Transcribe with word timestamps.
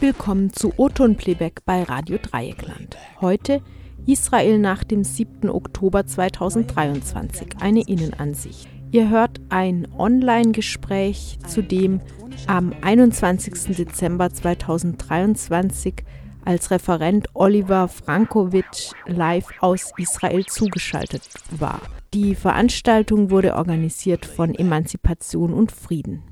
willkommen 0.00 0.50
zu 0.50 0.72
Oton 0.78 1.16
Playback 1.16 1.62
bei 1.66 1.82
Radio 1.82 2.16
Dreieckland. 2.16 2.96
Heute 3.20 3.60
Israel 4.06 4.58
nach 4.58 4.82
dem 4.82 5.04
7. 5.04 5.50
Oktober 5.50 6.06
2023, 6.06 7.48
eine 7.60 7.82
Innenansicht. 7.82 8.66
Ihr 8.92 9.10
hört 9.10 9.42
ein 9.50 9.86
Online-Gespräch, 9.98 11.38
zu 11.46 11.62
dem 11.62 12.00
am 12.46 12.72
21. 12.80 13.76
Dezember 13.76 14.30
2023 14.30 15.96
als 16.46 16.70
Referent 16.70 17.28
Oliver 17.34 17.86
Frankovic 17.88 18.92
live 19.06 19.48
aus 19.60 19.92
Israel 19.98 20.46
zugeschaltet 20.46 21.28
war. 21.50 21.82
Die 22.14 22.34
Veranstaltung 22.34 23.30
wurde 23.30 23.54
organisiert 23.54 24.24
von 24.24 24.54
Emanzipation 24.54 25.52
und 25.52 25.72
Frieden. 25.72 26.22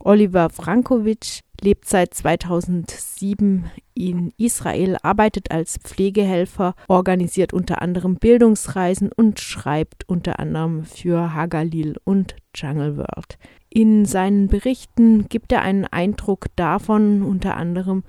Oliver 0.00 0.50
Frankovic 0.50 1.43
lebt 1.60 1.88
seit 1.88 2.14
2007 2.14 3.70
in 3.94 4.32
Israel, 4.36 4.96
arbeitet 5.02 5.50
als 5.50 5.78
Pflegehelfer, 5.78 6.74
organisiert 6.88 7.52
unter 7.52 7.80
anderem 7.80 8.16
Bildungsreisen 8.16 9.10
und 9.12 9.40
schreibt 9.40 10.08
unter 10.08 10.38
anderem 10.40 10.84
für 10.84 11.34
Hagalil 11.34 11.96
und 12.04 12.36
Jungle 12.54 12.96
World. 12.96 13.38
In 13.70 14.04
seinen 14.04 14.48
Berichten 14.48 15.28
gibt 15.28 15.52
er 15.52 15.62
einen 15.62 15.84
Eindruck 15.84 16.46
davon, 16.56 17.22
unter 17.22 17.56
anderem, 17.56 18.04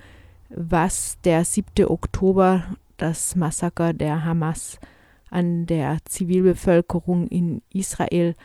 was 0.48 1.18
der 1.24 1.44
7. 1.44 1.86
Oktober, 1.86 2.64
das 2.96 3.36
Massaker 3.36 3.92
der 3.92 4.24
Hamas 4.24 4.78
an 5.30 5.66
der 5.66 5.98
Zivilbevölkerung 6.04 7.26
in 7.26 7.62
Israel 7.72 8.36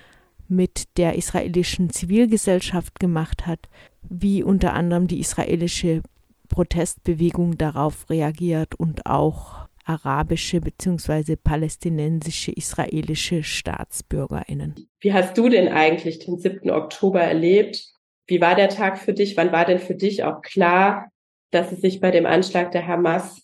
mit 0.52 0.98
der 0.98 1.16
israelischen 1.16 1.90
Zivilgesellschaft 1.90 3.00
gemacht 3.00 3.48
hat, 3.48 3.70
wie 4.04 4.44
unter 4.44 4.74
anderem 4.74 5.08
die 5.08 5.20
israelische 5.20 6.04
Protestbewegung 6.50 7.58
darauf 7.58 8.10
reagiert 8.10 8.76
und 8.76 9.06
auch 9.06 9.68
arabische 9.86 10.62
bzw. 10.62 11.38
palästinensische 11.38 12.52
israelische 12.52 13.44
Staatsbürgerinnen. 13.44 14.76
Wie 15.00 15.14
hast 15.14 15.38
du 15.38 15.50
denn 15.50 15.70
eigentlich 15.70 16.20
den 16.20 16.38
7. 16.38 16.70
Oktober 16.70 17.22
erlebt? 17.22 17.88
Wie 18.28 18.42
war 18.42 18.56
der 18.56 18.70
Tag 18.70 19.00
für 19.00 19.14
dich? 19.14 19.38
Wann 19.38 19.52
war 19.52 19.66
denn 19.66 19.80
für 19.80 19.96
dich 19.96 20.24
auch 20.24 20.42
klar, 20.42 21.10
dass 21.52 21.72
es 21.72 21.82
sich 21.82 22.00
bei 22.00 22.12
dem 22.12 22.26
Anschlag 22.26 22.72
der 22.72 22.88
Hamas 22.88 23.42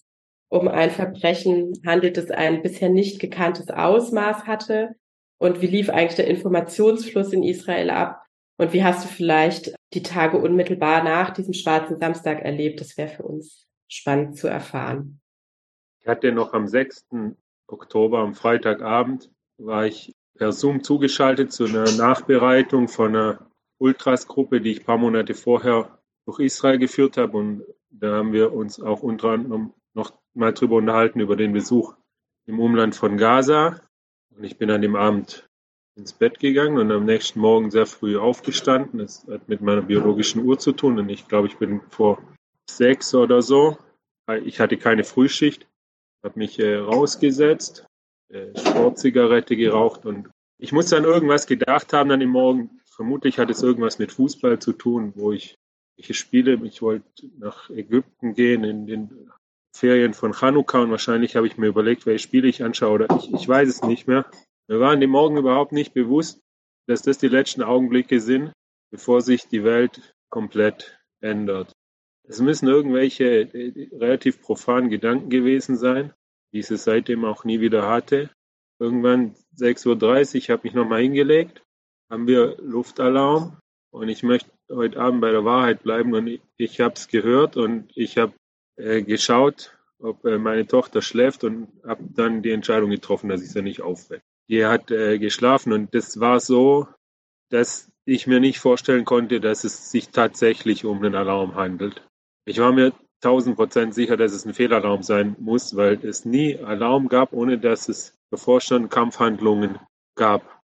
um 0.49 0.67
ein 0.67 0.91
Verbrechen 0.91 1.73
handelt, 1.85 2.17
das 2.17 2.29
ein 2.31 2.61
bisher 2.61 2.89
nicht 2.89 3.19
gekanntes 3.19 3.69
Ausmaß 3.69 4.45
hatte? 4.45 4.95
Und 5.39 5.61
wie 5.61 5.67
lief 5.67 5.89
eigentlich 5.89 6.15
der 6.15 6.27
Informationsfluss 6.27 7.33
in 7.33 7.43
Israel 7.43 7.89
ab? 7.89 8.23
Und 8.57 8.73
wie 8.73 8.83
hast 8.83 9.05
du 9.05 9.07
vielleicht 9.07 9.75
die 9.93 10.01
Tage 10.01 10.37
unmittelbar 10.37 11.03
nach 11.03 11.29
diesem 11.31 11.53
schwarzen 11.53 11.99
Samstag 11.99 12.41
erlebt? 12.41 12.81
Das 12.81 12.97
wäre 12.97 13.09
für 13.09 13.23
uns 13.23 13.67
spannend 13.87 14.37
zu 14.37 14.47
erfahren. 14.47 15.21
Ich 16.01 16.07
hatte 16.07 16.31
noch 16.31 16.53
am 16.53 16.67
6. 16.67 17.07
Oktober, 17.67 18.19
am 18.19 18.33
Freitagabend, 18.33 19.31
war 19.57 19.85
ich 19.85 20.15
per 20.37 20.51
Zoom 20.51 20.83
zugeschaltet 20.83 21.51
zu 21.51 21.65
einer 21.65 21.91
Nachbereitung 21.91 22.87
von 22.87 23.15
einer 23.15 23.51
Ultras-Gruppe, 23.79 24.61
die 24.61 24.71
ich 24.71 24.79
ein 24.81 24.85
paar 24.85 24.97
Monate 24.97 25.33
vorher 25.33 25.99
durch 26.25 26.39
Israel 26.39 26.79
geführt 26.79 27.17
habe. 27.17 27.37
Und 27.37 27.63
da 27.89 28.15
haben 28.15 28.33
wir 28.33 28.53
uns 28.53 28.79
auch 28.79 29.01
unter 29.01 29.29
anderem 29.29 29.73
noch 29.93 30.13
mal 30.33 30.53
drüber 30.53 30.77
unterhalten, 30.77 31.19
über 31.19 31.35
den 31.35 31.53
Besuch 31.53 31.95
im 32.45 32.59
Umland 32.59 32.95
von 32.95 33.17
Gaza. 33.17 33.81
Und 34.37 34.43
ich 34.43 34.57
bin 34.57 34.69
an 34.69 34.81
dem 34.81 34.95
Abend 34.95 35.47
ins 35.95 36.13
Bett 36.13 36.39
gegangen 36.39 36.77
und 36.77 36.91
am 36.91 37.05
nächsten 37.05 37.39
Morgen 37.39 37.71
sehr 37.71 37.87
früh 37.87 38.17
aufgestanden. 38.17 38.99
Das 38.99 39.25
hat 39.27 39.49
mit 39.49 39.61
meiner 39.61 39.81
biologischen 39.81 40.43
Uhr 40.43 40.59
zu 40.59 40.71
tun. 40.73 40.99
Und 40.99 41.09
ich 41.09 41.27
glaube, 41.27 41.47
ich 41.47 41.57
bin 41.57 41.81
vor 41.89 42.21
sechs 42.69 43.15
oder 43.15 43.41
so. 43.41 43.77
Ich 44.43 44.59
hatte 44.59 44.77
keine 44.77 45.03
Frühschicht, 45.03 45.67
habe 46.23 46.37
mich 46.37 46.59
äh, 46.59 46.75
rausgesetzt, 46.75 47.85
äh, 48.29 48.47
Sportzigarette 48.59 49.55
geraucht 49.55 50.05
und 50.05 50.29
ich 50.59 50.71
muss 50.73 50.89
dann 50.89 51.05
irgendwas 51.05 51.47
gedacht 51.47 51.93
haben 51.93 52.09
dann 52.09 52.21
im 52.21 52.31
Morgen. 52.31 52.81
Vermutlich 52.89 53.39
hat 53.39 53.49
es 53.49 53.61
irgendwas 53.63 53.99
mit 53.99 54.11
Fußball 54.11 54.59
zu 54.59 54.73
tun, 54.73 55.13
wo 55.15 55.31
ich 55.31 55.55
welche 55.95 56.13
Spiele. 56.13 56.59
Ich 56.63 56.81
wollte 56.81 57.05
nach 57.37 57.69
Ägypten 57.69 58.33
gehen 58.33 58.63
in 58.63 58.85
den 58.85 59.31
Ferien 59.77 60.13
von 60.13 60.33
Chanukka 60.33 60.81
und 60.81 60.91
wahrscheinlich 60.91 61.35
habe 61.35 61.47
ich 61.47 61.57
mir 61.57 61.67
überlegt, 61.67 62.05
welche 62.05 62.23
Spiele 62.23 62.47
ich 62.47 62.63
anschaue 62.63 62.95
oder 62.95 63.17
ich, 63.17 63.31
ich 63.33 63.47
weiß 63.47 63.69
es 63.69 63.83
nicht 63.83 64.07
mehr. 64.07 64.25
Wir 64.67 64.79
waren 64.79 64.99
dem 64.99 65.11
Morgen 65.11 65.37
überhaupt 65.37 65.71
nicht 65.71 65.93
bewusst, 65.93 66.41
dass 66.87 67.03
das 67.03 67.17
die 67.17 67.27
letzten 67.27 67.61
Augenblicke 67.61 68.19
sind, 68.19 68.51
bevor 68.91 69.21
sich 69.21 69.47
die 69.47 69.63
Welt 69.63 70.13
komplett 70.29 70.99
ändert. 71.21 71.71
Es 72.23 72.41
müssen 72.41 72.67
irgendwelche 72.67 73.41
äh, 73.41 73.89
relativ 73.95 74.41
profanen 74.41 74.89
Gedanken 74.89 75.29
gewesen 75.29 75.77
sein, 75.77 76.13
die 76.51 76.59
ich 76.59 76.67
seitdem 76.67 77.23
auch 77.23 77.43
nie 77.43 77.61
wieder 77.61 77.87
hatte. 77.87 78.29
Irgendwann 78.79 79.35
6.30 79.57 80.49
Uhr 80.49 80.53
habe 80.53 80.67
ich 80.67 80.73
nochmal 80.73 81.01
hingelegt, 81.01 81.63
haben 82.09 82.27
wir 82.27 82.57
Luftalarm 82.59 83.57
und 83.91 84.09
ich 84.09 84.23
möchte 84.23 84.51
heute 84.69 84.99
Abend 84.99 85.21
bei 85.21 85.31
der 85.31 85.45
Wahrheit 85.45 85.83
bleiben 85.83 86.13
und 86.13 86.27
ich, 86.27 86.41
ich 86.57 86.81
habe 86.81 86.95
es 86.95 87.07
gehört 87.07 87.57
und 87.57 87.91
ich 87.95 88.17
habe 88.17 88.33
äh, 88.77 89.01
geschaut, 89.01 89.77
ob 89.99 90.23
äh, 90.25 90.37
meine 90.37 90.67
Tochter 90.67 91.01
schläft 91.01 91.43
und 91.43 91.67
habe 91.85 92.03
dann 92.15 92.41
die 92.41 92.51
Entscheidung 92.51 92.89
getroffen, 92.89 93.29
dass 93.29 93.41
ich 93.41 93.51
sie 93.51 93.61
nicht 93.61 93.81
aufwecke. 93.81 94.23
Die 94.49 94.65
hat 94.65 94.91
äh, 94.91 95.19
geschlafen 95.19 95.73
und 95.73 95.93
das 95.93 96.19
war 96.19 96.39
so, 96.39 96.87
dass 97.49 97.91
ich 98.05 98.27
mir 98.27 98.39
nicht 98.39 98.59
vorstellen 98.59 99.03
konnte, 99.03 99.41
dass 99.41 99.63
es 99.63 99.91
sich 99.91 100.09
tatsächlich 100.09 100.85
um 100.85 100.97
einen 100.99 101.15
Alarm 101.15 101.55
handelt. 101.55 102.07
Ich 102.45 102.59
war 102.59 102.71
mir 102.71 102.93
tausend 103.21 103.57
Prozent 103.57 103.93
sicher, 103.93 104.15
dass 104.15 104.31
es 104.31 104.45
ein 104.45 104.53
Fehlalarm 104.53 105.03
sein 105.03 105.35
muss, 105.39 105.75
weil 105.75 105.99
es 106.05 106.23
nie 106.23 106.57
Alarm 106.57 107.09
gab, 107.09 107.33
ohne 107.33 107.57
dass 107.57 107.89
es 107.89 108.17
schon 108.59 108.89
Kampfhandlungen 108.89 109.79
gab. 110.15 110.61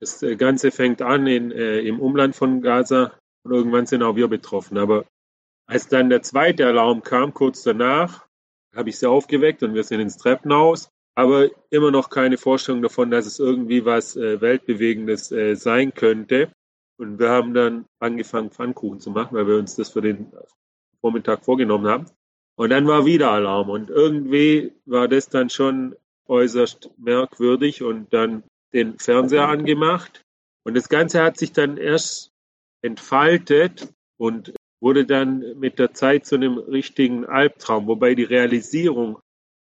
Das 0.00 0.22
äh, 0.22 0.36
Ganze 0.36 0.70
fängt 0.70 1.02
an 1.02 1.26
in, 1.26 1.50
äh, 1.50 1.80
im 1.80 2.00
Umland 2.00 2.36
von 2.36 2.62
Gaza 2.62 3.12
und 3.42 3.52
irgendwann 3.52 3.86
sind 3.86 4.02
auch 4.02 4.16
wir 4.16 4.28
betroffen. 4.28 4.78
Aber 4.78 5.04
als 5.68 5.86
dann 5.86 6.10
der 6.10 6.22
zweite 6.22 6.66
Alarm 6.66 7.02
kam, 7.02 7.32
kurz 7.32 7.62
danach, 7.62 8.26
habe 8.74 8.88
ich 8.88 8.98
sie 8.98 9.08
aufgeweckt 9.08 9.62
und 9.62 9.74
wir 9.74 9.84
sind 9.84 10.00
ins 10.00 10.16
Treppenhaus 10.16 10.90
aber 11.18 11.50
immer 11.70 11.90
noch 11.90 12.10
keine 12.10 12.38
Vorstellung 12.38 12.80
davon, 12.80 13.10
dass 13.10 13.26
es 13.26 13.40
irgendwie 13.40 13.84
was 13.84 14.14
äh, 14.14 14.40
Weltbewegendes 14.40 15.32
äh, 15.32 15.56
sein 15.56 15.92
könnte. 15.92 16.52
Und 16.96 17.18
wir 17.18 17.30
haben 17.30 17.54
dann 17.54 17.86
angefangen, 17.98 18.52
Pfannkuchen 18.52 19.00
zu 19.00 19.10
machen, 19.10 19.36
weil 19.36 19.48
wir 19.48 19.56
uns 19.56 19.74
das 19.74 19.88
für 19.88 20.00
den 20.00 20.30
Vormittag 21.00 21.44
vorgenommen 21.44 21.88
haben. 21.88 22.06
Und 22.54 22.70
dann 22.70 22.86
war 22.86 23.04
wieder 23.04 23.32
Alarm. 23.32 23.68
Und 23.68 23.90
irgendwie 23.90 24.74
war 24.86 25.08
das 25.08 25.28
dann 25.28 25.50
schon 25.50 25.96
äußerst 26.28 26.88
merkwürdig 26.98 27.82
und 27.82 28.12
dann 28.12 28.44
den 28.72 28.96
Fernseher 29.00 29.48
angemacht. 29.48 30.22
Und 30.62 30.76
das 30.76 30.88
Ganze 30.88 31.20
hat 31.20 31.36
sich 31.36 31.50
dann 31.50 31.78
erst 31.78 32.30
entfaltet 32.80 33.92
und 34.18 34.54
wurde 34.80 35.04
dann 35.04 35.58
mit 35.58 35.78
der 35.78 35.92
Zeit 35.92 36.26
zu 36.26 36.36
einem 36.36 36.58
richtigen 36.58 37.24
Albtraum, 37.24 37.86
wobei 37.86 38.14
die 38.14 38.24
Realisierung 38.24 39.18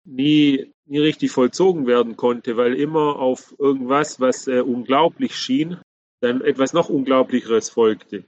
nie, 0.05 0.73
nie 0.85 0.99
richtig 0.99 1.31
vollzogen 1.31 1.87
werden 1.87 2.15
konnte, 2.15 2.57
weil 2.57 2.75
immer 2.75 3.17
auf 3.17 3.55
irgendwas, 3.59 4.19
was 4.19 4.47
äh, 4.47 4.61
unglaublich 4.61 5.35
schien, 5.35 5.77
dann 6.21 6.41
etwas 6.41 6.73
noch 6.73 6.89
Unglaublicheres 6.89 7.69
folgte. 7.69 8.23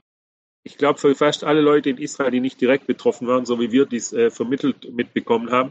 Ich 0.62 0.76
glaube, 0.76 0.98
für 0.98 1.14
fast 1.14 1.42
alle 1.42 1.62
Leute 1.62 1.90
in 1.90 1.98
Israel, 1.98 2.30
die 2.30 2.40
nicht 2.40 2.60
direkt 2.60 2.86
betroffen 2.86 3.26
waren, 3.26 3.46
so 3.46 3.58
wie 3.60 3.72
wir 3.72 3.86
dies 3.86 4.12
äh, 4.12 4.30
vermittelt 4.30 4.92
mitbekommen 4.92 5.50
haben, 5.50 5.70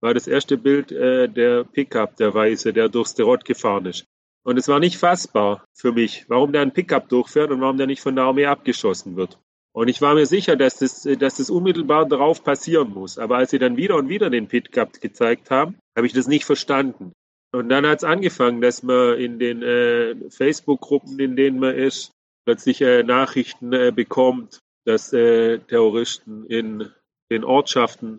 war 0.00 0.14
das 0.14 0.28
erste 0.28 0.56
Bild 0.56 0.92
äh, 0.92 1.28
der 1.28 1.64
Pickup, 1.64 2.16
der 2.16 2.32
Weiße, 2.32 2.72
der 2.72 2.88
durchs 2.88 3.14
Derot 3.14 3.44
gefahren 3.44 3.86
ist. 3.86 4.04
Und 4.44 4.56
es 4.56 4.68
war 4.68 4.78
nicht 4.78 4.96
fassbar 4.96 5.64
für 5.74 5.92
mich, 5.92 6.24
warum 6.28 6.52
der 6.52 6.62
ein 6.62 6.72
Pickup 6.72 7.08
durchfährt 7.08 7.50
und 7.50 7.60
warum 7.60 7.76
der 7.76 7.88
nicht 7.88 8.00
von 8.00 8.14
der 8.14 8.24
Armee 8.24 8.46
abgeschossen 8.46 9.16
wird. 9.16 9.38
Und 9.78 9.86
ich 9.86 10.02
war 10.02 10.14
mir 10.14 10.26
sicher, 10.26 10.56
dass 10.56 10.78
das, 10.78 11.02
dass 11.02 11.36
das 11.36 11.50
unmittelbar 11.50 12.04
darauf 12.04 12.42
passieren 12.42 12.90
muss. 12.92 13.16
Aber 13.16 13.36
als 13.36 13.52
sie 13.52 13.60
dann 13.60 13.76
wieder 13.76 13.94
und 13.94 14.08
wieder 14.08 14.28
den 14.28 14.48
Pit 14.48 14.72
Cup 14.72 15.00
gezeigt 15.00 15.52
haben, 15.52 15.76
habe 15.96 16.04
ich 16.04 16.12
das 16.12 16.26
nicht 16.26 16.44
verstanden. 16.44 17.12
Und 17.52 17.68
dann 17.68 17.86
hat 17.86 17.98
es 17.98 18.04
angefangen, 18.04 18.60
dass 18.60 18.82
man 18.82 19.16
in 19.18 19.38
den 19.38 19.62
äh, 19.62 20.16
Facebook-Gruppen, 20.30 21.20
in 21.20 21.36
denen 21.36 21.60
man 21.60 21.76
ist, 21.76 22.10
plötzlich 22.44 22.80
äh, 22.80 23.04
Nachrichten 23.04 23.72
äh, 23.72 23.92
bekommt, 23.94 24.58
dass 24.84 25.12
äh, 25.12 25.60
Terroristen 25.60 26.44
in 26.46 26.90
den 27.30 27.44
Ortschaften 27.44 28.18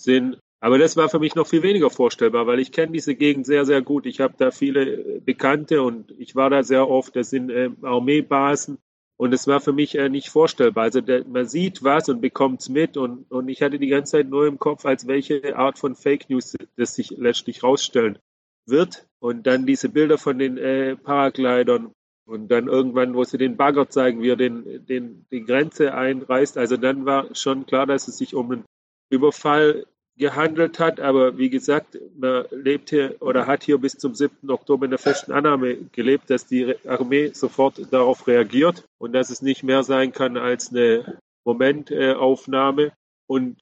sind. 0.00 0.38
Aber 0.60 0.78
das 0.78 0.96
war 0.96 1.08
für 1.08 1.18
mich 1.18 1.34
noch 1.34 1.48
viel 1.48 1.64
weniger 1.64 1.90
vorstellbar, 1.90 2.46
weil 2.46 2.60
ich 2.60 2.70
kenne 2.70 2.92
diese 2.92 3.16
Gegend 3.16 3.46
sehr, 3.46 3.64
sehr 3.64 3.82
gut. 3.82 4.06
Ich 4.06 4.20
habe 4.20 4.34
da 4.38 4.52
viele 4.52 4.84
äh, 4.84 5.18
Bekannte 5.18 5.82
und 5.82 6.14
ich 6.18 6.36
war 6.36 6.50
da 6.50 6.62
sehr 6.62 6.88
oft. 6.88 7.16
Das 7.16 7.30
sind 7.30 7.50
äh, 7.50 7.70
Armeebasen 7.82 8.78
und 9.20 9.34
es 9.34 9.46
war 9.46 9.60
für 9.60 9.74
mich 9.74 9.98
äh, 9.98 10.08
nicht 10.08 10.30
vorstellbar. 10.30 10.84
Also 10.84 11.02
der, 11.02 11.26
man 11.26 11.46
sieht 11.46 11.84
was 11.84 12.08
und 12.08 12.22
bekommt 12.22 12.62
es 12.62 12.70
mit 12.70 12.96
und, 12.96 13.30
und 13.30 13.50
ich 13.50 13.60
hatte 13.60 13.78
die 13.78 13.88
ganze 13.88 14.12
Zeit 14.12 14.30
nur 14.30 14.46
im 14.46 14.58
Kopf, 14.58 14.86
als 14.86 15.06
welche 15.06 15.58
Art 15.58 15.78
von 15.78 15.94
Fake 15.94 16.30
News 16.30 16.56
das 16.76 16.94
sich 16.94 17.10
letztlich 17.10 17.62
rausstellen 17.62 18.18
wird. 18.64 19.06
Und 19.18 19.46
dann 19.46 19.66
diese 19.66 19.90
Bilder 19.90 20.16
von 20.16 20.38
den 20.38 20.56
äh, 20.56 20.96
Paraglidern 20.96 21.92
und 22.24 22.48
dann 22.48 22.68
irgendwann, 22.68 23.14
wo 23.14 23.22
sie 23.22 23.36
den 23.36 23.58
Bagger 23.58 23.90
zeigen, 23.90 24.22
wie 24.22 24.30
er 24.30 24.36
den, 24.36 24.86
den, 24.86 25.26
die 25.30 25.44
Grenze 25.44 25.92
einreißt. 25.92 26.56
Also 26.56 26.78
dann 26.78 27.04
war 27.04 27.34
schon 27.34 27.66
klar, 27.66 27.84
dass 27.84 28.08
es 28.08 28.16
sich 28.16 28.34
um 28.34 28.50
einen 28.50 28.64
Überfall 29.10 29.84
gehandelt 30.16 30.78
hat. 30.78 31.00
Aber 31.00 31.38
wie 31.38 31.50
gesagt, 31.50 31.98
man 32.16 32.44
lebt 32.50 32.90
hier 32.90 33.16
oder 33.20 33.46
hat 33.46 33.62
hier 33.64 33.78
bis 33.78 33.92
zum 33.98 34.14
7. 34.14 34.50
Oktober 34.50 34.84
in 34.84 34.90
der 34.90 34.98
festen 34.98 35.32
Annahme 35.32 35.76
gelebt, 35.92 36.30
dass 36.30 36.46
die 36.46 36.74
Armee 36.86 37.30
sofort 37.32 37.92
darauf 37.92 38.26
reagiert 38.26 38.84
und 38.98 39.12
dass 39.12 39.30
es 39.30 39.42
nicht 39.42 39.62
mehr 39.62 39.82
sein 39.82 40.12
kann 40.12 40.36
als 40.36 40.70
eine 40.70 41.18
Momentaufnahme. 41.44 42.92
Und 43.26 43.60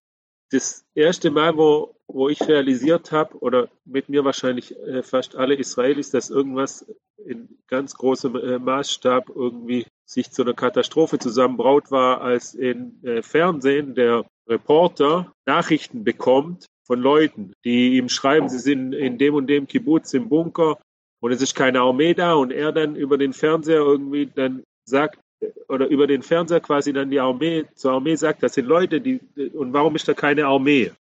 das 0.51 0.85
erste 0.95 1.31
Mal, 1.31 1.57
wo, 1.57 1.95
wo 2.07 2.29
ich 2.29 2.41
realisiert 2.49 3.13
habe, 3.13 3.39
oder 3.39 3.69
mit 3.85 4.09
mir 4.09 4.25
wahrscheinlich 4.25 4.77
äh, 4.79 5.03
fast 5.03 5.37
alle 5.37 5.55
Israelis, 5.55 6.11
dass 6.11 6.31
irgendwas 6.31 6.87
in 7.25 7.59
ganz 7.67 7.95
großem 7.95 8.37
äh, 8.37 8.59
Maßstab 8.59 9.29
irgendwie 9.35 9.87
sich 10.07 10.31
zu 10.31 10.43
einer 10.43 10.55
Katastrophe 10.55 11.19
zusammenbraut 11.19 11.91
war, 11.91 12.23
als 12.23 12.55
in 12.55 13.03
äh, 13.05 13.23
Fernsehen 13.23 13.95
der 13.95 14.25
Reporter 14.49 15.33
Nachrichten 15.47 16.05
bekommt 16.05 16.67
von 16.85 17.01
Leuten, 17.01 17.53
die 17.65 17.97
ihm 17.99 18.09
schreiben, 18.09 18.49
sie 18.49 18.59
sind 18.59 18.95
in 18.95 19.19
dem 19.19 19.35
und 19.35 19.47
dem 19.47 19.67
Kibbutz 19.67 20.15
im 20.15 20.29
Bunker 20.29 20.79
und 21.21 21.33
es 21.33 21.43
ist 21.43 21.55
keine 21.55 21.81
Armee 21.81 22.15
da 22.15 22.35
und 22.35 22.51
er 22.51 22.73
dann 22.73 22.97
über 22.97 23.19
den 23.19 23.33
Fernseher 23.33 23.81
irgendwie 23.81 24.27
dann 24.27 24.63
sagt, 24.85 25.21
oder 25.69 25.87
über 25.89 26.07
den 26.07 26.23
Fernseher 26.23 26.61
quasi 26.61 26.93
dann 26.93 27.11
die 27.11 27.21
Armee 27.21 27.67
zur 27.75 27.93
Armee 27.93 28.17
sagt, 28.17 28.43
das 28.43 28.55
sind 28.55 28.67
Leute, 28.67 29.01
die 29.01 29.21
und 29.53 29.73
warum 29.73 29.95
ist 29.97 30.09
da 30.09 30.15
keine 30.15 30.47
Armee? 30.47 30.93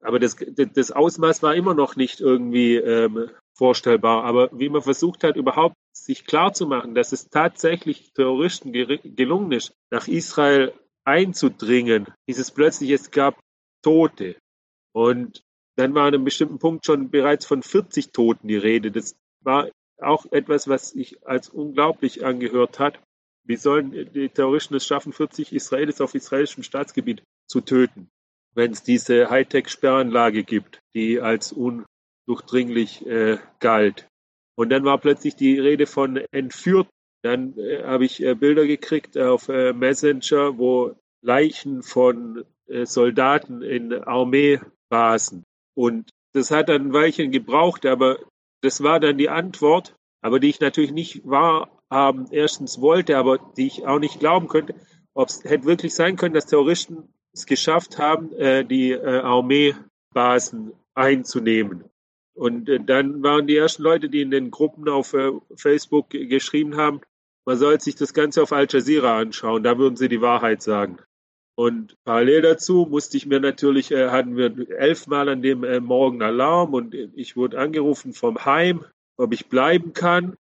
Aber 0.00 0.18
das, 0.18 0.36
das 0.74 0.92
Ausmaß 0.92 1.42
war 1.42 1.54
immer 1.54 1.74
noch 1.74 1.96
nicht 1.96 2.20
irgendwie 2.20 2.76
ähm, 2.76 3.30
vorstellbar. 3.52 4.24
Aber 4.24 4.48
wie 4.52 4.68
man 4.68 4.82
versucht 4.82 5.24
hat, 5.24 5.36
überhaupt 5.36 5.74
sich 5.92 6.24
klarzumachen, 6.24 6.94
dass 6.94 7.12
es 7.12 7.28
tatsächlich 7.28 8.12
Terroristen 8.12 8.72
gelungen 8.72 9.52
ist, 9.52 9.74
nach 9.90 10.06
Israel 10.06 10.72
einzudringen, 11.08 12.06
hieß 12.26 12.38
es 12.38 12.50
plötzlich, 12.50 12.90
es 12.90 13.10
gab 13.10 13.40
Tote. 13.82 14.36
Und 14.92 15.42
dann 15.76 15.94
war 15.94 16.02
an 16.02 16.14
einem 16.14 16.24
bestimmten 16.24 16.58
Punkt 16.58 16.84
schon 16.84 17.10
bereits 17.10 17.46
von 17.46 17.62
40 17.62 18.12
Toten 18.12 18.46
die 18.46 18.56
Rede. 18.56 18.90
Das 18.90 19.16
war 19.40 19.70
auch 19.96 20.26
etwas, 20.32 20.68
was 20.68 20.90
sich 20.90 21.26
als 21.26 21.48
unglaublich 21.48 22.26
angehört 22.26 22.78
hat. 22.78 23.00
Wie 23.44 23.56
sollen 23.56 23.92
die 24.12 24.28
Terroristen 24.28 24.74
es 24.74 24.86
schaffen, 24.86 25.14
40 25.14 25.54
Israelis 25.54 26.02
auf 26.02 26.14
israelischem 26.14 26.62
Staatsgebiet 26.62 27.22
zu 27.46 27.62
töten, 27.62 28.10
wenn 28.54 28.72
es 28.72 28.82
diese 28.82 29.30
Hightech-Sperranlage 29.30 30.44
gibt, 30.44 30.80
die 30.94 31.20
als 31.20 31.52
undurchdringlich 31.52 33.06
äh, 33.06 33.38
galt? 33.60 34.06
Und 34.56 34.68
dann 34.70 34.84
war 34.84 34.98
plötzlich 34.98 35.36
die 35.36 35.58
Rede 35.58 35.86
von 35.86 36.16
entführt 36.32 36.88
dann 37.28 37.58
äh, 37.58 37.84
habe 37.84 38.04
ich 38.04 38.22
äh, 38.22 38.34
Bilder 38.34 38.66
gekriegt 38.66 39.16
auf 39.18 39.48
äh, 39.48 39.72
Messenger, 39.72 40.58
wo 40.58 40.96
Leichen 41.22 41.82
von 41.82 42.44
äh, 42.66 42.86
Soldaten 42.86 43.62
in 43.62 43.92
Armeebasen. 43.92 45.44
Und 45.74 46.10
das 46.32 46.50
hat 46.50 46.68
dann 46.68 46.88
ein 46.88 46.92
Weilchen 46.92 47.30
gebraucht, 47.30 47.86
aber 47.86 48.18
das 48.62 48.82
war 48.82 48.98
dann 48.98 49.18
die 49.18 49.28
Antwort, 49.28 49.94
aber 50.22 50.40
die 50.40 50.48
ich 50.48 50.60
natürlich 50.60 50.92
nicht 50.92 51.22
wahrhaben 51.24 52.28
erstens 52.30 52.80
wollte, 52.80 53.16
aber 53.16 53.38
die 53.56 53.66
ich 53.66 53.86
auch 53.86 53.98
nicht 53.98 54.20
glauben 54.20 54.48
könnte, 54.48 54.74
ob 55.14 55.28
es 55.28 55.44
hätte 55.44 55.66
wirklich 55.66 55.94
sein 55.94 56.16
können, 56.16 56.34
dass 56.34 56.46
Terroristen 56.46 57.12
es 57.32 57.46
geschafft 57.46 57.98
haben, 57.98 58.32
äh, 58.32 58.64
die 58.64 58.92
äh, 58.92 59.20
Armeebasen 59.20 60.72
einzunehmen. 60.94 61.84
Und 62.34 62.70
dann 62.86 63.20
waren 63.24 63.48
die 63.48 63.56
ersten 63.56 63.82
Leute, 63.82 64.08
die 64.08 64.22
in 64.22 64.30
den 64.30 64.52
Gruppen 64.52 64.88
auf 64.88 65.12
Facebook 65.56 66.10
geschrieben 66.10 66.76
haben, 66.76 67.00
man 67.48 67.56
soll 67.56 67.80
sich 67.80 67.94
das 67.94 68.12
Ganze 68.12 68.42
auf 68.42 68.52
Al 68.52 68.66
Jazeera 68.68 69.16
anschauen, 69.18 69.62
da 69.62 69.78
würden 69.78 69.96
sie 69.96 70.10
die 70.10 70.20
Wahrheit 70.20 70.60
sagen. 70.60 70.98
Und 71.56 71.96
parallel 72.04 72.42
dazu 72.42 72.86
musste 72.90 73.16
ich 73.16 73.24
mir 73.24 73.40
natürlich, 73.40 73.90
äh, 73.90 74.10
hatten 74.10 74.36
wir 74.36 74.68
elfmal 74.78 75.30
an 75.30 75.40
dem 75.40 75.64
äh, 75.64 75.80
Morgen 75.80 76.20
Alarm 76.20 76.74
und 76.74 76.94
ich 76.94 77.36
wurde 77.36 77.58
angerufen 77.58 78.12
vom 78.12 78.44
Heim, 78.44 78.84
ob 79.16 79.32
ich 79.32 79.48
bleiben 79.48 79.94
kann. 79.94 80.36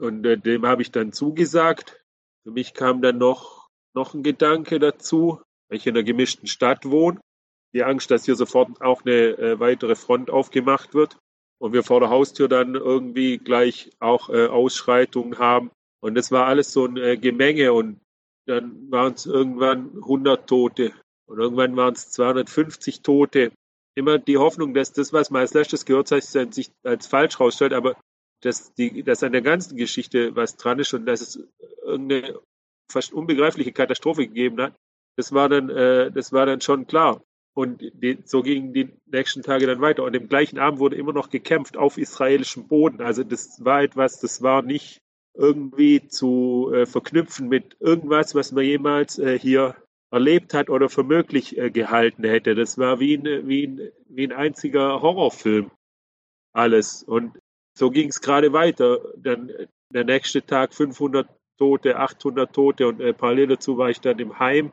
Und 0.00 0.26
äh, 0.26 0.36
dem 0.36 0.66
habe 0.66 0.82
ich 0.82 0.90
dann 0.90 1.12
zugesagt. 1.12 2.02
Für 2.42 2.50
mich 2.50 2.74
kam 2.74 3.02
dann 3.02 3.18
noch, 3.18 3.68
noch 3.94 4.14
ein 4.14 4.24
Gedanke 4.24 4.80
dazu, 4.80 5.40
weil 5.68 5.78
ich 5.78 5.86
in 5.86 5.94
einer 5.94 6.02
gemischten 6.02 6.48
Stadt 6.48 6.90
wohne. 6.90 7.20
Die 7.72 7.84
Angst, 7.84 8.10
dass 8.10 8.24
hier 8.24 8.34
sofort 8.34 8.82
auch 8.82 9.04
eine 9.04 9.38
äh, 9.38 9.60
weitere 9.60 9.94
Front 9.94 10.28
aufgemacht 10.28 10.92
wird 10.92 11.18
und 11.58 11.72
wir 11.72 11.84
vor 11.84 12.00
der 12.00 12.10
Haustür 12.10 12.48
dann 12.48 12.74
irgendwie 12.74 13.38
gleich 13.38 13.92
auch 14.00 14.28
äh, 14.28 14.48
Ausschreitungen 14.48 15.38
haben. 15.38 15.70
Und 16.00 16.14
das 16.14 16.30
war 16.30 16.46
alles 16.46 16.72
so 16.72 16.86
ein 16.86 16.96
äh, 16.96 17.16
Gemenge 17.16 17.72
und 17.72 18.00
dann 18.46 18.90
waren 18.90 19.14
es 19.14 19.26
irgendwann 19.26 19.90
100 19.96 20.48
Tote 20.48 20.92
und 21.26 21.38
irgendwann 21.38 21.76
waren 21.76 21.94
es 21.94 22.10
250 22.10 23.02
Tote. 23.02 23.52
Immer 23.94 24.18
die 24.18 24.38
Hoffnung, 24.38 24.74
dass 24.74 24.92
das, 24.92 25.12
was 25.12 25.30
man 25.30 25.40
als 25.40 25.54
letztes 25.54 25.84
gehört 25.84 26.10
hat, 26.10 26.22
sich 26.22 26.70
als 26.84 27.06
falsch 27.06 27.40
rausstellt, 27.40 27.72
aber 27.72 27.96
dass, 28.42 28.72
die, 28.74 29.02
dass 29.02 29.22
an 29.22 29.32
der 29.32 29.42
ganzen 29.42 29.76
Geschichte 29.76 30.34
was 30.36 30.56
dran 30.56 30.78
ist 30.78 30.94
und 30.94 31.06
dass 31.06 31.20
es 31.20 31.48
irgendeine 31.82 32.38
fast 32.90 33.12
unbegreifliche 33.12 33.72
Katastrophe 33.72 34.26
gegeben 34.26 34.60
hat, 34.62 34.74
das 35.16 35.32
war 35.32 35.48
dann, 35.48 35.68
äh, 35.68 36.10
das 36.12 36.32
war 36.32 36.46
dann 36.46 36.60
schon 36.60 36.86
klar. 36.86 37.22
Und 37.54 37.82
die, 37.92 38.18
so 38.24 38.42
gingen 38.42 38.72
die 38.72 38.88
nächsten 39.06 39.42
Tage 39.42 39.66
dann 39.66 39.80
weiter. 39.80 40.04
Und 40.04 40.14
im 40.14 40.28
gleichen 40.28 40.60
Abend 40.60 40.78
wurde 40.78 40.94
immer 40.94 41.12
noch 41.12 41.28
gekämpft 41.28 41.76
auf 41.76 41.98
israelischem 41.98 42.68
Boden. 42.68 43.02
Also 43.02 43.24
das 43.24 43.64
war 43.64 43.82
etwas, 43.82 44.20
das 44.20 44.42
war 44.42 44.62
nicht 44.62 45.00
irgendwie 45.34 46.08
zu 46.08 46.72
äh, 46.74 46.86
verknüpfen 46.86 47.48
mit 47.48 47.76
irgendwas, 47.80 48.34
was 48.34 48.52
man 48.52 48.64
jemals 48.64 49.18
äh, 49.18 49.38
hier 49.38 49.76
erlebt 50.10 50.54
hat 50.54 50.70
oder 50.70 50.88
für 50.88 51.04
möglich 51.04 51.58
äh, 51.58 51.70
gehalten 51.70 52.24
hätte. 52.24 52.54
Das 52.54 52.78
war 52.78 52.98
wie 53.00 53.16
ein, 53.16 53.48
wie, 53.48 53.66
ein, 53.66 53.90
wie 54.08 54.26
ein 54.26 54.32
einziger 54.32 55.02
Horrorfilm. 55.02 55.70
Alles. 56.52 57.02
Und 57.02 57.38
so 57.76 57.90
ging 57.90 58.08
es 58.08 58.20
gerade 58.20 58.52
weiter. 58.52 59.00
Dann 59.16 59.52
der 59.92 60.04
nächste 60.04 60.44
Tag 60.44 60.74
500 60.74 61.28
Tote, 61.58 61.96
800 61.96 62.52
Tote 62.52 62.88
und 62.88 63.00
äh, 63.00 63.12
parallel 63.12 63.48
dazu 63.48 63.78
war 63.78 63.90
ich 63.90 64.00
dann 64.00 64.18
im 64.18 64.38
Heim 64.38 64.72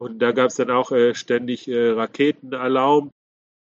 und 0.00 0.20
da 0.20 0.32
gab 0.32 0.48
es 0.48 0.56
dann 0.56 0.70
auch 0.70 0.92
äh, 0.92 1.14
ständig 1.14 1.68
äh, 1.68 1.90
Raketenalarm. 1.90 3.10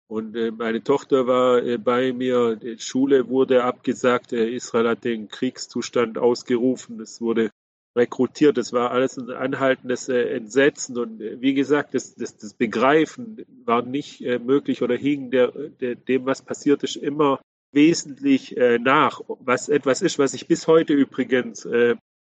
Und 0.09 0.37
äh, 0.37 0.51
meine 0.51 0.83
Tochter 0.83 1.27
war 1.27 1.63
äh, 1.63 1.77
bei 1.77 2.13
mir. 2.15 2.57
Die 2.57 2.79
Schule 2.79 3.29
wurde 3.29 3.63
abgesagt. 3.63 4.33
Äh, 4.33 4.49
Israel 4.49 4.89
hat 4.89 5.05
den 5.05 5.29
Kriegszustand 5.29 6.17
ausgerufen. 6.17 6.99
Es 7.01 7.21
wurde 7.21 7.51
rekrutiert. 7.95 8.57
Das 8.57 8.73
war 8.73 8.91
alles 8.91 9.19
ein 9.19 9.31
anhaltendes 9.31 10.09
Entsetzen. 10.09 10.97
Und 10.97 11.21
wie 11.21 11.53
gesagt, 11.53 11.95
das, 11.95 12.15
das, 12.15 12.39
das 12.39 12.55
Begreifen 12.55 13.45
war 13.65 13.83
nicht 13.83 14.21
möglich 14.21 14.83
oder 14.83 14.97
hing 14.97 15.31
der, 15.31 15.49
der, 15.51 15.97
dem, 15.97 16.25
was 16.25 16.43
passiert 16.43 16.85
ist, 16.85 16.97
immer 16.97 17.41
wesentlich 17.73 18.55
nach. 18.81 19.23
Was 19.41 19.69
etwas 19.69 20.01
ist, 20.01 20.19
was 20.19 20.31
sich 20.31 20.47
bis 20.47 20.69
heute 20.69 20.93
übrigens 20.93 21.67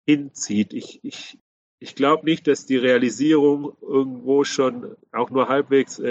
hinzieht. 0.05 0.73
Ich, 0.73 0.99
ich 1.03 1.37
ich 1.79 1.95
glaube 1.95 2.25
nicht, 2.25 2.47
dass 2.47 2.65
die 2.65 2.77
Realisierung 2.77 3.77
irgendwo 3.81 4.43
schon 4.43 4.97
auch 5.13 5.29
nur 5.29 5.47
halbwegs 5.47 6.01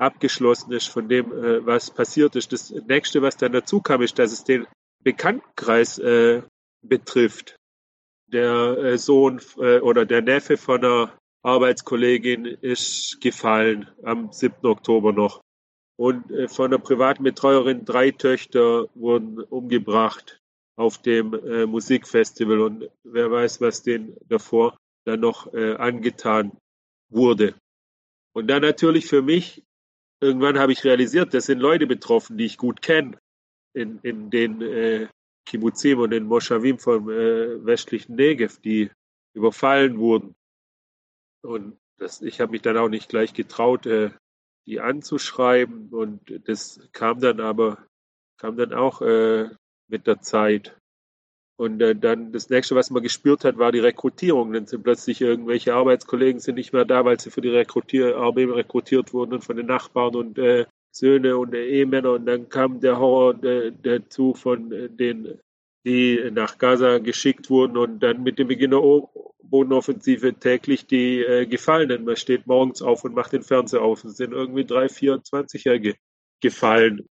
abgeschlossen 0.00 0.72
ist 0.72 0.88
von 0.88 1.08
dem, 1.08 1.32
äh, 1.32 1.64
was 1.64 1.90
passiert 1.90 2.34
ist. 2.36 2.52
Das 2.52 2.70
nächste, 2.70 3.22
was 3.22 3.36
dann 3.36 3.52
dazu 3.52 3.80
kam, 3.80 4.02
ist, 4.02 4.18
dass 4.18 4.32
es 4.32 4.44
den 4.44 4.66
Bekanntenkreis 5.02 5.98
äh, 5.98 6.42
betrifft. 6.82 7.56
Der 8.26 8.78
äh, 8.78 8.98
Sohn 8.98 9.40
äh, 9.58 9.80
oder 9.80 10.06
der 10.06 10.22
Neffe 10.22 10.56
von 10.56 10.84
einer 10.84 11.18
Arbeitskollegin 11.42 12.44
ist 12.44 13.20
gefallen 13.20 13.88
am 14.02 14.32
7. 14.32 14.66
Oktober 14.66 15.12
noch. 15.12 15.40
Und 15.96 16.30
äh, 16.30 16.48
von 16.48 16.66
einer 16.66 16.78
privaten 16.78 17.22
Betreuerin 17.22 17.84
drei 17.84 18.10
Töchter 18.10 18.88
wurden 18.94 19.40
umgebracht 19.40 20.38
auf 20.76 20.98
dem 20.98 21.34
äh, 21.34 21.66
Musikfestival. 21.66 22.60
Und 22.60 22.90
wer 23.04 23.30
weiß, 23.30 23.60
was 23.60 23.82
denen 23.82 24.16
davor 24.28 24.76
dann 25.06 25.20
noch 25.20 25.52
angetan 25.54 26.52
wurde. 27.08 27.54
Und 28.34 28.48
dann 28.48 28.60
natürlich 28.60 29.06
für 29.06 29.22
mich, 29.22 29.64
irgendwann 30.20 30.58
habe 30.58 30.72
ich 30.72 30.84
realisiert, 30.84 31.34
das 31.34 31.46
sind 31.46 31.60
Leute 31.60 31.86
betroffen, 31.86 32.36
die 32.36 32.44
ich 32.44 32.58
gut 32.58 32.82
kenne, 32.82 33.18
in, 33.72 33.98
in 34.02 34.30
den 34.30 34.60
äh, 34.62 35.08
Kibbutzim 35.46 35.98
und 35.98 36.10
den 36.10 36.24
Moschawim 36.24 36.78
vom 36.78 37.10
äh, 37.10 37.64
westlichen 37.64 38.14
Negev, 38.14 38.60
die 38.60 38.90
überfallen 39.34 39.98
wurden. 39.98 40.34
Und 41.42 41.78
das, 41.98 42.22
ich 42.22 42.40
habe 42.40 42.52
mich 42.52 42.62
dann 42.62 42.76
auch 42.76 42.88
nicht 42.88 43.08
gleich 43.08 43.32
getraut, 43.32 43.86
äh, 43.86 44.10
die 44.66 44.80
anzuschreiben. 44.80 45.88
Und 45.90 46.48
das 46.48 46.80
kam 46.92 47.20
dann 47.20 47.40
aber, 47.40 47.86
kam 48.38 48.56
dann 48.56 48.72
auch 48.72 49.00
äh, 49.02 49.48
mit 49.88 50.06
der 50.06 50.20
Zeit. 50.20 50.79
Und 51.60 51.82
äh, 51.82 51.94
dann 51.94 52.32
das 52.32 52.48
nächste, 52.48 52.74
was 52.74 52.88
man 52.88 53.02
gespürt 53.02 53.44
hat, 53.44 53.58
war 53.58 53.70
die 53.70 53.80
Rekrutierung. 53.80 54.54
Dann 54.54 54.64
sind 54.66 54.82
plötzlich 54.82 55.20
irgendwelche 55.20 55.74
Arbeitskollegen 55.74 56.40
sind 56.40 56.54
nicht 56.54 56.72
mehr 56.72 56.86
da, 56.86 57.04
weil 57.04 57.20
sie 57.20 57.30
für 57.30 57.42
die 57.42 57.50
Rekrutier 57.50 58.16
Armee 58.16 58.44
rekrutiert 58.44 59.12
wurden 59.12 59.34
und 59.34 59.44
von 59.44 59.56
den 59.58 59.66
Nachbarn 59.66 60.16
und 60.16 60.38
äh, 60.38 60.64
Söhne 60.90 61.36
und 61.36 61.52
äh, 61.52 61.66
Ehemänner. 61.66 62.12
Und 62.12 62.24
dann 62.24 62.48
kam 62.48 62.80
der 62.80 62.98
Horror 62.98 63.44
äh, 63.44 63.72
dazu 63.82 64.32
von 64.32 64.72
äh, 64.72 64.88
den 64.88 65.38
die 65.84 66.30
nach 66.32 66.56
Gaza 66.56 66.96
geschickt 66.96 67.50
wurden 67.50 67.76
und 67.76 68.00
dann 68.00 68.22
mit 68.22 68.38
dem 68.38 68.48
Beginn 68.48 68.70
der 68.70 68.80
Bodenoffensive 69.42 70.32
täglich 70.36 70.86
die 70.86 71.20
äh, 71.20 71.44
Gefallenen. 71.44 72.06
Man 72.06 72.16
steht 72.16 72.46
morgens 72.46 72.80
auf 72.80 73.04
und 73.04 73.14
macht 73.14 73.34
den 73.34 73.42
Fernseher 73.42 73.82
auf. 73.82 74.02
Es 74.04 74.16
sind 74.16 74.32
irgendwie 74.32 74.64
drei, 74.64 74.86
24-Jährige 74.86 75.96
gefallen. 76.40 77.06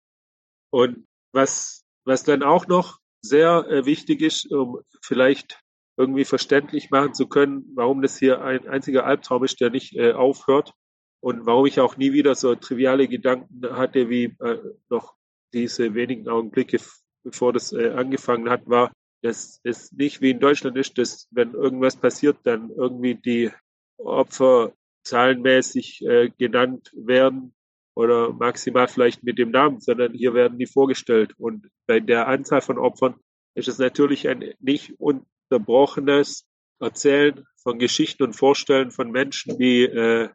Und 0.72 1.06
was, 1.34 1.84
was 2.04 2.24
dann 2.24 2.42
auch 2.42 2.66
noch 2.66 2.99
sehr 3.22 3.66
äh, 3.70 3.86
wichtig 3.86 4.22
ist, 4.22 4.52
um 4.52 4.80
vielleicht 5.02 5.60
irgendwie 5.98 6.26
verständlich 6.26 6.92
machen 6.92 7.14
zu 7.14 7.28
können, 7.28 7.66
warum 7.76 8.02
das 8.02 8.18
hier 8.18 8.42
ein 8.42 8.68
einziger 8.68 9.06
Albtraum 9.06 9.44
ist, 9.44 9.60
der 9.60 9.70
nicht 9.70 9.96
äh, 9.96 10.14
aufhört 10.14 10.74
und 11.22 11.46
warum 11.46 11.66
ich 11.66 11.80
auch 11.80 11.98
nie 11.98 12.14
wieder 12.14 12.36
so 12.36 12.56
triviale 12.56 13.08
Gedanken 13.08 13.62
hatte 13.72 14.10
wie 14.10 14.36
äh, 14.40 14.60
noch 14.90 15.16
diese 15.54 15.94
wenigen 15.96 16.30
Augenblicke, 16.30 16.80
bevor 17.24 17.52
das 17.52 17.74
äh, 17.74 17.90
angefangen 17.90 18.50
hat, 18.50 18.68
war, 18.70 18.94
dass 19.22 19.60
es 19.64 19.92
nicht 19.92 20.22
wie 20.22 20.32
in 20.32 20.40
Deutschland 20.40 20.78
ist, 20.78 20.98
dass 20.98 21.28
wenn 21.32 21.54
irgendwas 21.54 21.98
passiert, 21.98 22.38
dann 22.44 22.70
irgendwie 22.70 23.16
die 23.16 23.52
Opfer 23.98 24.74
zahlenmäßig 25.04 26.06
äh, 26.06 26.30
genannt 26.38 26.94
werden 26.96 27.54
oder 28.00 28.32
maximal 28.32 28.88
vielleicht 28.88 29.24
mit 29.24 29.38
dem 29.38 29.52
Namen, 29.52 29.82
sondern 29.82 30.14
hier 30.14 30.34
werden 30.34 30.58
die 30.58 30.68
vorgestellt. 30.68 31.34
Und 31.38 31.68
bei 31.86 32.00
der 32.00 32.30
Anzahl 32.30 32.62
von 32.62 32.78
Opfern 32.78 33.16
ist 33.56 33.68
es 33.68 33.78
natürlich 33.78 34.30
ein 34.30 34.54
nicht 34.60 34.94
unterbrochenes 35.00 36.48
Erzählen 36.80 37.46
von 37.62 37.78
Geschichten 37.78 38.24
und 38.24 38.38
Vorstellen 38.38 38.92
von 38.92 39.12
Menschen, 39.12 39.58
die 39.58 39.84
äh, 39.84 40.30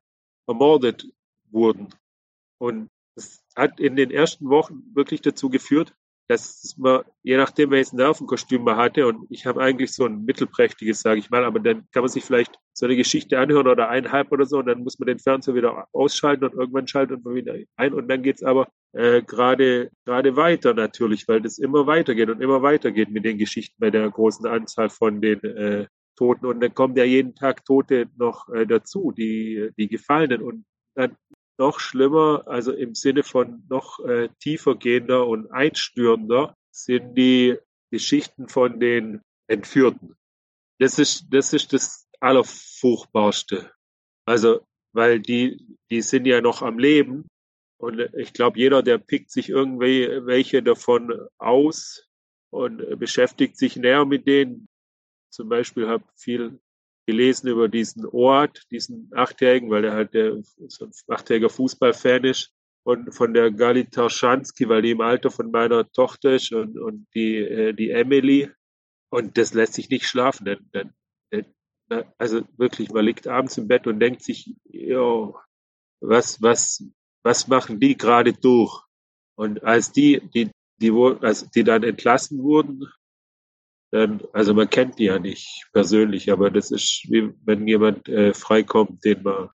ermordet 0.47 1.06
wurden. 1.50 1.88
Und 2.59 2.90
es 3.16 3.42
hat 3.56 3.80
in 3.80 3.97
den 3.97 4.11
ersten 4.11 4.50
Wochen 4.50 4.83
wirklich 4.94 5.23
dazu 5.23 5.49
geführt, 5.49 5.94
dass 6.28 6.75
man, 6.78 7.02
je 7.23 7.37
nachdem, 7.37 7.71
welches 7.71 7.93
Nervenkostüm 7.93 8.62
man 8.62 8.76
hatte, 8.76 9.07
und 9.07 9.26
ich 9.31 9.47
habe 9.47 9.62
eigentlich 9.62 9.93
so 9.93 10.07
ein 10.07 10.25
mittelprächtiges, 10.25 11.00
sage 11.00 11.21
ich 11.21 11.31
mal, 11.31 11.45
aber 11.45 11.61
dann 11.61 11.87
kann 11.93 12.02
man 12.02 12.09
sich 12.09 12.25
vielleicht 12.25 12.59
so 12.73 12.87
eine 12.87 12.97
Geschichte 12.97 13.38
anhören 13.38 13.69
oder 13.69 13.88
eineinhalb 13.88 14.33
oder 14.33 14.47
so, 14.47 14.59
und 14.59 14.66
dann 14.66 14.83
muss 14.83 14.99
man 14.99 15.07
den 15.07 15.19
Fernseher 15.19 15.54
wieder 15.54 15.87
ausschalten 15.93 16.45
und 16.45 16.54
irgendwann 16.54 16.88
schaltet 16.88 17.25
man 17.25 17.35
wieder 17.35 17.54
ein 17.76 17.93
und 17.93 18.09
dann 18.09 18.23
geht's 18.23 18.43
aber 18.43 18.69
äh, 18.93 19.23
gerade 19.23 19.90
gerade 20.04 20.37
weiter 20.37 20.73
natürlich, 20.73 21.28
weil 21.28 21.40
das 21.40 21.59
immer 21.59 21.87
weitergeht 21.87 22.31
und 22.31 22.40
immer 22.40 22.62
weitergeht 22.62 23.11
mit 23.11 23.25
den 23.25 23.38
Geschichten 23.38 23.76
bei 23.78 23.90
der 23.90 24.09
großen 24.09 24.47
Anzahl 24.47 24.88
von 24.88 25.21
den 25.21 25.43
äh, 25.43 25.87
Toten. 26.16 26.47
Und 26.47 26.61
dann 26.61 26.75
kommen 26.75 26.97
ja 26.97 27.04
jeden 27.04 27.35
Tag 27.35 27.64
Tote 27.64 28.07
noch 28.16 28.49
äh, 28.50 28.66
dazu, 28.66 29.12
die 29.12 29.71
die 29.76 29.88
Gefallenen. 29.88 30.43
Und 30.43 30.64
dann 30.95 31.16
noch 31.58 31.80
schlimmer, 31.80 32.44
also 32.46 32.73
im 32.73 32.94
Sinne 32.94 33.23
von 33.23 33.64
noch 33.68 34.00
äh, 34.00 34.28
tiefer 34.40 34.76
gehender 34.76 35.26
und 35.26 35.50
einstürender, 35.50 36.56
sind 36.70 37.14
die 37.14 37.56
Geschichten 37.90 38.49
von 38.49 38.80
den 38.80 39.20
Entführten. 39.46 40.16
Das 40.78 40.99
ist, 40.99 41.26
das 41.30 41.52
ist 41.52 41.73
das 41.73 42.08
Allerfurchtbarste. 42.20 43.70
Also, 44.26 44.66
weil 44.92 45.20
die, 45.20 45.76
die 45.90 46.02
sind 46.02 46.26
ja 46.26 46.40
noch 46.40 46.62
am 46.62 46.78
Leben. 46.78 47.28
Und 47.78 48.00
ich 48.14 48.32
glaube, 48.32 48.58
jeder, 48.58 48.82
der 48.82 48.99
pickt 48.99 49.30
sich 49.30 49.49
irgendwie 49.49 50.08
welche 50.25 50.62
davon 50.62 51.28
aus 51.38 52.08
und 52.50 52.99
beschäftigt 52.99 53.56
sich 53.56 53.76
näher 53.76 54.04
mit 54.04 54.26
denen. 54.26 54.68
Zum 55.30 55.49
Beispiel 55.49 55.88
habe 55.88 56.04
viel 56.16 56.61
gelesen 57.06 57.49
über 57.49 57.68
diesen 57.68 58.06
Ort, 58.06 58.62
diesen 58.70 59.11
Achtjährigen, 59.14 59.70
weil 59.70 59.84
er 59.84 59.92
halt 59.92 60.14
der, 60.14 60.42
so 60.68 60.87
ein 60.87 60.92
achtjähriger 61.08 61.50
Fußballfan 61.50 62.25
ist 62.25 62.52
und 62.84 63.14
von 63.14 63.34
der 63.34 63.50
Gali 63.50 63.88
Tarschanski, 63.88 64.68
weil 64.68 64.82
die 64.82 64.92
im 64.92 65.00
Alter 65.00 65.30
von 65.30 65.50
meiner 65.50 65.90
Tochter 65.90 66.34
ist 66.34 66.52
und, 66.52 66.78
und 66.78 67.06
die, 67.14 67.37
äh, 67.37 67.73
die 67.73 67.90
Emily. 67.90 68.50
Und 69.11 69.38
das 69.38 69.54
lässt 69.54 69.75
sich 69.75 69.88
nicht 69.88 70.06
schlafen. 70.06 70.44
Denn, 70.44 70.68
denn, 70.73 70.94
denn, 71.30 72.04
also 72.18 72.42
wirklich, 72.56 72.90
man 72.90 73.04
liegt 73.04 73.26
abends 73.26 73.56
im 73.56 73.68
Bett 73.68 73.87
und 73.87 74.00
denkt 74.00 74.23
sich, 74.23 74.54
jo, 74.64 75.37
was, 76.00 76.42
was, 76.42 76.84
was 77.23 77.49
machen 77.49 77.80
die 77.80 77.96
gerade 77.96 78.34
durch? 78.34 78.82
Und 79.37 79.64
als 79.64 79.92
die, 79.92 80.20
die, 80.34 80.50
die, 80.76 80.92
als 81.23 81.50
die 81.50 81.64
dann 81.64 81.82
entlassen 81.82 82.42
wurden, 82.42 82.87
dann, 83.95 84.21
also 84.33 84.55
man 84.55 84.69
kennt 84.69 84.99
die 84.99 85.05
ja 85.05 85.21
nicht 85.21 85.69
persönlich, 85.73 86.33
aber 86.33 86.51
das 86.51 86.73
ist 86.73 87.07
wie 87.11 87.33
wenn 87.45 87.69
jemand 87.69 88.09
äh, 88.09 88.35
freikommt, 88.35 89.05
den 89.05 89.23
man, 89.23 89.51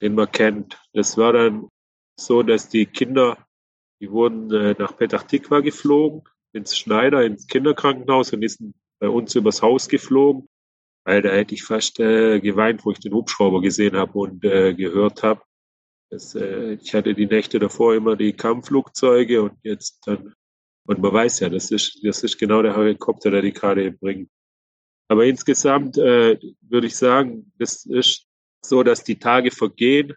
den 0.00 0.14
man 0.14 0.32
kennt. 0.32 0.80
Das 0.94 1.18
war 1.18 1.34
dann 1.34 1.68
so, 2.18 2.42
dass 2.42 2.70
die 2.70 2.86
Kinder, 2.86 3.36
die 4.00 4.10
wurden 4.10 4.50
äh, 4.50 4.74
nach 4.78 4.96
Petach 4.96 5.24
Tikva 5.24 5.60
geflogen, 5.60 6.22
ins 6.54 6.78
Schneider, 6.78 7.22
ins 7.22 7.46
Kinderkrankenhaus 7.46 8.32
und 8.32 8.42
ist 8.42 8.62
bei 8.98 9.10
uns 9.10 9.34
übers 9.34 9.60
Haus 9.60 9.88
geflogen. 9.88 10.48
Weil 11.04 11.20
da 11.20 11.30
hätte 11.30 11.54
ich 11.54 11.62
fast 11.62 12.00
äh, 12.00 12.40
geweint, 12.40 12.86
wo 12.86 12.92
ich 12.92 13.00
den 13.00 13.12
Hubschrauber 13.12 13.60
gesehen 13.60 13.96
habe 13.96 14.18
und 14.18 14.42
äh, 14.44 14.72
gehört 14.72 15.22
habe. 15.22 15.42
äh, 16.10 16.74
ich 16.74 16.94
hatte 16.94 17.12
die 17.12 17.26
Nächte 17.26 17.58
davor 17.58 17.94
immer 17.94 18.16
die 18.16 18.32
Kampfflugzeuge 18.32 19.42
und 19.42 19.58
jetzt 19.62 20.06
dann 20.06 20.32
und 20.86 21.00
man 21.00 21.12
weiß 21.12 21.40
ja, 21.40 21.48
das 21.48 21.70
ist, 21.70 22.00
das 22.02 22.22
ist 22.22 22.38
genau 22.38 22.62
der 22.62 22.76
Helikopter, 22.76 23.30
der 23.30 23.42
die 23.42 23.52
gerade 23.52 23.92
bringt. 23.92 24.30
Aber 25.08 25.24
insgesamt 25.24 25.98
äh, 25.98 26.38
würde 26.60 26.86
ich 26.86 26.96
sagen, 26.96 27.52
das 27.58 27.84
ist 27.84 28.26
so, 28.64 28.82
dass 28.82 29.04
die 29.04 29.18
Tage 29.18 29.50
vergehen 29.50 30.14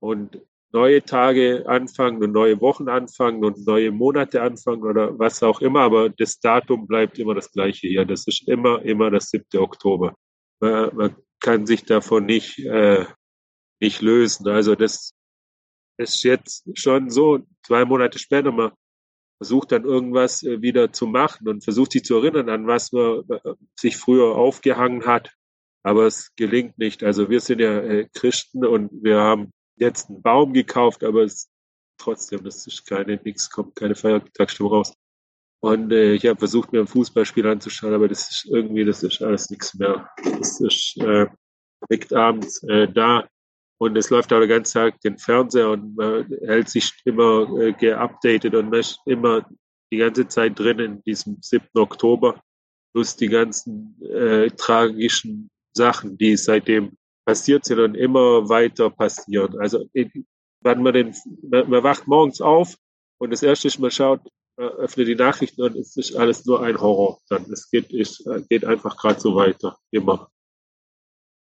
und 0.00 0.40
neue 0.72 1.02
Tage 1.04 1.64
anfangen 1.66 2.22
und 2.22 2.32
neue 2.32 2.60
Wochen 2.60 2.88
anfangen 2.88 3.44
und 3.44 3.66
neue 3.66 3.90
Monate 3.90 4.42
anfangen 4.42 4.82
oder 4.84 5.18
was 5.18 5.42
auch 5.42 5.60
immer, 5.60 5.80
aber 5.80 6.08
das 6.08 6.40
Datum 6.40 6.86
bleibt 6.86 7.18
immer 7.18 7.34
das 7.34 7.52
gleiche 7.52 7.86
hier. 7.86 8.04
Das 8.04 8.26
ist 8.26 8.48
immer, 8.48 8.82
immer 8.82 9.10
das 9.10 9.28
7. 9.30 9.44
Oktober. 9.60 10.14
Man, 10.60 10.96
man 10.96 11.16
kann 11.40 11.66
sich 11.66 11.84
davon 11.84 12.24
nicht, 12.24 12.58
äh, 12.60 13.04
nicht 13.80 14.00
lösen. 14.00 14.48
Also 14.48 14.74
das 14.74 15.12
ist 15.98 16.22
jetzt 16.22 16.66
schon 16.78 17.10
so, 17.10 17.40
zwei 17.66 17.84
Monate 17.84 18.18
später, 18.18 18.50
man 18.50 18.72
versucht 19.42 19.72
dann 19.72 19.84
irgendwas 19.84 20.44
äh, 20.44 20.62
wieder 20.62 20.92
zu 20.92 21.08
machen 21.08 21.48
und 21.48 21.64
versucht 21.64 21.90
sich 21.90 22.04
zu 22.04 22.14
erinnern, 22.14 22.48
an 22.48 22.68
was 22.68 22.92
man 22.92 23.24
äh, 23.28 23.54
sich 23.76 23.96
früher 23.96 24.36
aufgehangen 24.36 25.04
hat. 25.04 25.34
Aber 25.82 26.06
es 26.06 26.32
gelingt 26.36 26.78
nicht. 26.78 27.02
Also 27.02 27.28
wir 27.28 27.40
sind 27.40 27.60
ja 27.60 27.80
äh, 27.80 28.08
Christen 28.14 28.64
und 28.64 29.02
wir 29.02 29.18
haben 29.18 29.50
jetzt 29.74 30.08
einen 30.08 30.22
Baum 30.22 30.52
gekauft, 30.52 31.02
aber 31.02 31.24
es 31.24 31.50
trotzdem, 31.98 32.44
das 32.44 32.68
ist 32.68 32.86
keine, 32.86 33.20
nichts 33.24 33.50
kommt, 33.50 33.74
keine 33.74 33.96
Feiertagsstimmung 33.96 34.72
raus. 34.72 34.94
Und 35.60 35.90
äh, 35.92 36.12
ich 36.12 36.24
habe 36.26 36.38
versucht, 36.38 36.72
mir 36.72 36.80
ein 36.80 36.86
Fußballspiel 36.86 37.46
anzuschauen, 37.48 37.94
aber 37.94 38.06
das 38.06 38.30
ist 38.30 38.46
irgendwie, 38.48 38.84
das 38.84 39.02
ist 39.02 39.22
alles 39.22 39.50
nichts 39.50 39.74
mehr. 39.74 40.08
Das 40.38 40.60
ist 40.60 40.96
äh, 40.98 41.26
liegt 41.88 42.12
abends 42.12 42.62
äh, 42.62 42.86
da 42.86 43.28
und 43.82 43.96
es 43.96 44.10
läuft 44.10 44.32
auch 44.32 44.38
den 44.38 44.48
ganzen 44.48 44.74
Tag 44.74 45.00
den 45.00 45.18
Fernseher 45.18 45.70
und 45.70 45.96
man 45.96 46.24
hält 46.46 46.68
sich 46.68 46.92
immer 47.04 47.48
äh, 47.58 47.72
geupdatet 47.72 48.54
und 48.54 48.70
man 48.70 48.78
ist 48.78 49.00
immer 49.06 49.44
die 49.90 49.96
ganze 49.96 50.28
Zeit 50.28 50.56
drin 50.56 50.78
in 50.78 51.02
diesem 51.02 51.38
7. 51.40 51.66
Oktober, 51.74 52.40
plus 52.92 53.16
die 53.16 53.26
ganzen 53.26 54.00
äh, 54.02 54.48
tragischen 54.50 55.50
Sachen, 55.72 56.16
die 56.16 56.36
seitdem 56.36 56.96
passiert 57.24 57.64
sind 57.64 57.80
und 57.80 57.96
immer 57.96 58.48
weiter 58.48 58.88
passieren. 58.88 59.58
Also 59.58 59.84
wenn 59.92 60.82
man 60.82 60.94
den, 60.94 61.16
man, 61.42 61.68
man 61.68 61.82
wacht 61.82 62.06
morgens 62.06 62.40
auf 62.40 62.76
und 63.18 63.30
das 63.30 63.42
erste 63.42 63.66
ist, 63.66 63.80
man 63.80 63.90
schaut, 63.90 64.20
man 64.56 64.68
öffnet 64.68 65.08
die 65.08 65.16
Nachrichten 65.16 65.60
und 65.60 65.74
es 65.74 65.96
ist 65.96 66.14
alles 66.14 66.46
nur 66.46 66.62
ein 66.62 66.80
Horror. 66.80 67.20
Dann 67.28 67.50
es 67.50 67.68
geht, 67.68 67.92
es 67.92 68.22
geht 68.48 68.64
einfach 68.64 68.96
gerade 68.96 69.18
so 69.18 69.34
weiter, 69.34 69.76
immer. 69.90 70.30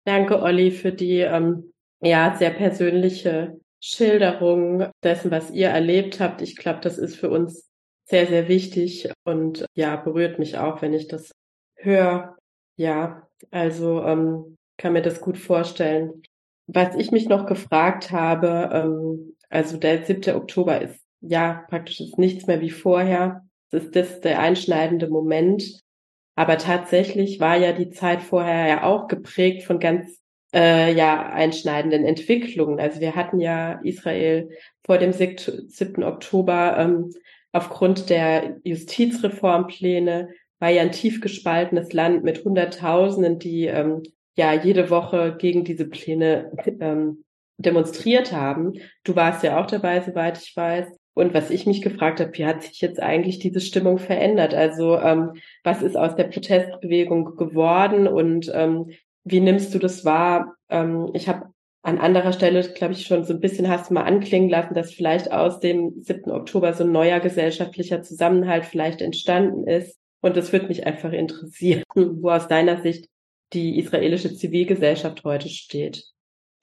Danke, 0.07 0.41
Olli, 0.41 0.71
für 0.71 0.91
die 0.91 1.19
ähm, 1.19 1.71
ja, 2.05 2.35
sehr 2.37 2.51
persönliche 2.51 3.59
Schilderung 3.81 4.87
dessen, 5.03 5.31
was 5.31 5.51
ihr 5.51 5.69
erlebt 5.69 6.19
habt. 6.19 6.41
Ich 6.41 6.55
glaube, 6.55 6.79
das 6.81 6.97
ist 6.97 7.15
für 7.15 7.29
uns 7.29 7.67
sehr, 8.07 8.27
sehr 8.27 8.47
wichtig 8.47 9.11
und 9.25 9.65
ja, 9.75 9.95
berührt 9.95 10.39
mich 10.39 10.57
auch, 10.57 10.81
wenn 10.81 10.93
ich 10.93 11.07
das 11.07 11.31
höre. 11.75 12.37
Ja, 12.77 13.27
also 13.51 14.03
ähm, 14.03 14.57
kann 14.77 14.93
mir 14.93 15.01
das 15.01 15.21
gut 15.21 15.37
vorstellen. 15.37 16.21
Was 16.67 16.95
ich 16.95 17.11
mich 17.11 17.27
noch 17.27 17.45
gefragt 17.45 18.11
habe, 18.11 18.69
ähm, 18.71 19.35
also 19.49 19.77
der 19.77 20.03
7. 20.03 20.35
Oktober 20.35 20.81
ist 20.81 20.99
ja 21.21 21.65
praktisch 21.69 22.01
ist 22.01 22.17
nichts 22.17 22.45
mehr 22.47 22.61
wie 22.61 22.69
vorher. 22.69 23.45
Es 23.71 23.85
ist 23.85 23.95
das 23.95 24.21
der 24.21 24.39
einschneidende 24.39 25.09
Moment. 25.09 25.79
Aber 26.35 26.57
tatsächlich 26.57 27.39
war 27.39 27.55
ja 27.55 27.71
die 27.71 27.89
Zeit 27.89 28.21
vorher 28.21 28.67
ja 28.67 28.83
auch 28.83 29.07
geprägt 29.07 29.63
von 29.63 29.79
ganz 29.79 30.19
äh, 30.55 30.93
ja 30.93 31.29
einschneidenden 31.29 32.05
Entwicklungen. 32.05 32.79
Also 32.79 33.01
wir 33.01 33.15
hatten 33.15 33.39
ja 33.39 33.81
Israel 33.83 34.49
vor 34.85 34.97
dem 34.97 35.11
7. 35.11 36.03
Oktober 36.03 36.77
ähm, 36.79 37.11
aufgrund 37.51 38.09
der 38.09 38.57
Justizreformpläne 38.63 40.29
war 40.59 40.69
ja 40.69 40.81
ein 40.81 40.93
tief 40.93 41.19
gespaltenes 41.19 41.91
Land 41.91 42.23
mit 42.23 42.43
Hunderttausenden, 42.45 43.37
die 43.39 43.65
ähm, 43.65 44.03
ja 44.37 44.53
jede 44.53 44.89
Woche 44.89 45.35
gegen 45.37 45.65
diese 45.65 45.85
Pläne 45.85 46.51
ähm, 46.79 47.25
demonstriert 47.57 48.31
haben. 48.31 48.73
Du 49.03 49.15
warst 49.15 49.43
ja 49.43 49.61
auch 49.61 49.67
dabei, 49.67 50.01
soweit 50.01 50.37
ich 50.37 50.55
weiß. 50.55 50.87
Und 51.13 51.33
was 51.33 51.49
ich 51.49 51.65
mich 51.65 51.81
gefragt 51.81 52.19
habe, 52.19 52.37
wie 52.37 52.45
hat 52.45 52.63
sich 52.63 52.81
jetzt 52.81 53.01
eigentlich 53.01 53.39
diese 53.39 53.61
Stimmung 53.61 53.99
verändert? 53.99 54.53
Also 54.53 54.97
ähm, 54.99 55.31
was 55.63 55.81
ist 55.81 55.95
aus 55.95 56.15
der 56.15 56.25
Protestbewegung 56.25 57.37
geworden 57.37 58.07
und 58.07 58.51
ähm, 58.53 58.91
wie 59.25 59.41
nimmst 59.41 59.73
du 59.73 59.79
das 59.79 60.05
wahr? 60.05 60.55
Ähm, 60.69 61.09
ich 61.13 61.27
habe 61.27 61.49
an 61.81 61.99
anderer 61.99 62.33
Stelle, 62.33 62.63
glaube 62.63 62.93
ich, 62.93 63.05
schon 63.05 63.23
so 63.25 63.33
ein 63.33 63.39
bisschen 63.39 63.69
hast 63.69 63.89
du 63.89 63.93
mal 63.93 64.03
anklingen 64.03 64.49
lassen, 64.49 64.73
dass 64.73 64.93
vielleicht 64.93 65.31
aus 65.31 65.59
dem 65.59 66.01
7. 66.01 66.31
Oktober 66.31 66.73
so 66.73 66.83
ein 66.83 66.91
neuer 66.91 67.19
gesellschaftlicher 67.19 68.01
Zusammenhalt 68.01 68.65
vielleicht 68.65 69.01
entstanden 69.01 69.67
ist. 69.67 69.99
Und 70.21 70.35
das 70.37 70.51
würde 70.51 70.67
mich 70.67 70.87
einfach 70.87 71.11
interessieren, 71.11 71.83
wo 71.95 72.31
aus 72.31 72.47
deiner 72.47 72.81
Sicht 72.81 73.07
die 73.53 73.77
israelische 73.77 74.33
Zivilgesellschaft 74.33 75.23
heute 75.23 75.49
steht. 75.49 76.03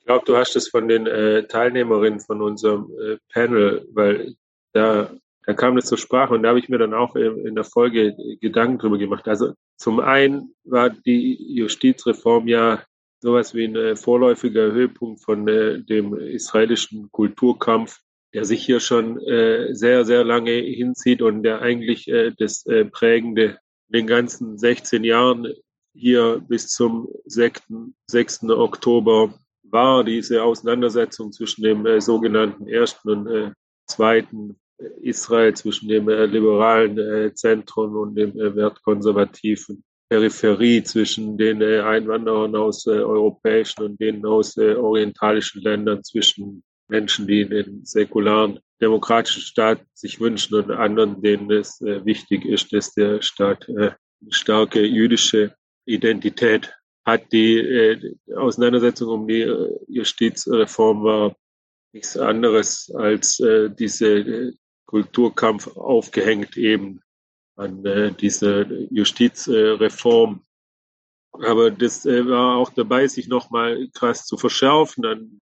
Ich 0.00 0.06
glaube, 0.06 0.24
du 0.26 0.36
hast 0.36 0.56
es 0.56 0.68
von 0.68 0.88
den 0.88 1.06
äh, 1.06 1.46
Teilnehmerinnen 1.46 2.18
von 2.18 2.42
unserem 2.42 2.90
äh, 3.00 3.18
Panel, 3.32 3.86
weil 3.92 4.34
da, 4.72 5.12
da 5.44 5.54
kam 5.54 5.76
das 5.76 5.86
zur 5.86 5.98
Sprache 5.98 6.34
und 6.34 6.42
da 6.42 6.50
habe 6.50 6.58
ich 6.58 6.68
mir 6.68 6.78
dann 6.78 6.94
auch 6.94 7.16
in, 7.16 7.54
der 7.54 7.64
Folge 7.64 8.14
Gedanken 8.40 8.78
drüber 8.78 8.98
gemacht. 8.98 9.26
Also 9.26 9.54
zum 9.76 10.00
einen 10.00 10.54
war 10.64 10.90
die 10.90 11.54
Justizreform 11.54 12.46
ja 12.46 12.82
sowas 13.20 13.54
wie 13.54 13.64
ein 13.64 13.76
äh, 13.76 13.96
vorläufiger 13.96 14.72
Höhepunkt 14.72 15.22
von 15.22 15.46
äh, 15.48 15.80
dem 15.80 16.14
israelischen 16.14 17.10
Kulturkampf, 17.10 17.98
der 18.34 18.44
sich 18.44 18.64
hier 18.64 18.80
schon 18.80 19.20
äh, 19.20 19.74
sehr, 19.74 20.04
sehr 20.04 20.24
lange 20.24 20.52
hinzieht 20.52 21.22
und 21.22 21.42
der 21.42 21.60
eigentlich 21.60 22.10
das 22.38 22.64
Prägende 22.92 23.58
in 23.88 24.00
den 24.00 24.06
ganzen 24.06 24.58
16 24.58 25.04
Jahren 25.04 25.52
hier 25.94 26.42
bis 26.48 26.68
zum 26.68 27.08
6. 27.26 27.62
6. 28.06 28.44
Oktober 28.44 29.34
war, 29.64 30.04
diese 30.04 30.42
Auseinandersetzung 30.42 31.32
zwischen 31.32 31.62
dem 31.62 32.00
sogenannten 32.00 32.66
ersten 32.68 33.10
und 33.10 33.54
zweiten 33.86 34.56
Israel, 35.00 35.54
zwischen 35.54 35.88
dem 35.88 36.08
äh, 36.08 36.26
liberalen 36.26 36.98
äh, 36.98 37.34
Zentrum 37.34 37.96
und 37.96 38.14
dem 38.14 38.38
äh, 38.38 38.54
wertkonservativen 38.54 39.84
Peripherie 40.08 40.82
zwischen 40.82 41.38
den 41.38 41.62
äh, 41.62 41.80
Einwanderern 41.80 42.54
aus 42.54 42.86
äh, 42.86 42.90
europäischen 42.90 43.82
und 43.82 44.00
denen 44.00 44.26
aus 44.26 44.56
äh, 44.58 44.74
orientalischen 44.74 45.62
Ländern, 45.62 46.04
zwischen 46.04 46.62
Menschen, 46.88 47.26
die 47.26 47.48
den 47.48 47.84
säkularen 47.84 48.58
demokratischen 48.80 49.40
Staat 49.40 49.80
sich 49.94 50.20
wünschen 50.20 50.56
und 50.56 50.70
anderen, 50.70 51.22
denen 51.22 51.50
es 51.50 51.80
wichtig 51.80 52.44
ist, 52.44 52.72
dass 52.72 52.92
der 52.92 53.22
Staat 53.22 53.66
eine 53.68 53.96
starke 54.28 54.84
jüdische 54.84 55.54
Identität 55.86 56.74
hat. 57.06 57.32
Die 57.32 58.14
Auseinandersetzung 58.36 59.08
um 59.08 59.26
die 59.28 59.50
Justizreform 59.88 61.04
war 61.04 61.36
nichts 61.92 62.16
anderes 62.16 62.90
als 62.94 63.38
äh, 63.40 63.70
diese 63.70 64.52
Kulturkampf 64.92 65.74
aufgehängt 65.74 66.58
eben 66.58 67.00
an 67.56 67.84
äh, 67.86 68.12
diese 68.12 68.86
Justizreform. 68.90 70.42
Aber 71.32 71.70
das 71.70 72.04
äh, 72.04 72.28
war 72.28 72.56
auch 72.56 72.68
dabei, 72.70 73.06
sich 73.08 73.26
nochmal 73.26 73.88
krass 73.94 74.26
zu 74.26 74.36
verschärfen 74.36 75.06
an, 75.06 75.40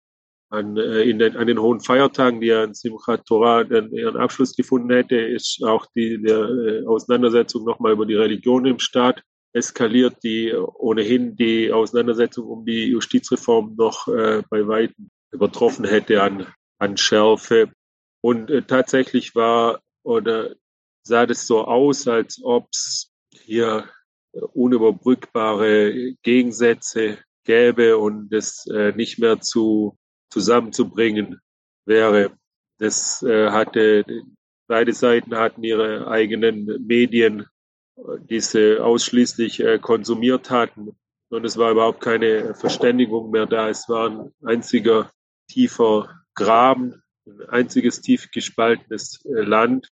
an, 0.49 0.77
äh, 0.77 1.03
in 1.03 1.19
den, 1.19 1.37
an 1.37 1.45
den 1.45 1.61
hohen 1.61 1.79
Feiertagen, 1.79 2.41
die 2.41 2.47
ja 2.47 2.63
in 2.63 2.73
Simchat 2.73 3.23
Torah 3.27 3.63
dann 3.63 3.91
ihren 3.91 4.17
Abschluss 4.17 4.55
gefunden 4.55 4.89
hätte, 4.89 5.15
ist 5.15 5.63
auch 5.63 5.85
die 5.95 6.19
der, 6.19 6.39
äh, 6.39 6.85
Auseinandersetzung 6.87 7.65
nochmal 7.65 7.91
über 7.93 8.07
die 8.07 8.15
Religion 8.15 8.65
im 8.65 8.79
Staat 8.79 9.21
eskaliert, 9.53 10.23
die 10.23 10.53
ohnehin 10.53 11.35
die 11.35 11.71
Auseinandersetzung 11.71 12.47
um 12.47 12.65
die 12.65 12.87
Justizreform 12.87 13.75
noch 13.77 14.07
äh, 14.07 14.41
bei 14.49 14.67
weitem 14.67 15.09
übertroffen 15.31 15.85
hätte 15.85 16.23
an, 16.23 16.47
an 16.79 16.97
Schärfe. 16.97 17.69
Und 18.25 18.49
äh, 18.49 18.63
tatsächlich 18.63 19.35
war 19.35 19.83
oder 20.01 20.55
sah 21.03 21.27
das 21.27 21.45
so 21.45 21.63
aus, 21.63 22.07
als 22.07 22.43
ob 22.43 22.69
es 22.71 23.11
hier 23.31 23.87
unüberbrückbare 24.31 26.15
Gegensätze 26.23 27.19
gäbe 27.43 27.99
und 27.99 28.33
es 28.33 28.65
äh, 28.65 28.93
nicht 28.93 29.19
mehr 29.19 29.41
zu 29.41 29.99
zusammenzubringen 30.31 31.39
wäre. 31.85 32.31
Das 32.79 33.21
äh, 33.21 33.51
hatte 33.51 34.03
beide 34.67 34.93
Seiten 34.93 35.35
hatten 35.35 35.63
ihre 35.63 36.07
eigenen 36.07 36.83
Medien, 36.83 37.45
die 38.27 38.39
sie 38.39 38.81
ausschließlich 38.81 39.59
äh, 39.59 39.77
konsumiert 39.77 40.49
hatten 40.49 40.97
und 41.29 41.45
es 41.45 41.57
war 41.57 41.69
überhaupt 41.69 42.01
keine 42.01 42.55
Verständigung 42.55 43.29
mehr 43.29 43.45
da. 43.45 43.69
Es 43.69 43.87
war 43.87 44.09
ein 44.09 44.33
einziger 44.43 45.11
tiefer 45.47 46.09
Graben, 46.33 47.03
ein 47.25 47.49
einziges 47.49 48.01
tief 48.01 48.31
gespaltenes 48.31 49.23
äh, 49.25 49.41
Land 49.41 49.89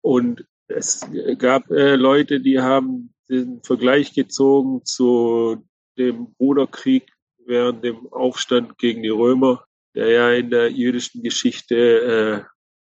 und 0.00 0.44
es 0.68 1.06
gab 1.38 1.70
äh, 1.70 1.96
Leute, 1.96 2.40
die 2.40 2.60
haben 2.60 3.14
den 3.28 3.62
Vergleich 3.62 4.12
gezogen 4.12 4.84
zu 4.84 5.64
dem 5.96 6.34
Bruderkrieg 6.34 7.10
während 7.46 7.82
dem 7.82 8.12
Aufstand 8.12 8.78
gegen 8.78 9.02
die 9.02 9.08
Römer, 9.08 9.64
der 9.94 10.10
ja 10.10 10.32
in 10.32 10.50
der 10.50 10.70
jüdischen 10.70 11.22
Geschichte 11.22 11.76
äh, 11.76 12.44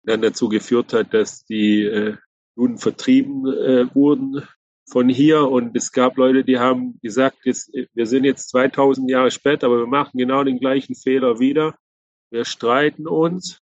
dann 0.03 0.21
dazu 0.21 0.49
geführt 0.49 0.93
hat, 0.93 1.13
dass 1.13 1.45
die 1.45 1.83
äh, 1.83 2.15
Juden 2.55 2.77
vertrieben 2.77 3.45
äh, 3.47 3.93
wurden 3.93 4.47
von 4.89 5.09
hier. 5.09 5.47
Und 5.49 5.75
es 5.75 5.91
gab 5.91 6.17
Leute, 6.17 6.43
die 6.43 6.57
haben 6.57 6.99
gesagt, 7.01 7.39
jetzt, 7.43 7.71
wir 7.93 8.05
sind 8.05 8.23
jetzt 8.23 8.49
2000 8.49 9.09
Jahre 9.09 9.31
später, 9.31 9.67
aber 9.67 9.79
wir 9.79 9.87
machen 9.87 10.17
genau 10.17 10.43
den 10.43 10.59
gleichen 10.59 10.95
Fehler 10.95 11.39
wieder. 11.39 11.77
Wir 12.35 12.43
streiten 12.43 13.07
uns 13.07 13.61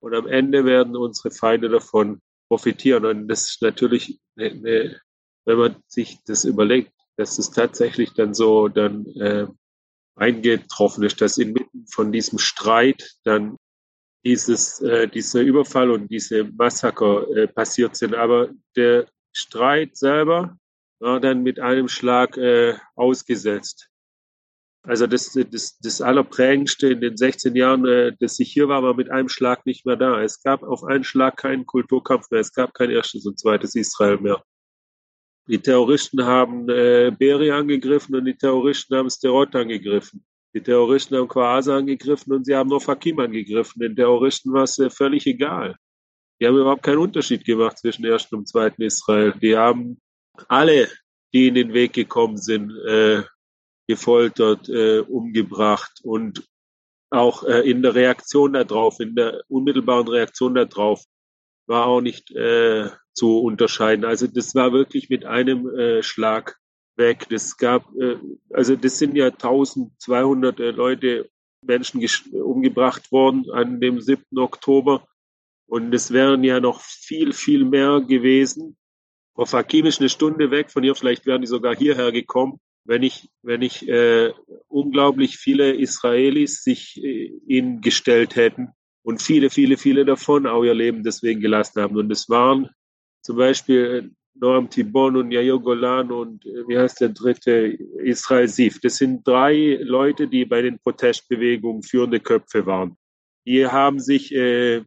und 0.00 0.14
am 0.14 0.28
Ende 0.28 0.64
werden 0.64 0.94
unsere 0.94 1.32
Feinde 1.32 1.68
davon 1.68 2.20
profitieren. 2.48 3.04
Und 3.04 3.26
das 3.26 3.48
ist 3.48 3.62
natürlich, 3.62 4.20
eine, 4.36 5.00
wenn 5.44 5.58
man 5.58 5.82
sich 5.88 6.22
das 6.24 6.44
überlegt, 6.44 6.92
dass 7.16 7.40
es 7.40 7.50
tatsächlich 7.50 8.12
dann 8.12 8.32
so 8.32 8.68
dann 8.68 9.06
äh, 9.16 9.48
eingetroffen 10.14 11.02
ist, 11.02 11.20
dass 11.20 11.36
inmitten 11.36 11.84
von 11.88 12.12
diesem 12.12 12.38
Streit 12.38 13.16
dann 13.24 13.56
dieses, 14.24 14.80
äh, 14.82 15.08
dieser 15.08 15.40
Überfall 15.40 15.90
und 15.90 16.06
diese 16.06 16.44
Massaker 16.44 17.28
äh, 17.36 17.48
passiert 17.48 17.96
sind. 17.96 18.14
Aber 18.14 18.50
der 18.76 19.08
Streit 19.32 19.96
selber 19.96 20.56
war 21.00 21.18
dann 21.18 21.42
mit 21.42 21.58
einem 21.58 21.88
Schlag 21.88 22.36
äh, 22.36 22.76
ausgesetzt. 22.94 23.88
Also 24.84 25.06
das, 25.06 25.32
das, 25.32 25.78
das 25.78 26.00
Allerprägendste 26.00 26.88
in 26.88 27.00
den 27.00 27.16
16 27.16 27.54
Jahren, 27.54 27.86
äh, 27.86 28.16
dass 28.18 28.40
ich 28.40 28.52
hier 28.52 28.68
war, 28.68 28.82
war 28.82 28.94
mit 28.94 29.10
einem 29.10 29.28
Schlag 29.28 29.64
nicht 29.64 29.86
mehr 29.86 29.96
da. 29.96 30.20
Es 30.22 30.42
gab 30.42 30.64
auf 30.64 30.82
einen 30.82 31.04
Schlag 31.04 31.36
keinen 31.36 31.66
Kulturkampf 31.66 32.30
mehr. 32.30 32.40
Es 32.40 32.52
gab 32.52 32.74
kein 32.74 32.90
erstes 32.90 33.24
und 33.24 33.38
zweites 33.38 33.76
Israel 33.76 34.18
mehr. 34.18 34.42
Die 35.48 35.58
Terroristen 35.58 36.24
haben 36.24 36.68
äh, 36.68 37.12
Beri 37.16 37.50
angegriffen 37.52 38.16
und 38.16 38.24
die 38.24 38.36
Terroristen 38.36 38.96
haben 38.96 39.10
Sterot 39.10 39.54
angegriffen. 39.54 40.24
Die 40.54 40.60
Terroristen 40.60 41.16
haben 41.16 41.28
Quasa 41.28 41.76
angegriffen 41.76 42.32
und 42.32 42.44
sie 42.44 42.54
haben 42.54 42.68
nur 42.68 42.80
Fakim 42.80 43.18
angegriffen. 43.20 43.80
Den 43.80 43.96
Terroristen 43.96 44.52
war 44.52 44.64
es 44.64 44.78
äh, 44.78 44.90
völlig 44.90 45.26
egal. 45.26 45.76
Die 46.40 46.46
haben 46.46 46.56
überhaupt 46.56 46.82
keinen 46.82 46.98
Unterschied 46.98 47.44
gemacht 47.44 47.78
zwischen 47.78 48.04
ersten 48.04 48.34
und 48.34 48.48
zweiten 48.48 48.82
Israel. 48.82 49.32
Die 49.40 49.56
haben 49.56 50.00
alle, 50.48 50.88
die 51.32 51.48
in 51.48 51.54
den 51.54 51.72
Weg 51.72 51.92
gekommen 51.92 52.36
sind, 52.36 52.72
äh, 52.84 53.22
gefoltert, 53.86 54.68
äh, 54.68 55.00
umgebracht 55.00 56.00
und 56.02 56.48
auch 57.10 57.44
äh, 57.44 57.68
in 57.68 57.82
der 57.82 57.94
Reaktion 57.94 58.54
darauf, 58.54 59.00
in 59.00 59.14
der 59.14 59.42
unmittelbaren 59.48 60.08
Reaktion 60.08 60.54
darauf, 60.54 61.04
war 61.66 61.86
auch 61.86 62.00
nicht 62.00 62.30
äh, 62.30 62.88
zu 63.12 63.40
unterscheiden. 63.40 64.04
Also 64.04 64.26
das 64.26 64.54
war 64.54 64.72
wirklich 64.72 65.10
mit 65.10 65.24
einem 65.24 65.68
äh, 65.68 66.02
Schlag 66.02 66.58
weg. 66.96 67.26
Das 67.28 67.56
gab, 67.56 67.94
äh, 67.96 68.16
also 68.50 68.76
das 68.76 68.98
sind 68.98 69.14
ja 69.14 69.26
1200 69.26 70.60
äh, 70.60 70.70
Leute, 70.70 71.28
Menschen 71.64 72.02
umgebracht 72.32 73.12
worden 73.12 73.48
an 73.52 73.80
dem 73.80 74.00
7. 74.00 74.38
Oktober. 74.38 75.06
Und 75.66 75.94
es 75.94 76.10
wären 76.12 76.42
ja 76.42 76.60
noch 76.60 76.80
viel, 76.80 77.32
viel 77.32 77.64
mehr 77.64 78.00
gewesen. 78.00 78.76
Frau 79.34 79.44
Fakim 79.44 79.86
ist 79.86 80.00
eine 80.00 80.08
Stunde 80.08 80.50
weg 80.50 80.70
von 80.70 80.82
ihr, 80.82 80.94
vielleicht 80.94 81.24
wären 81.24 81.40
die 81.40 81.46
sogar 81.46 81.76
hierher 81.76 82.10
gekommen 82.10 82.60
wenn 82.84 83.02
ich, 83.02 83.30
wenn 83.42 83.62
ich 83.62 83.88
äh, 83.88 84.32
unglaublich 84.68 85.38
viele 85.38 85.72
Israelis 85.72 86.62
sich 86.62 87.02
äh, 87.02 87.32
ihnen 87.46 87.80
gestellt 87.80 88.36
hätten 88.36 88.70
und 89.02 89.22
viele, 89.22 89.50
viele, 89.50 89.76
viele 89.76 90.04
davon 90.04 90.46
auch 90.46 90.64
ihr 90.64 90.74
Leben 90.74 91.02
deswegen 91.02 91.40
gelassen 91.40 91.80
haben. 91.80 91.96
Und 91.96 92.10
es 92.10 92.28
waren 92.28 92.68
zum 93.22 93.36
Beispiel 93.36 94.12
Noam 94.34 94.70
Tibon 94.70 95.16
und 95.16 95.30
Yair 95.30 95.58
Golan 95.58 96.10
und 96.10 96.44
äh, 96.46 96.66
wie 96.66 96.78
heißt 96.78 97.00
der 97.00 97.10
dritte, 97.10 97.78
Israel 98.02 98.48
Sif. 98.48 98.80
Das 98.80 98.96
sind 98.96 99.26
drei 99.26 99.78
Leute, 99.82 100.26
die 100.26 100.44
bei 100.44 100.62
den 100.62 100.78
Protestbewegungen 100.78 101.82
führende 101.82 102.20
Köpfe 102.20 102.66
waren. 102.66 102.96
Die 103.46 103.66
haben 103.66 104.00
sich, 104.00 104.32
äh, 104.34 104.82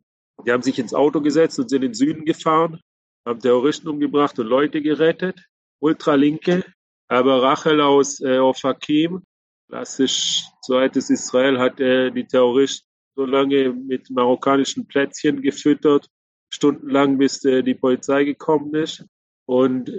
die 0.45 0.51
haben 0.51 0.63
sich 0.63 0.79
ins 0.79 0.93
Auto 0.93 1.21
gesetzt 1.21 1.59
und 1.59 1.69
sind 1.69 1.83
in 1.83 1.91
den 1.91 1.93
Süden 1.93 2.25
gefahren, 2.25 2.81
haben 3.25 3.39
Terroristen 3.39 3.87
umgebracht 3.87 4.37
und 4.39 4.47
Leute 4.47 4.81
gerettet. 4.81 5.45
Ultralinke, 5.79 6.63
aber 7.07 7.43
Rachel 7.43 7.81
aus 7.81 8.19
äh, 8.21 8.39
Ofakim, 8.39 9.23
klassisch 9.69 10.43
zweites 10.63 11.09
Israel, 11.09 11.59
hat 11.59 11.79
äh, 11.79 12.11
die 12.11 12.25
Terroristen 12.25 12.87
so 13.15 13.25
lange 13.25 13.71
mit 13.71 14.09
marokkanischen 14.09 14.87
Plätzchen 14.87 15.41
gefüttert, 15.41 16.07
stundenlang, 16.49 17.17
bis 17.17 17.43
äh, 17.45 17.63
die 17.63 17.75
Polizei 17.75 18.23
gekommen 18.23 18.73
ist. 18.75 19.05
Und 19.45 19.91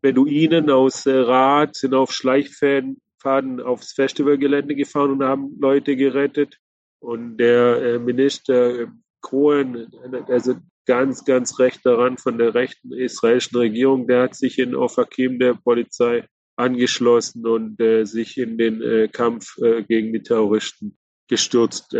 Beduinen 0.00 0.70
aus 0.70 1.06
äh, 1.06 1.12
Rad 1.12 1.76
sind 1.76 1.94
auf 1.94 2.12
Schleichfäden 2.12 3.00
aufs 3.22 3.92
Festivalgelände 3.92 4.74
gefahren 4.74 5.12
und 5.12 5.22
haben 5.22 5.58
Leute 5.60 5.94
gerettet. 5.94 6.58
Und 7.00 7.36
der 7.36 7.82
äh, 7.82 7.98
Minister 7.98 8.90
Cohen, 9.20 9.90
also 10.28 10.56
ganz, 10.86 11.24
ganz 11.24 11.58
rechter 11.58 11.98
Rand 11.98 12.20
von 12.20 12.38
der 12.38 12.54
rechten 12.54 12.92
israelischen 12.92 13.58
Regierung, 13.58 14.06
der 14.06 14.22
hat 14.22 14.34
sich 14.34 14.58
in 14.58 14.74
Ofakim 14.74 15.38
der 15.38 15.54
Polizei 15.54 16.26
angeschlossen 16.60 17.46
und 17.46 17.80
äh, 17.80 18.04
sich 18.04 18.38
in 18.38 18.58
den 18.58 18.82
äh, 18.82 19.08
Kampf 19.08 19.56
äh, 19.58 19.82
gegen 19.82 20.12
die 20.12 20.22
Terroristen 20.22 20.96
gestürzt. 21.28 21.94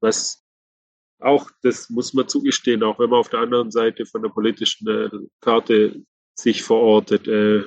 was 0.00 0.46
auch, 1.18 1.50
das 1.62 1.88
muss 1.90 2.12
man 2.14 2.28
zugestehen, 2.28 2.82
auch 2.82 2.98
wenn 2.98 3.10
man 3.10 3.20
auf 3.20 3.30
der 3.30 3.40
anderen 3.40 3.70
Seite 3.70 4.06
von 4.06 4.22
der 4.22 4.28
politischen 4.28 4.88
äh, 4.88 5.10
Karte 5.40 6.02
sich 6.34 6.62
verortet. 6.62 7.26
Äh, 7.26 7.64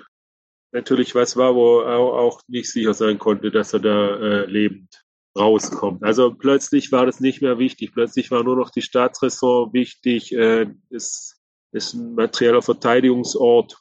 natürlich 0.71 1.15
was 1.15 1.35
war, 1.35 1.55
wo 1.55 1.79
er 1.79 1.97
auch 1.97 2.41
nicht 2.47 2.71
sicher 2.71 2.93
sein 2.93 3.17
konnte, 3.17 3.51
dass 3.51 3.73
er 3.73 3.79
da 3.79 4.15
äh, 4.17 4.45
lebend 4.45 5.03
rauskommt. 5.37 6.03
Also 6.03 6.33
plötzlich 6.33 6.91
war 6.91 7.05
das 7.05 7.19
nicht 7.19 7.41
mehr 7.41 7.59
wichtig. 7.59 7.93
Plötzlich 7.93 8.29
war 8.31 8.43
nur 8.43 8.55
noch 8.55 8.69
die 8.69 8.81
Staatsressort 8.81 9.73
wichtig. 9.73 10.31
Äh, 10.33 10.67
es 10.89 11.39
ist 11.71 11.93
ein 11.93 12.15
materieller 12.15 12.61
Verteidigungsort 12.61 13.77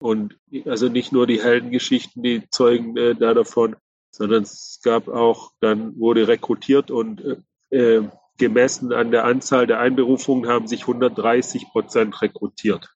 und 0.00 0.38
also 0.64 0.88
nicht 0.88 1.12
nur 1.12 1.26
die 1.26 1.42
Heldengeschichten, 1.42 2.22
die 2.22 2.48
zeugen 2.50 2.96
äh, 2.96 3.14
da 3.14 3.34
davon, 3.34 3.76
sondern 4.10 4.42
es 4.42 4.80
gab 4.82 5.08
auch, 5.08 5.52
dann 5.60 5.98
wurde 5.98 6.26
rekrutiert 6.26 6.90
und 6.90 7.22
äh, 7.70 7.76
äh 7.76 8.08
gemessen 8.38 8.94
an 8.94 9.10
der 9.10 9.26
Anzahl 9.26 9.66
der 9.66 9.80
Einberufungen 9.80 10.48
haben 10.48 10.66
sich 10.66 10.80
130 10.80 11.68
Prozent 11.72 12.22
rekrutiert. 12.22 12.88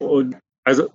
Und 0.00 0.36
also 0.64 0.90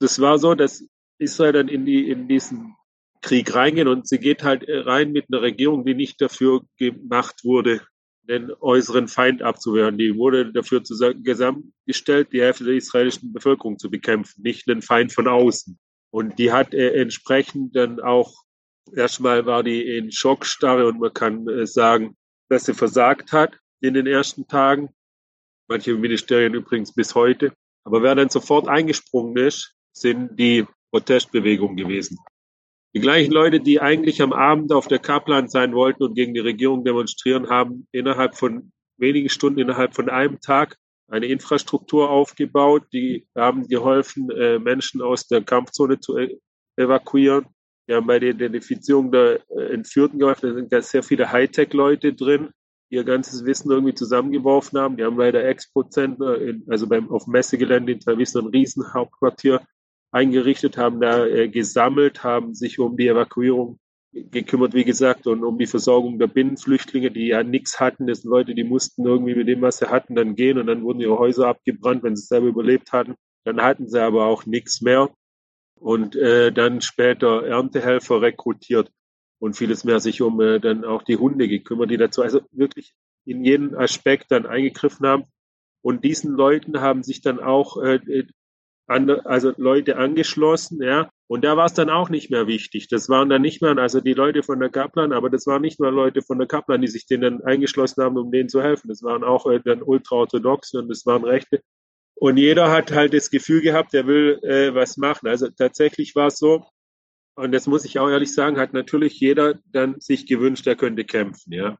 das 0.00 0.20
war 0.20 0.38
so, 0.38 0.54
dass 0.54 0.84
Israel 1.16 1.54
dann 1.54 1.68
in 1.68 1.86
die 1.86 2.10
in 2.10 2.28
diesen 2.28 2.76
Krieg 3.22 3.54
reingehen 3.54 3.88
und 3.88 4.06
sie 4.06 4.18
geht 4.18 4.42
halt 4.42 4.64
äh, 4.64 4.80
rein 4.80 5.12
mit 5.12 5.26
einer 5.30 5.40
Regierung, 5.40 5.86
die 5.86 5.94
nicht 5.94 6.20
dafür 6.20 6.60
gemacht 6.76 7.42
wurde, 7.42 7.80
den 8.28 8.52
äußeren 8.60 9.08
Feind 9.08 9.42
abzuwehren. 9.42 9.98
Die 9.98 10.16
wurde 10.16 10.52
dafür 10.52 10.84
zusammengestellt, 10.84 12.32
die 12.32 12.42
Hälfte 12.42 12.64
der 12.64 12.74
israelischen 12.74 13.32
Bevölkerung 13.32 13.78
zu 13.78 13.90
bekämpfen, 13.90 14.42
nicht 14.42 14.68
einen 14.68 14.82
Feind 14.82 15.12
von 15.12 15.26
außen. 15.26 15.78
Und 16.10 16.38
die 16.38 16.52
hat 16.52 16.74
äh, 16.74 17.00
entsprechend 17.00 17.76
dann 17.76 18.00
auch, 18.00 18.34
erstmal 18.94 19.46
war 19.46 19.62
die 19.62 19.96
in 19.96 20.12
Schockstarre 20.12 20.86
und 20.86 21.00
man 21.00 21.14
kann 21.14 21.48
äh, 21.48 21.66
sagen, 21.66 22.16
dass 22.48 22.66
sie 22.66 22.74
versagt 22.74 23.32
hat 23.32 23.58
in 23.80 23.94
den 23.94 24.06
ersten 24.06 24.46
Tagen. 24.46 24.90
Manche 25.68 25.94
Ministerien 25.94 26.54
übrigens 26.54 26.92
bis 26.92 27.14
heute. 27.14 27.52
Aber 27.84 28.02
wer 28.02 28.14
dann 28.14 28.28
sofort 28.28 28.68
eingesprungen 28.68 29.36
ist, 29.36 29.74
sind 29.92 30.38
die 30.38 30.66
Protestbewegungen 30.90 31.76
gewesen. 31.76 32.18
Die 32.92 33.00
gleichen 33.00 33.32
Leute, 33.32 33.60
die 33.60 33.80
eigentlich 33.80 34.20
am 34.20 34.32
Abend 34.32 34.72
auf 34.72 34.88
der 34.88 34.98
Kaplan 34.98 35.48
sein 35.48 35.74
wollten 35.74 36.02
und 36.02 36.14
gegen 36.14 36.34
die 36.34 36.40
Regierung 36.40 36.84
demonstrieren, 36.84 37.48
haben 37.48 37.86
innerhalb 37.92 38.36
von 38.36 38.72
wenigen 38.96 39.28
Stunden, 39.28 39.60
innerhalb 39.60 39.94
von 39.94 40.08
einem 40.08 40.40
Tag 40.40 40.76
eine 41.08 41.26
Infrastruktur 41.26 42.10
aufgebaut. 42.10 42.84
Die 42.92 43.28
haben 43.36 43.68
geholfen, 43.68 44.30
äh, 44.30 44.58
Menschen 44.58 45.02
aus 45.02 45.28
der 45.28 45.42
Kampfzone 45.42 46.00
zu 46.00 46.18
e-, 46.18 46.36
evakuieren. 46.76 47.46
Wir 47.86 47.96
haben 47.96 48.08
bei 48.08 48.18
der 48.18 48.30
Identifizierung 48.30 49.12
der 49.12 49.40
äh, 49.50 49.72
Entführten 49.72 50.18
geholfen. 50.18 50.68
Da 50.68 50.82
sind 50.82 50.84
sehr 50.84 51.02
viele 51.04 51.30
Hightech-Leute 51.30 52.14
drin, 52.14 52.50
die 52.90 52.96
ihr 52.96 53.04
ganzes 53.04 53.44
Wissen 53.44 53.70
irgendwie 53.70 53.94
zusammengeworfen 53.94 54.80
haben. 54.80 54.96
Die 54.96 55.04
haben 55.04 55.16
bei 55.16 55.30
der 55.30 55.48
Expo-Zentner, 55.48 56.38
also 56.68 56.88
beim, 56.88 57.08
auf 57.10 57.28
Messegelände 57.28 57.92
in 57.92 58.00
Travis, 58.00 58.34
ein 58.34 58.46
Riesenhauptquartier 58.46 59.60
eingerichtet, 60.10 60.76
haben 60.76 61.00
da 61.00 61.26
äh, 61.26 61.48
gesammelt, 61.48 62.24
haben 62.24 62.54
sich 62.54 62.78
um 62.78 62.96
die 62.96 63.08
Evakuierung 63.08 63.78
gekümmert, 64.12 64.74
wie 64.74 64.84
gesagt, 64.84 65.26
und 65.26 65.44
um 65.44 65.58
die 65.58 65.66
Versorgung 65.66 66.18
der 66.18 66.26
Binnenflüchtlinge, 66.26 67.10
die 67.10 67.28
ja 67.28 67.44
nichts 67.44 67.78
hatten. 67.78 68.06
Das 68.06 68.22
sind 68.22 68.30
Leute, 68.30 68.54
die 68.54 68.64
mussten 68.64 69.06
irgendwie 69.06 69.36
mit 69.36 69.46
dem, 69.46 69.62
was 69.62 69.78
sie 69.78 69.88
hatten, 69.88 70.16
dann 70.16 70.34
gehen 70.34 70.58
und 70.58 70.66
dann 70.66 70.82
wurden 70.82 71.00
ihre 71.00 71.18
Häuser 71.18 71.46
abgebrannt, 71.46 72.02
wenn 72.02 72.16
sie 72.16 72.26
selber 72.26 72.48
überlebt 72.48 72.92
hatten. 72.92 73.14
Dann 73.44 73.62
hatten 73.62 73.88
sie 73.88 74.02
aber 74.02 74.26
auch 74.26 74.46
nichts 74.46 74.80
mehr 74.80 75.10
und 75.76 76.16
äh, 76.16 76.52
dann 76.52 76.80
später 76.80 77.46
Erntehelfer 77.46 78.20
rekrutiert 78.20 78.90
und 79.38 79.56
vieles 79.56 79.84
mehr 79.84 80.00
sich 80.00 80.22
um 80.22 80.40
äh, 80.40 80.58
dann 80.58 80.84
auch 80.84 81.02
die 81.02 81.16
Hunde 81.16 81.48
gekümmert, 81.48 81.90
die 81.90 81.96
dazu 81.96 82.22
also 82.22 82.40
wirklich 82.50 82.94
in 83.24 83.44
jeden 83.44 83.76
Aspekt 83.76 84.26
dann 84.30 84.46
eingegriffen 84.46 85.06
haben. 85.06 85.24
Und 85.82 86.04
diesen 86.04 86.32
Leuten 86.32 86.80
haben 86.80 87.02
sich 87.02 87.22
dann 87.22 87.40
auch 87.40 87.80
äh, 87.82 88.00
also 88.90 89.52
Leute 89.56 89.96
angeschlossen, 89.96 90.82
ja. 90.82 91.10
Und 91.28 91.44
da 91.44 91.56
war 91.56 91.66
es 91.66 91.74
dann 91.74 91.90
auch 91.90 92.08
nicht 92.10 92.30
mehr 92.30 92.48
wichtig. 92.48 92.88
Das 92.88 93.08
waren 93.08 93.28
dann 93.28 93.42
nicht 93.42 93.62
mehr, 93.62 93.78
also 93.78 94.00
die 94.00 94.14
Leute 94.14 94.42
von 94.42 94.58
der 94.58 94.68
Kaplan, 94.68 95.12
aber 95.12 95.30
das 95.30 95.46
waren 95.46 95.62
nicht 95.62 95.78
mehr 95.78 95.92
Leute 95.92 96.22
von 96.22 96.38
der 96.38 96.48
Kaplan, 96.48 96.80
die 96.80 96.88
sich 96.88 97.06
denen 97.06 97.22
dann 97.22 97.44
eingeschlossen 97.44 98.02
haben, 98.02 98.18
um 98.18 98.32
denen 98.32 98.48
zu 98.48 98.62
helfen. 98.62 98.88
Das 98.88 99.02
waren 99.04 99.22
auch 99.22 99.46
äh, 99.46 99.60
dann 99.64 99.82
ultraorthodoxe 99.82 100.78
und 100.78 100.88
das 100.88 101.06
waren 101.06 101.24
Rechte. 101.24 101.62
Und 102.16 102.36
jeder 102.36 102.70
hat 102.70 102.90
halt 102.90 103.14
das 103.14 103.30
Gefühl 103.30 103.60
gehabt, 103.60 103.92
der 103.92 104.06
will 104.08 104.40
äh, 104.42 104.74
was 104.74 104.96
machen. 104.96 105.28
Also 105.28 105.48
tatsächlich 105.48 106.16
war 106.16 106.26
es 106.26 106.38
so, 106.38 106.66
und 107.36 107.52
das 107.52 107.66
muss 107.68 107.84
ich 107.84 107.98
auch 108.00 108.10
ehrlich 108.10 108.34
sagen, 108.34 108.58
hat 108.58 108.72
natürlich 108.72 109.20
jeder 109.20 109.54
dann 109.66 110.00
sich 110.00 110.26
gewünscht, 110.26 110.66
er 110.66 110.76
könnte 110.76 111.04
kämpfen, 111.04 111.52
ja. 111.52 111.78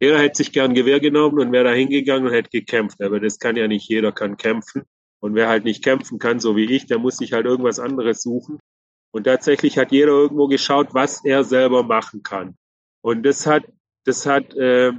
Jeder 0.00 0.18
hätte 0.18 0.36
sich 0.36 0.52
gern 0.52 0.74
Gewehr 0.74 1.00
genommen 1.00 1.38
und 1.38 1.52
wäre 1.52 1.64
da 1.64 1.72
hingegangen 1.72 2.26
und 2.26 2.32
hätte 2.32 2.50
gekämpft. 2.50 3.00
Aber 3.02 3.20
das 3.20 3.38
kann 3.38 3.56
ja 3.56 3.68
nicht 3.68 3.88
jeder 3.88 4.10
kann 4.10 4.36
kämpfen. 4.36 4.82
Und 5.22 5.36
wer 5.36 5.48
halt 5.48 5.62
nicht 5.62 5.84
kämpfen 5.84 6.18
kann, 6.18 6.40
so 6.40 6.56
wie 6.56 6.64
ich, 6.64 6.86
der 6.86 6.98
muss 6.98 7.16
sich 7.18 7.32
halt 7.32 7.46
irgendwas 7.46 7.78
anderes 7.78 8.22
suchen. 8.22 8.58
Und 9.12 9.24
tatsächlich 9.24 9.78
hat 9.78 9.92
jeder 9.92 10.12
irgendwo 10.12 10.48
geschaut, 10.48 10.94
was 10.94 11.24
er 11.24 11.44
selber 11.44 11.84
machen 11.84 12.24
kann. 12.24 12.56
Und 13.02 13.22
das 13.22 13.46
hat, 13.46 13.62
das 14.04 14.26
hat 14.26 14.52
äh, 14.56 14.92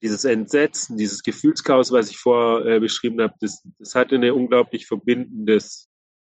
dieses 0.00 0.24
Entsetzen, 0.24 0.96
dieses 0.96 1.24
Gefühlschaos, 1.24 1.90
was 1.90 2.08
ich 2.08 2.18
vorher 2.18 2.76
äh, 2.76 2.78
beschrieben 2.78 3.20
habe, 3.20 3.34
das, 3.40 3.66
das 3.78 3.96
hatte 3.96 4.14
eine 4.14 4.32
unglaublich 4.34 4.86
verbindendes, 4.86 5.88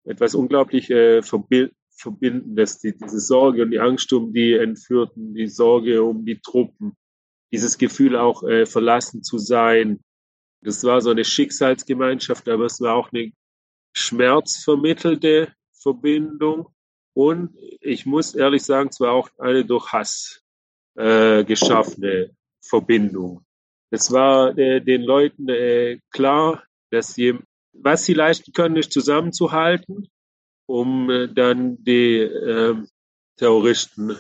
etwas 0.04 0.34
unglaublich 0.34 0.90
äh, 0.90 1.22
verbindendes, 1.22 2.78
die, 2.80 2.94
diese 2.94 3.20
Sorge 3.20 3.62
und 3.62 3.70
die 3.70 3.80
Angst 3.80 4.12
um 4.12 4.34
die 4.34 4.52
Entführten, 4.52 5.32
die 5.32 5.46
Sorge 5.46 6.02
um 6.02 6.26
die 6.26 6.40
Truppen, 6.40 6.94
dieses 7.52 7.78
Gefühl 7.78 8.16
auch 8.16 8.42
äh, 8.42 8.66
verlassen 8.66 9.22
zu 9.22 9.38
sein, 9.38 10.00
das 10.62 10.84
war 10.84 11.00
so 11.00 11.10
eine 11.10 11.24
Schicksalsgemeinschaft, 11.24 12.48
aber 12.48 12.66
es 12.66 12.80
war 12.80 12.94
auch 12.94 13.12
eine 13.12 13.32
schmerzvermittelte 13.94 15.52
Verbindung. 15.72 16.68
Und 17.14 17.56
ich 17.80 18.06
muss 18.06 18.34
ehrlich 18.34 18.62
sagen, 18.62 18.90
es 18.90 19.00
war 19.00 19.12
auch 19.12 19.30
eine 19.38 19.64
durch 19.64 19.92
Hass 19.92 20.42
äh, 20.96 21.44
geschaffene 21.44 22.34
Verbindung. 22.60 23.44
Es 23.90 24.12
war 24.12 24.56
äh, 24.56 24.80
den 24.80 25.02
Leuten 25.02 25.48
äh, 25.48 25.98
klar, 26.10 26.62
dass 26.90 27.14
sie, 27.14 27.38
was 27.72 28.04
sie 28.04 28.14
leisten 28.14 28.52
können, 28.52 28.76
ist 28.76 28.92
zusammenzuhalten, 28.92 30.08
um 30.66 31.10
äh, 31.10 31.28
dann 31.28 31.82
die 31.82 32.18
äh, 32.18 32.76
Terroristen 33.36 34.16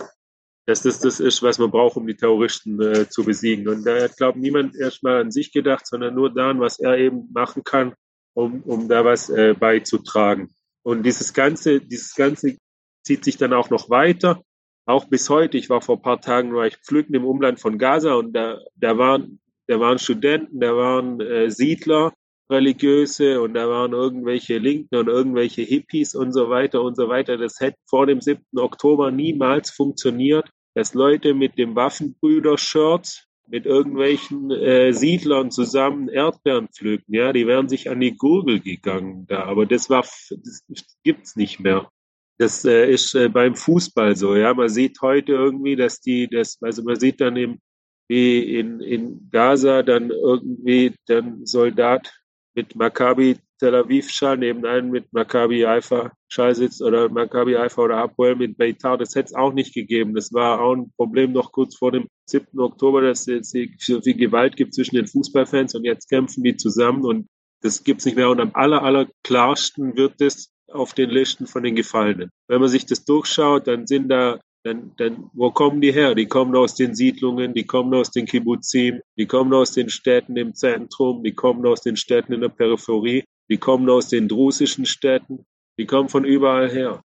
dass 0.70 0.82
das 0.82 1.00
das 1.00 1.18
ist, 1.18 1.42
was 1.42 1.58
man 1.58 1.72
braucht, 1.72 1.96
um 1.96 2.06
die 2.06 2.14
Terroristen 2.14 2.80
äh, 2.80 3.08
zu 3.08 3.24
besiegen. 3.24 3.66
Und 3.66 3.84
da 3.84 4.02
hat, 4.02 4.16
glaube 4.16 4.38
ich, 4.38 4.42
niemand 4.42 4.76
erstmal 4.76 5.20
an 5.20 5.32
sich 5.32 5.52
gedacht, 5.52 5.84
sondern 5.84 6.14
nur 6.14 6.32
daran, 6.32 6.60
was 6.60 6.78
er 6.78 6.96
eben 6.96 7.28
machen 7.32 7.64
kann, 7.64 7.94
um, 8.34 8.62
um 8.62 8.88
da 8.88 9.04
was 9.04 9.28
äh, 9.30 9.54
beizutragen. 9.58 10.48
Und 10.82 11.02
dieses 11.02 11.34
Ganze, 11.34 11.80
dieses 11.80 12.14
Ganze 12.14 12.56
zieht 13.02 13.24
sich 13.24 13.36
dann 13.36 13.52
auch 13.52 13.70
noch 13.70 13.90
weiter, 13.90 14.42
auch 14.86 15.06
bis 15.06 15.28
heute. 15.28 15.58
Ich 15.58 15.68
war 15.70 15.80
vor 15.80 15.96
ein 15.96 16.02
paar 16.02 16.20
Tagen, 16.20 16.54
war 16.54 16.68
ich 16.68 16.76
pflücken 16.76 17.16
im 17.16 17.24
Umland 17.24 17.58
von 17.58 17.76
Gaza 17.76 18.14
und 18.14 18.32
da, 18.32 18.60
da 18.76 18.96
waren, 18.96 19.40
da 19.66 19.80
waren 19.80 19.98
Studenten, 19.98 20.60
da 20.60 20.76
waren 20.76 21.20
äh, 21.20 21.50
Siedler, 21.50 22.12
religiöse 22.48 23.40
und 23.40 23.54
da 23.54 23.68
waren 23.68 23.92
irgendwelche 23.92 24.58
Linken 24.58 24.94
und 24.96 25.08
irgendwelche 25.08 25.62
Hippies 25.62 26.14
und 26.14 26.32
so 26.32 26.48
weiter 26.48 26.82
und 26.82 26.96
so 26.96 27.08
weiter. 27.08 27.36
Das 27.38 27.58
hätte 27.58 27.78
vor 27.86 28.06
dem 28.06 28.20
7. 28.20 28.44
Oktober 28.56 29.10
niemals 29.10 29.70
funktioniert, 29.70 30.48
dass 30.74 30.94
Leute 30.94 31.34
mit 31.34 31.58
dem 31.58 31.74
Waffenbrüder-Shirt 31.74 33.26
mit 33.50 33.66
irgendwelchen 33.66 34.50
äh, 34.52 34.92
Siedlern 34.92 35.50
zusammen 35.50 36.08
Erdbeeren 36.08 36.68
pflücken. 36.68 37.12
Ja, 37.12 37.32
die 37.32 37.46
wären 37.46 37.68
sich 37.68 37.90
an 37.90 38.00
die 38.00 38.16
Gurgel 38.16 38.60
gegangen 38.60 39.26
da. 39.26 39.44
Aber 39.44 39.66
das 39.66 39.90
war, 39.90 40.02
das 40.02 40.64
gibt's 41.02 41.34
nicht 41.34 41.58
mehr. 41.58 41.90
Das 42.38 42.64
äh, 42.64 42.90
ist 42.90 43.14
äh, 43.14 43.28
beim 43.28 43.56
Fußball 43.56 44.16
so. 44.16 44.36
Ja, 44.36 44.54
man 44.54 44.68
sieht 44.68 45.02
heute 45.02 45.32
irgendwie, 45.32 45.76
dass 45.76 46.00
die, 46.00 46.28
das, 46.28 46.58
also 46.62 46.82
man 46.84 46.96
sieht 46.96 47.20
dann 47.20 47.36
eben, 47.36 47.60
wie 48.08 48.58
in, 48.58 48.80
in 48.80 49.28
Gaza 49.30 49.82
dann 49.82 50.10
irgendwie 50.10 50.94
dann 51.06 51.44
Soldat 51.44 52.19
mit 52.60 52.76
Maccabi 52.76 53.38
Tel 53.58 53.74
Aviv 53.74 54.10
Schal 54.10 54.36
nebenein 54.36 54.90
mit 54.90 55.12
Maccabi 55.12 55.62
Haifa 55.62 56.12
Schal 56.28 56.54
sitzt 56.54 56.82
oder 56.82 57.08
Maccabi 57.08 57.54
Haifa 57.54 57.82
oder 57.82 57.96
Hapoel 57.96 58.36
mit 58.36 58.58
Beitar, 58.58 58.98
das 58.98 59.14
hätte 59.14 59.28
es 59.28 59.34
auch 59.34 59.52
nicht 59.52 59.72
gegeben. 59.74 60.14
Das 60.14 60.32
war 60.32 60.60
auch 60.60 60.74
ein 60.74 60.92
Problem 60.96 61.32
noch 61.32 61.52
kurz 61.52 61.76
vor 61.76 61.92
dem 61.92 62.06
7. 62.26 62.58
Oktober, 62.60 63.00
dass 63.00 63.26
es 63.28 63.50
so 63.78 64.00
viel 64.02 64.16
Gewalt 64.16 64.56
gibt 64.56 64.74
zwischen 64.74 64.96
den 64.96 65.06
Fußballfans 65.06 65.74
und 65.74 65.84
jetzt 65.84 66.08
kämpfen 66.08 66.42
die 66.42 66.56
zusammen 66.56 67.04
und 67.04 67.26
das 67.62 67.82
gibt's 67.82 68.04
nicht 68.04 68.16
mehr. 68.16 68.30
Und 68.30 68.40
am 68.40 68.50
aller, 68.54 68.82
aller 68.82 69.06
klarsten 69.24 69.96
wird 69.96 70.20
es 70.20 70.50
auf 70.68 70.92
den 70.94 71.10
Listen 71.10 71.46
von 71.46 71.62
den 71.62 71.74
Gefallenen. 71.74 72.30
Wenn 72.46 72.60
man 72.60 72.68
sich 72.68 72.86
das 72.86 73.04
durchschaut, 73.04 73.66
dann 73.66 73.86
sind 73.86 74.08
da 74.08 74.38
dann, 74.62 74.92
dann, 74.96 75.30
wo 75.32 75.50
kommen 75.50 75.80
die 75.80 75.92
her? 75.92 76.14
Die 76.14 76.26
kommen 76.26 76.54
aus 76.54 76.74
den 76.74 76.94
Siedlungen, 76.94 77.54
die 77.54 77.64
kommen 77.64 77.94
aus 77.94 78.10
den 78.10 78.26
Kibbuzim, 78.26 79.00
die 79.16 79.26
kommen 79.26 79.54
aus 79.54 79.72
den 79.72 79.88
Städten 79.88 80.36
im 80.36 80.54
Zentrum, 80.54 81.22
die 81.22 81.34
kommen 81.34 81.64
aus 81.66 81.80
den 81.80 81.96
Städten 81.96 82.32
in 82.32 82.42
der 82.42 82.50
Peripherie, 82.50 83.24
die 83.48 83.58
kommen 83.58 83.88
aus 83.88 84.08
den 84.08 84.28
drusischen 84.28 84.86
Städten, 84.86 85.46
die 85.78 85.86
kommen 85.86 86.08
von 86.08 86.24
überall 86.24 86.70
her. 86.70 87.02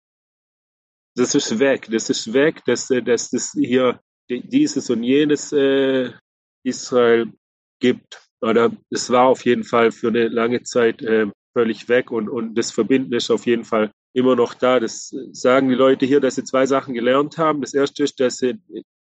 Das 1.16 1.34
ist 1.34 1.60
weg, 1.60 1.88
das 1.90 2.10
ist 2.10 2.34
weg, 2.34 2.64
dass, 2.66 2.88
dass 2.88 3.30
das 3.30 3.52
hier 3.54 4.02
dieses 4.30 4.90
und 4.90 5.04
jenes 5.04 5.54
äh, 5.54 6.12
Israel 6.64 7.32
gibt. 7.80 8.22
Oder 8.42 8.72
es 8.90 9.10
war 9.10 9.28
auf 9.28 9.46
jeden 9.46 9.64
Fall 9.64 9.92
für 9.92 10.10
eine 10.10 10.28
lange 10.28 10.64
Zeit 10.64 11.02
äh, 11.02 11.28
völlig 11.54 11.88
weg 11.88 12.12
und, 12.12 12.28
und 12.28 12.56
das 12.56 12.72
Verbinden 12.72 13.14
ist 13.14 13.32
auf 13.32 13.46
jeden 13.46 13.64
Fall 13.64 13.92
immer 14.16 14.36
noch 14.36 14.54
da. 14.54 14.80
Das 14.80 15.14
sagen 15.34 15.68
die 15.68 15.76
Leute 15.76 16.06
hier, 16.06 16.22
dass 16.22 16.36
sie 16.36 16.46
zwei 16.46 16.66
Sachen 16.66 16.94
gelernt 16.94 17.38
haben. 17.38 17.62
Das 17.62 17.74
erste 17.74 18.04
ist, 18.04 18.20
dass 18.20 18.38
sie 18.38 18.56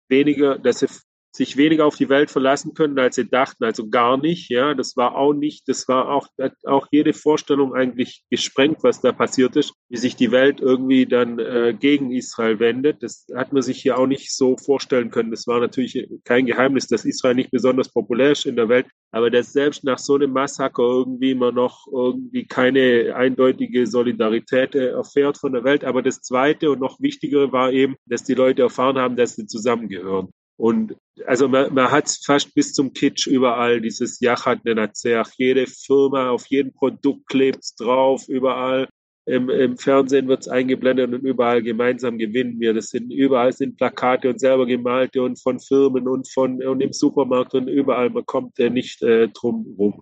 weniger, 0.10 0.58
dass 0.58 0.80
sie 0.80 0.88
sich 1.36 1.58
weniger 1.58 1.86
auf 1.86 1.96
die 1.96 2.10
Welt 2.10 2.30
verlassen 2.30 2.76
können, 2.76 3.00
als 3.00 3.16
sie 3.16 3.28
dachten, 3.28 3.64
also 3.64 3.90
gar 3.90 4.18
nicht. 4.18 4.52
Ja, 4.52 4.76
das 4.76 4.96
war 4.96 5.16
auch 5.16 5.34
nicht, 5.34 5.68
das 5.68 5.88
war 5.88 6.10
auch, 6.10 6.28
auch 6.66 6.88
jede 6.92 7.14
Vorstellung 7.14 7.74
eigentlich 7.74 8.24
gesprengt, 8.30 8.84
was 8.84 9.02
da 9.02 9.12
passiert 9.12 9.56
ist, 9.56 9.74
wie 9.90 9.98
sich 9.98 10.16
die 10.16 10.32
Welt 10.32 10.62
irgendwie 10.62 11.08
dann 11.08 11.40
äh, 11.40 11.76
gegen 11.78 12.12
Israel 12.12 12.60
wendet. 12.60 13.02
Das 13.02 13.26
hat 13.36 13.52
man 13.52 13.64
sich 13.64 13.82
hier 13.82 13.98
auch 13.98 14.06
nicht 14.06 14.32
so 14.32 14.58
vorstellen 14.58 15.10
können. 15.10 15.32
Das 15.32 15.48
war 15.48 15.60
natürlich 15.60 16.08
kein 16.24 16.46
Geheimnis, 16.46 16.88
dass 16.88 17.04
Israel 17.04 17.34
nicht 17.34 17.50
besonders 17.50 17.92
populär 17.92 18.34
ist 18.34 18.46
in 18.46 18.56
der 18.56 18.70
Welt, 18.70 18.86
aber 19.12 19.32
dass 19.32 19.54
selbst 19.54 19.84
nach 19.84 19.98
so 19.98 20.16
einem 20.16 20.34
Massaker 20.34 20.84
irgendwie 20.84 21.34
man 21.34 21.56
noch 21.56 21.88
irgendwie 21.92 22.46
keine 22.46 23.16
eindeutige 23.16 23.88
Solidarität 23.88 24.76
äh, 24.76 24.90
erfährt 24.90 25.40
von 25.40 25.54
der 25.54 25.64
Welt. 25.64 25.84
Aber 25.84 26.04
das 26.04 26.22
Zweite 26.22 26.70
und 26.70 26.80
noch 26.80 27.00
Wichtigere 27.00 27.52
war 27.52 27.72
eben, 27.72 27.96
dass 28.06 28.24
die 28.24 28.36
Leute 28.36 28.62
erfahren 28.62 29.00
haben, 29.00 29.16
dass 29.16 29.36
sie 29.36 29.48
zusammengehören. 29.48 30.30
Und 30.64 30.96
also 31.26 31.50
man, 31.50 31.74
man 31.74 31.92
hat 31.92 32.10
fast 32.26 32.56
bis 32.56 32.72
zum 32.72 32.94
Kitsch 32.94 33.28
überall 33.28 33.82
dieses 33.82 34.22
Yachat 34.22 34.64
Nenazach. 34.64 35.30
Jede 35.38 35.68
Firma, 35.68 36.30
auf 36.30 36.46
jedem 36.46 36.72
Produkt 36.72 37.28
klebt's 37.28 37.76
drauf, 37.76 38.30
überall. 38.30 38.88
Im, 39.26 39.50
im 39.50 39.78
Fernsehen 39.78 40.30
wird's 40.30 40.48
eingeblendet 40.48 41.14
und 41.14 41.26
überall 41.26 41.62
gemeinsam 41.62 42.18
gewinnen 42.18 42.62
wir. 42.62 42.74
Das 42.74 42.92
sind 42.92 43.12
überall 43.12 43.52
sind 43.52 43.76
Plakate 43.76 44.30
und 44.30 44.40
selber 44.40 44.66
gemalte 44.66 45.22
und 45.22 45.38
von 45.38 45.60
Firmen 45.60 46.08
und 46.08 46.32
von 46.32 46.64
und 46.64 46.80
im 46.80 46.94
Supermarkt 46.94 47.54
und 47.56 47.68
überall. 47.68 48.10
Man 48.10 48.26
kommt 48.26 48.58
äh, 48.58 48.70
nicht 48.70 49.04
äh, 49.04 49.28
drum 49.28 49.76
rum. 49.78 50.02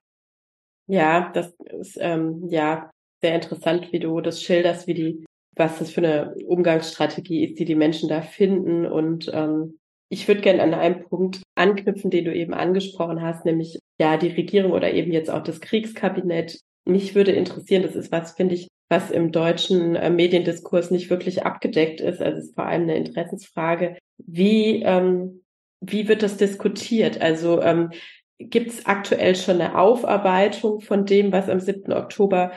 Ja, 0.86 1.32
das 1.34 1.56
ist 1.80 1.98
ähm, 2.00 2.50
ja 2.50 2.92
sehr 3.20 3.34
interessant, 3.34 3.92
wie 3.92 4.00
du 4.00 4.22
das 4.22 4.44
schilderst, 4.44 4.86
wie 4.86 4.94
die, 4.94 5.26
was 5.56 5.80
das 5.80 5.90
für 5.90 6.02
eine 6.02 6.36
Umgangsstrategie 6.46 7.46
ist, 7.46 7.58
die 7.58 7.66
die 7.66 7.74
Menschen 7.74 8.10
da 8.10 8.22
finden 8.22 8.86
und 8.86 9.28
ähm, 9.34 9.80
ich 10.12 10.28
würde 10.28 10.42
gerne 10.42 10.62
an 10.62 10.74
einem 10.74 11.06
Punkt 11.06 11.42
anknüpfen, 11.56 12.12
den 12.12 12.26
du 12.26 12.36
eben 12.36 12.54
angesprochen 12.54 13.22
hast, 13.22 13.46
nämlich 13.46 13.80
ja 13.98 14.18
die 14.18 14.28
Regierung 14.28 14.74
oder 14.74 14.94
eben 14.94 15.12
jetzt 15.14 15.32
auch 15.32 15.42
das 15.42 15.62
Kriegskabinett. 15.62 16.60
Mich 16.86 17.16
würde 17.16 17.32
interessieren, 17.32 17.84
das 17.84 17.96
ist 17.96 18.12
was, 18.12 18.34
finde 18.34 18.56
ich, 18.56 18.68
was 18.90 19.10
im 19.10 19.32
deutschen 19.32 19.96
äh, 19.96 20.10
Mediendiskurs 20.10 20.92
nicht 20.92 21.10
wirklich 21.10 21.46
abgedeckt 21.46 22.02
ist. 22.02 22.22
Also 22.22 22.40
es 22.40 22.48
ist 22.48 22.56
vor 22.56 22.66
allem 22.66 22.84
eine 22.84 22.98
Interessensfrage. 22.98 23.98
Wie, 24.18 24.84
ähm, 24.84 25.44
wie 25.80 26.10
wird 26.10 26.24
das 26.24 26.36
diskutiert? 26.36 27.22
Also 27.22 27.62
ähm, 27.62 27.92
gibt 28.38 28.72
es 28.72 28.86
aktuell 28.86 29.38
schon 29.38 29.62
eine 29.62 29.78
Aufarbeitung 29.78 30.82
von 30.82 31.06
dem, 31.06 31.32
was 31.32 31.48
am 31.48 31.62
7. 31.62 31.94
Oktober 31.94 32.52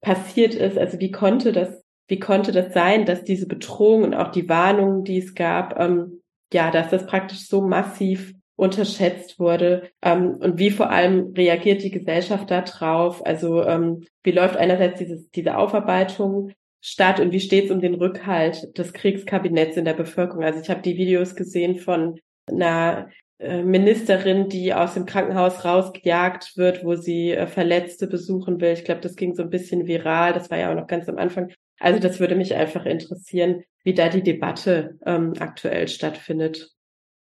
passiert 0.00 0.56
ist? 0.56 0.76
Also 0.76 0.98
wie 0.98 1.12
konnte 1.12 1.52
das, 1.52 1.84
wie 2.08 2.18
konnte 2.18 2.50
das 2.50 2.74
sein, 2.74 3.06
dass 3.06 3.22
diese 3.22 3.46
Bedrohung 3.46 4.02
und 4.02 4.14
auch 4.14 4.32
die 4.32 4.48
Warnungen, 4.48 5.04
die 5.04 5.18
es 5.18 5.36
gab, 5.36 5.78
ähm, 5.78 6.22
ja, 6.52 6.70
dass 6.70 6.90
das 6.90 7.06
praktisch 7.06 7.48
so 7.48 7.62
massiv 7.62 8.32
unterschätzt 8.56 9.38
wurde 9.38 9.90
ähm, 10.02 10.36
und 10.40 10.58
wie 10.58 10.70
vor 10.70 10.90
allem 10.90 11.34
reagiert 11.36 11.82
die 11.82 11.90
Gesellschaft 11.90 12.50
da 12.50 12.62
drauf? 12.62 13.24
Also 13.24 13.62
ähm, 13.64 14.04
wie 14.22 14.32
läuft 14.32 14.56
einerseits 14.56 14.98
dieses, 14.98 15.30
diese 15.30 15.58
Aufarbeitung 15.58 16.52
statt 16.80 17.20
und 17.20 17.32
wie 17.32 17.40
steht 17.40 17.66
es 17.66 17.70
um 17.70 17.80
den 17.80 17.94
Rückhalt 17.94 18.76
des 18.78 18.92
Kriegskabinetts 18.92 19.76
in 19.76 19.84
der 19.84 19.94
Bevölkerung? 19.94 20.42
Also 20.42 20.60
ich 20.60 20.70
habe 20.70 20.80
die 20.80 20.96
Videos 20.96 21.36
gesehen 21.36 21.76
von 21.76 22.18
einer 22.48 23.10
äh, 23.38 23.62
Ministerin, 23.62 24.48
die 24.48 24.72
aus 24.72 24.94
dem 24.94 25.04
Krankenhaus 25.04 25.64
rausgejagt 25.64 26.56
wird, 26.56 26.84
wo 26.84 26.94
sie 26.94 27.32
äh, 27.32 27.46
Verletzte 27.46 28.06
besuchen 28.06 28.60
will. 28.60 28.72
Ich 28.72 28.84
glaube, 28.84 29.02
das 29.02 29.16
ging 29.16 29.34
so 29.34 29.42
ein 29.42 29.50
bisschen 29.50 29.86
viral. 29.86 30.32
Das 30.32 30.50
war 30.50 30.58
ja 30.58 30.70
auch 30.70 30.76
noch 30.76 30.86
ganz 30.86 31.08
am 31.08 31.18
Anfang. 31.18 31.52
Also 31.78 32.00
das 32.00 32.20
würde 32.20 32.36
mich 32.36 32.54
einfach 32.54 32.86
interessieren, 32.86 33.64
wie 33.84 33.94
da 33.94 34.08
die 34.08 34.22
Debatte 34.22 34.98
ähm, 35.04 35.34
aktuell 35.38 35.88
stattfindet. 35.88 36.70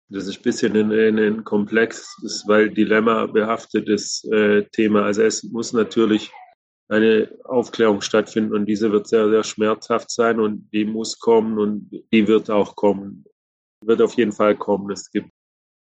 Das 0.10 0.26
ist 0.26 0.38
ein 0.38 0.44
bisschen 0.44 0.76
ein, 0.76 1.20
ein, 1.20 1.44
komplexes, 1.44 2.44
weil 2.48 2.72
Dilemma 2.72 3.28
behaftetes 3.28 4.24
äh, 4.32 4.64
Thema. 4.72 5.04
Also 5.04 5.22
es 5.22 5.44
muss 5.44 5.72
natürlich 5.74 6.32
eine 6.88 7.32
Aufklärung 7.44 8.02
stattfinden 8.02 8.56
und 8.56 8.66
diese 8.66 8.92
wird 8.92 9.08
sehr, 9.08 9.30
sehr 9.30 9.44
schmerzhaft 9.44 10.10
sein 10.10 10.40
und 10.40 10.68
die 10.74 10.86
muss 10.86 11.20
kommen 11.20 11.60
und 11.60 11.92
die 12.12 12.28
wird 12.28 12.50
auch 12.50 12.76
kommen. 12.76 13.26
Wird 13.86 14.02
auf 14.02 14.16
jeden 14.16 14.32
Fall 14.32 14.58
kommen. 14.58 14.90
Es 14.92 15.12
gibt 15.12 15.30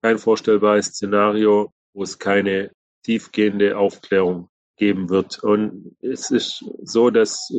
kein 0.03 0.19
vorstellbares 0.19 0.87
Szenario, 0.87 1.73
wo 1.95 2.03
es 2.03 2.19
keine 2.19 2.73
tiefgehende 3.05 3.79
Aufklärung 3.79 4.51
geben 4.77 5.09
wird. 5.09 5.43
Und 5.45 5.97
es 6.01 6.33
ist 6.33 6.65
so, 6.83 7.11
dass 7.11 7.53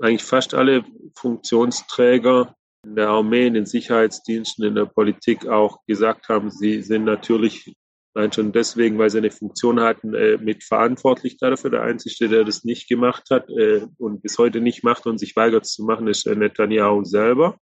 eigentlich 0.00 0.24
fast 0.24 0.54
alle 0.54 0.84
Funktionsträger 1.14 2.54
in 2.84 2.96
der 2.96 3.08
Armee, 3.08 3.46
in 3.46 3.54
den 3.54 3.66
Sicherheitsdiensten, 3.66 4.64
in 4.64 4.74
der 4.74 4.86
Politik 4.86 5.46
auch 5.46 5.78
gesagt 5.86 6.28
haben, 6.28 6.50
sie 6.50 6.82
sind 6.82 7.04
natürlich 7.04 7.74
Nein, 8.16 8.30
schon 8.32 8.52
deswegen, 8.52 8.96
weil 8.96 9.10
sie 9.10 9.18
eine 9.18 9.32
Funktion 9.32 9.80
hatten, 9.80 10.14
äh, 10.14 10.38
mitverantwortlich 10.38 11.36
dafür. 11.36 11.70
Der 11.70 11.82
Einzige, 11.82 12.28
der 12.28 12.44
das 12.44 12.62
nicht 12.62 12.88
gemacht 12.88 13.28
hat 13.30 13.50
äh, 13.50 13.88
und 13.98 14.22
bis 14.22 14.38
heute 14.38 14.60
nicht 14.60 14.84
macht 14.84 15.06
und 15.06 15.18
sich 15.18 15.34
weigert 15.34 15.66
zu 15.66 15.82
machen, 15.82 16.06
ist 16.06 16.24
äh, 16.26 16.36
Netanyahu 16.36 17.02
selber. 17.02 17.58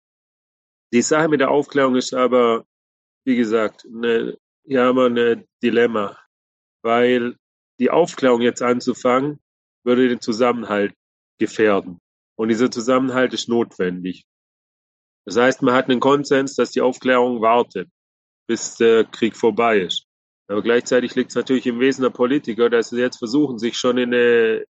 Die 0.92 1.00
Sache 1.00 1.28
mit 1.28 1.40
der 1.40 1.50
Aufklärung 1.50 1.96
ist 1.96 2.12
aber, 2.12 2.66
wie 3.24 3.36
gesagt, 3.36 3.86
eine, 3.86 4.36
hier 4.66 4.82
haben 4.82 4.96
wir 4.96 5.06
ein 5.06 5.44
Dilemma, 5.62 6.18
weil 6.82 7.36
die 7.80 7.88
Aufklärung 7.88 8.42
jetzt 8.42 8.60
anzufangen, 8.60 9.40
würde 9.84 10.10
den 10.10 10.20
Zusammenhalt 10.20 10.92
gefährden. 11.38 11.98
Und 12.42 12.48
dieser 12.48 12.72
Zusammenhalt 12.72 13.32
ist 13.34 13.48
notwendig. 13.48 14.26
Das 15.24 15.36
heißt, 15.36 15.62
man 15.62 15.74
hat 15.74 15.88
einen 15.88 16.00
Konsens, 16.00 16.56
dass 16.56 16.72
die 16.72 16.80
Aufklärung 16.80 17.40
wartet, 17.40 17.88
bis 18.48 18.74
der 18.74 19.04
Krieg 19.04 19.36
vorbei 19.36 19.78
ist. 19.78 20.08
Aber 20.48 20.60
gleichzeitig 20.60 21.14
liegt 21.14 21.30
es 21.30 21.36
natürlich 21.36 21.68
im 21.68 21.78
Wesen 21.78 22.02
der 22.02 22.10
Politiker, 22.10 22.68
dass 22.68 22.88
sie 22.88 22.98
jetzt 22.98 23.18
versuchen, 23.18 23.60
sich 23.60 23.76
schon 23.76 23.96
in 23.96 24.12
eine 24.12 24.64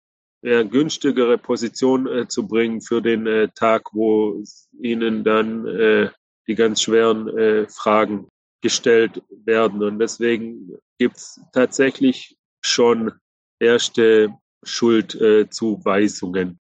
eher 0.42 0.64
günstigere 0.64 1.38
Position 1.38 2.08
äh, 2.08 2.26
zu 2.26 2.48
bringen 2.48 2.80
für 2.80 3.00
den 3.00 3.28
äh, 3.28 3.50
Tag, 3.54 3.94
wo 3.94 4.42
ihnen 4.82 5.22
dann 5.22 5.64
äh, 5.68 6.10
die 6.48 6.56
ganz 6.56 6.82
schweren 6.82 7.28
äh, 7.38 7.68
Fragen 7.68 8.26
gestellt 8.62 9.22
werden. 9.30 9.84
Und 9.84 10.00
deswegen 10.00 10.76
gibt 10.98 11.18
es 11.18 11.40
tatsächlich 11.52 12.36
schon 12.62 13.12
erste 13.60 14.34
Schuldzuweisungen. 14.64 16.59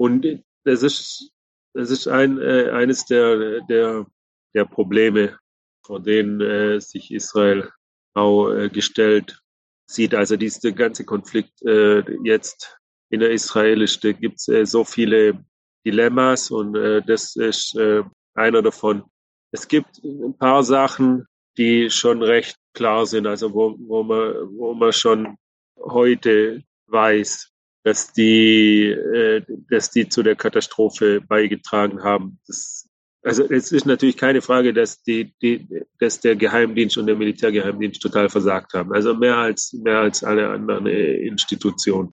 Und 0.00 0.26
das 0.64 0.82
ist, 0.82 1.30
das 1.74 1.90
ist 1.90 2.08
ein, 2.08 2.40
äh, 2.40 2.70
eines 2.70 3.04
der, 3.04 3.60
der, 3.66 4.06
der 4.54 4.64
Probleme, 4.64 5.38
vor 5.84 6.00
denen 6.00 6.40
äh, 6.40 6.80
sich 6.80 7.10
Israel 7.10 7.70
auch 8.14 8.50
äh, 8.50 8.70
gestellt 8.70 9.42
sieht. 9.86 10.14
Also 10.14 10.38
dieser 10.38 10.72
ganze 10.72 11.04
Konflikt 11.04 11.60
äh, 11.66 12.02
jetzt 12.24 12.78
in 13.10 13.20
der 13.20 13.30
israelischen, 13.32 14.00
da 14.00 14.12
gibt 14.12 14.38
es 14.38 14.48
äh, 14.48 14.64
so 14.64 14.84
viele 14.84 15.44
Dilemmas 15.84 16.50
und 16.50 16.76
äh, 16.76 17.02
das 17.02 17.36
ist 17.36 17.76
äh, 17.76 18.02
einer 18.32 18.62
davon. 18.62 19.04
Es 19.52 19.68
gibt 19.68 20.02
ein 20.02 20.34
paar 20.38 20.62
Sachen, 20.62 21.26
die 21.58 21.90
schon 21.90 22.22
recht 22.22 22.56
klar 22.72 23.04
sind, 23.04 23.26
also 23.26 23.52
wo, 23.52 23.76
wo, 23.78 24.02
man, 24.02 24.32
wo 24.56 24.72
man 24.72 24.94
schon 24.94 25.36
heute 25.76 26.62
weiß, 26.86 27.49
dass 27.82 28.12
die, 28.12 28.86
äh, 28.90 29.42
dass 29.70 29.90
die 29.90 30.08
zu 30.08 30.22
der 30.22 30.36
Katastrophe 30.36 31.20
beigetragen 31.20 32.02
haben. 32.02 32.38
Das, 32.46 32.88
also 33.22 33.44
es 33.44 33.72
ist 33.72 33.86
natürlich 33.86 34.16
keine 34.16 34.42
Frage, 34.42 34.72
dass 34.72 35.02
die, 35.02 35.34
die, 35.42 35.84
dass 35.98 36.20
der 36.20 36.36
Geheimdienst 36.36 36.96
und 36.96 37.06
der 37.06 37.16
Militärgeheimdienst 37.16 38.00
total 38.00 38.28
versagt 38.28 38.74
haben. 38.74 38.92
Also 38.92 39.14
mehr 39.14 39.36
als 39.36 39.72
mehr 39.72 39.98
als 39.98 40.24
alle 40.24 40.48
anderen 40.50 40.86
äh, 40.86 41.16
Institutionen. 41.16 42.12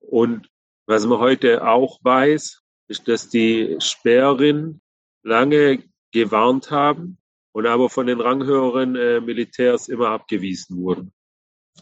Und 0.00 0.48
was 0.86 1.06
man 1.06 1.18
heute 1.18 1.66
auch 1.66 1.98
weiß, 2.02 2.62
ist, 2.88 3.08
dass 3.08 3.28
die 3.28 3.76
Sperrin 3.78 4.80
lange 5.22 5.84
gewarnt 6.12 6.70
haben 6.70 7.18
und 7.52 7.66
aber 7.66 7.90
von 7.90 8.06
den 8.06 8.20
ranghöheren 8.20 8.96
äh, 8.96 9.20
Militärs 9.20 9.88
immer 9.88 10.08
abgewiesen 10.08 10.78
wurden. 10.78 11.12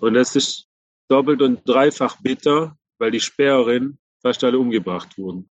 Und 0.01 0.15
das 0.15 0.35
ist 0.35 0.69
doppelt 1.09 1.41
und 1.43 1.67
dreifach 1.69 2.21
bitter, 2.21 2.77
weil 2.99 3.11
die 3.11 3.21
Sperrin 3.21 3.99
fast 4.23 4.43
alle 4.45 4.59
umgebracht 4.59 5.17
wurden. 5.19 5.49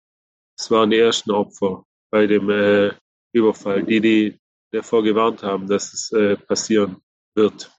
Das 0.56 0.70
waren 0.70 0.90
die 0.90 0.98
ersten 0.98 1.30
Opfer 1.30 1.84
bei 2.10 2.26
dem 2.26 2.50
äh, 2.50 2.92
Überfall, 3.32 3.82
die, 3.84 4.00
die 4.00 4.40
davor 4.72 5.02
gewarnt 5.02 5.42
haben, 5.42 5.66
dass 5.66 5.92
es 5.92 6.12
äh, 6.12 6.36
passieren 6.36 6.96
wird. 7.34 7.70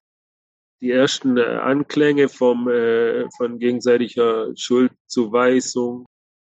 Die 0.82 0.91
ersten 0.91 1.38
äh, 1.38 1.43
Anklänge 1.43 2.28
vom, 2.28 2.67
äh, 2.67 3.30
von 3.38 3.60
gegenseitiger 3.60 4.52
Schuldzuweisung. 4.56 6.08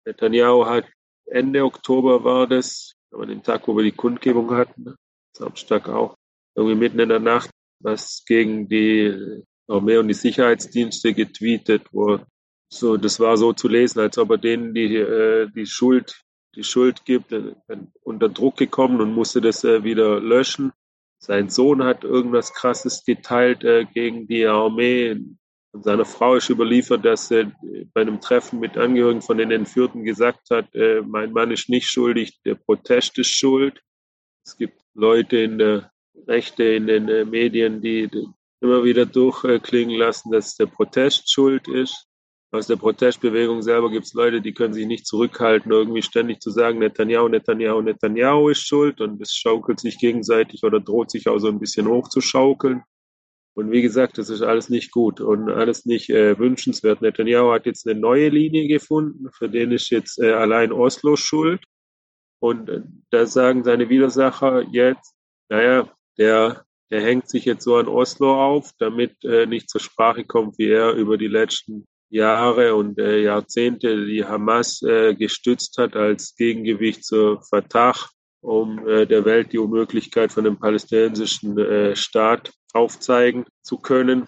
Netanyahu 0.05 0.66
hat 0.66 0.85
Ende 1.27 1.64
Oktober 1.64 2.25
war 2.25 2.47
das, 2.47 2.94
aber 3.11 3.27
den 3.27 3.42
Tag, 3.42 3.66
wo 3.68 3.77
wir 3.77 3.85
die 3.85 3.92
Kundgebung 3.92 4.51
hatten, 4.51 4.94
Samstag 5.37 5.88
auch, 5.88 6.14
irgendwie 6.55 6.77
mitten 6.77 7.01
in 7.01 7.09
der 7.09 7.21
Nacht, 7.21 7.51
was 7.81 8.25
gegen 8.27 8.68
die 8.68 9.42
Armee 9.66 9.99
und 9.99 10.09
die 10.09 10.14
Sicherheitsdienste 10.14 11.14
getweetet, 11.14 11.87
wo 11.92 12.21
so, 12.68 12.96
das 12.96 13.18
war 13.18 13.37
so 13.37 13.52
zu 13.52 13.68
lesen, 13.68 14.00
als 14.00 14.18
ob 14.18 14.31
er 14.31 14.38
denen 14.38 14.74
die, 14.74 14.96
äh, 14.96 15.48
die 15.54 15.66
Schuld 15.66 16.24
die 16.54 16.64
Schuld 16.64 17.04
gibt, 17.04 17.33
äh, 17.33 17.54
unter 18.02 18.28
Druck 18.28 18.57
gekommen 18.57 19.00
und 19.00 19.14
musste 19.14 19.40
das 19.40 19.64
äh, 19.64 19.85
wieder 19.85 20.20
löschen. 20.20 20.72
Sein 21.20 21.48
Sohn 21.48 21.85
hat 21.85 22.04
irgendwas 22.04 22.52
Krasses 22.52 23.04
geteilt 23.04 23.64
äh, 23.64 23.85
gegen 23.85 24.26
die 24.26 24.44
Armee. 24.44 25.20
Und 25.72 25.85
seine 25.85 26.04
Frau 26.04 26.35
ist 26.35 26.48
überliefert, 26.48 27.04
dass 27.04 27.31
er 27.31 27.52
bei 27.92 28.00
einem 28.00 28.20
Treffen 28.20 28.59
mit 28.59 28.76
Angehörigen 28.76 29.22
von 29.22 29.38
den 29.38 29.50
Entführten 29.50 30.04
gesagt 30.04 30.50
hat, 30.50 30.74
äh, 30.74 31.02
mein 31.02 31.33
Mann 31.33 31.52
ist 31.52 31.68
nicht 31.68 31.88
schuldig, 31.88 32.40
der 32.44 32.57
Protest 32.57 33.18
ist 33.18 33.31
schuld. 33.31 33.81
Es 34.44 34.57
gibt 34.57 34.81
Leute 34.94 35.37
in 35.37 35.59
der 35.59 35.92
Rechte, 36.26 36.64
in 36.64 36.87
den 36.87 37.09
äh, 37.09 37.24
Medien, 37.24 37.81
die, 37.81 38.09
die 38.09 38.26
immer 38.61 38.83
wieder 38.83 39.07
durchklingen 39.07 39.96
lassen, 39.96 40.33
dass 40.33 40.57
der 40.57 40.66
Protest 40.66 41.31
schuld 41.31 41.68
ist 41.68 42.08
aus 42.51 42.67
der 42.67 42.77
Protestbewegung 42.77 43.61
selber 43.63 43.91
gibt 43.91 44.07
es 44.07 44.15
Leute, 44.15 44.41
die 44.41 44.55
können 44.55 44.73
sich 44.73 44.87
nicht 44.87 45.07
zurückhalten, 45.07 45.71
irgendwie 45.71 46.03
ständig 46.03 46.41
zu 46.41 46.51
sagen, 46.51 46.79
Netanyahu, 46.79 47.29
Netanyahu, 47.29 47.83
Netanyahu 47.83 48.49
ist 48.49 48.67
schuld 48.67 49.01
und 49.03 49.21
es 49.21 49.35
schaukelt 49.35 49.81
sich 49.81 49.99
gegenseitig 49.99 50.65
oder 50.65 50.81
droht 50.81 51.11
sich 51.11 51.29
auch 51.29 51.39
so 51.39 51.49
ein 51.49 51.59
bisschen 51.59 51.87
hochzuschaukeln. 51.87 52.83
Und 53.55 53.71
wie 53.71 53.83
gesagt, 53.83 54.19
das 54.19 54.31
ist 54.31 54.41
alles 54.41 54.71
nicht 54.71 54.93
gut 54.93 55.21
und 55.21 55.51
alles 55.51 55.85
nicht 55.85 56.11
äh, 56.11 56.39
wünschenswert. 56.39 57.03
Netanyahu 57.03 57.53
hat 57.53 57.67
jetzt 57.67 57.87
eine 57.87 57.99
neue 57.99 58.29
Linie 58.29 58.67
gefunden, 58.69 59.31
für 59.33 59.49
den 59.51 59.73
ist 59.73 59.91
jetzt 59.91 60.19
äh, 60.19 60.33
allein 60.33 60.73
Oslo 60.73 61.17
schuld. 61.17 61.63
Und 62.41 62.69
äh, 62.71 62.83
da 63.11 63.27
sagen 63.27 63.65
seine 63.65 63.89
Widersacher 63.89 64.63
jetzt, 64.71 65.15
naja, 65.51 65.93
der, 66.17 66.65
der 66.91 67.03
hängt 67.03 67.29
sich 67.29 67.45
jetzt 67.45 67.65
so 67.65 67.77
an 67.77 67.89
Oslo 67.89 68.41
auf, 68.41 68.71
damit 68.79 69.23
äh, 69.25 69.47
nicht 69.47 69.69
zur 69.69 69.81
Sprache 69.81 70.25
kommt, 70.25 70.57
wie 70.59 70.69
er 70.69 70.93
über 70.93 71.19
die 71.19 71.27
letzten 71.27 71.87
Jahre 72.11 72.75
und 72.75 72.99
äh, 72.99 73.23
Jahrzehnte 73.23 74.07
die 74.07 74.25
Hamas 74.25 74.83
äh, 74.83 75.14
gestützt 75.14 75.77
hat 75.79 75.94
als 75.97 76.35
Gegengewicht 76.37 77.05
zur 77.05 77.42
Fatah, 77.42 77.94
um 78.40 78.87
äh, 78.87 79.07
der 79.07 79.25
Welt 79.25 79.53
die 79.53 79.59
Unmöglichkeit 79.59 80.33
von 80.33 80.44
dem 80.44 80.59
palästinensischen 80.59 81.59
äh, 81.59 81.97
Staat 81.97 82.53
aufzeigen 82.73 83.44
zu 83.62 83.79
können. 83.79 84.27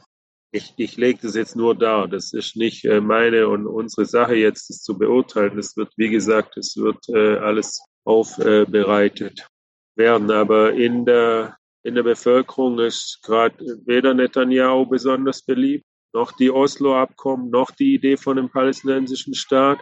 Ich, 0.53 0.75
ich 0.77 0.97
lege 0.97 1.21
das 1.23 1.37
jetzt 1.37 1.57
nur 1.57 1.77
dar. 1.77 2.09
Das 2.09 2.33
ist 2.33 2.57
nicht 2.57 2.85
äh, 2.85 3.01
meine 3.01 3.49
und 3.49 3.67
unsere 3.67 4.05
Sache 4.05 4.35
jetzt, 4.35 4.69
das 4.69 4.83
zu 4.83 4.99
beurteilen. 4.99 5.59
Es 5.59 5.77
wird, 5.77 5.93
wie 5.97 6.11
gesagt, 6.11 6.57
es 6.57 6.77
wird 6.77 7.09
äh, 7.09 7.37
alles 7.37 7.81
aufbereitet 8.05 9.47
werden. 9.95 10.31
Aber 10.31 10.73
in 10.73 11.05
der, 11.05 11.57
in 11.83 11.95
der 11.95 12.03
Bevölkerung 12.03 12.79
ist 12.81 13.21
gerade 13.23 13.55
weder 13.87 14.13
Netanyahu 14.13 14.87
besonders 14.87 15.43
beliebt, 15.43 15.85
noch 16.13 16.33
die 16.33 16.51
Oslo-Abkommen, 16.51 17.51
noch 17.51 17.71
die 17.71 17.95
Idee 17.95 18.17
von 18.17 18.39
einem 18.39 18.51
palästinensischen 18.51 19.35
Staat. 19.35 19.81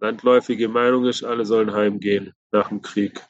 Landläufige 0.00 0.68
Meinung 0.68 1.06
ist, 1.06 1.24
alle 1.24 1.44
sollen 1.44 1.72
heimgehen 1.72 2.32
nach 2.52 2.68
dem 2.68 2.82
Krieg. 2.82 3.20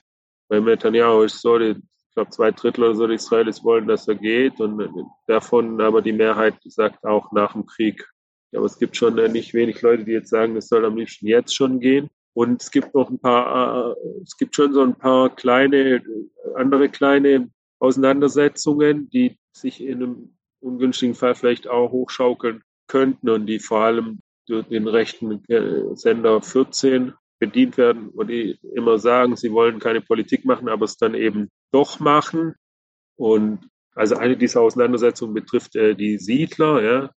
Bei 0.49 0.61
Netanyahu 0.61 1.23
ist 1.23 1.41
so, 1.41 1.59
die, 1.59 1.71
ich 1.71 2.15
glaube, 2.15 2.31
zwei 2.31 2.51
Drittel 2.51 2.85
oder 2.85 2.95
so 2.95 3.07
die 3.07 3.15
Israelis 3.15 3.65
wollen, 3.65 3.87
dass 3.87 4.09
er 4.09 4.15
geht 4.15 4.61
und 4.61 4.83
davon 5.27 5.81
aber 5.81 6.03
die 6.03 6.13
Mehrheit 6.13 6.55
sagt 6.65 7.05
auch 7.05 7.33
nach 7.33 7.53
dem 7.53 7.67
Krieg. 7.67 8.07
Aber 8.55 8.65
es 8.65 8.79
gibt 8.79 8.97
schon 8.97 9.15
nicht 9.33 9.53
wenig 9.53 9.83
Leute, 9.83 10.05
die 10.05 10.13
jetzt 10.13 10.31
sagen, 10.31 10.57
es 10.57 10.69
soll 10.69 10.85
am 10.85 10.97
liebsten 10.97 11.27
jetzt 11.27 11.55
schon 11.55 11.81
gehen. 11.81 12.09
Und 12.35 12.63
es 12.63 12.71
gibt 12.71 12.95
noch 12.95 13.11
ein 13.11 13.19
paar, 13.19 13.91
äh, 13.91 13.95
es 14.23 14.37
gibt 14.37 14.55
schon 14.55 14.73
so 14.73 14.83
ein 14.83 14.95
paar 14.95 15.35
kleine, 15.35 16.03
andere 16.55 16.89
kleine 16.89 17.51
Auseinandersetzungen, 17.79 19.11
die 19.11 19.39
sich 19.53 19.83
in 19.83 20.03
einem 20.03 20.38
ungünstigen 20.61 21.15
Fall 21.15 21.35
vielleicht 21.35 21.69
auch 21.69 21.91
hochschaukeln 21.91 22.63
könnten 22.89 23.29
und 23.29 23.47
die 23.47 23.59
vor 23.59 23.81
allem 23.81 24.21
durch 24.47 24.67
den 24.67 24.89
rechten 24.89 25.45
äh, 25.49 25.95
Sender 25.95 26.41
14 26.41 27.13
bedient 27.39 27.77
werden, 27.77 28.11
wo 28.15 28.25
die 28.25 28.59
immer 28.75 28.99
sagen, 28.99 29.37
sie 29.37 29.53
wollen 29.53 29.79
keine 29.79 30.01
Politik 30.01 30.45
machen, 30.45 30.69
aber 30.69 30.85
es 30.85 30.97
dann 30.97 31.15
eben 31.15 31.49
doch 31.71 32.01
machen. 32.01 32.55
Und 33.17 33.69
also 33.95 34.17
eine 34.17 34.37
dieser 34.37 34.61
Auseinandersetzungen 34.61 35.35
betrifft 35.35 35.77
äh, 35.77 35.95
die 35.95 36.19
Siedler. 36.19 36.83
Ja. 36.83 37.11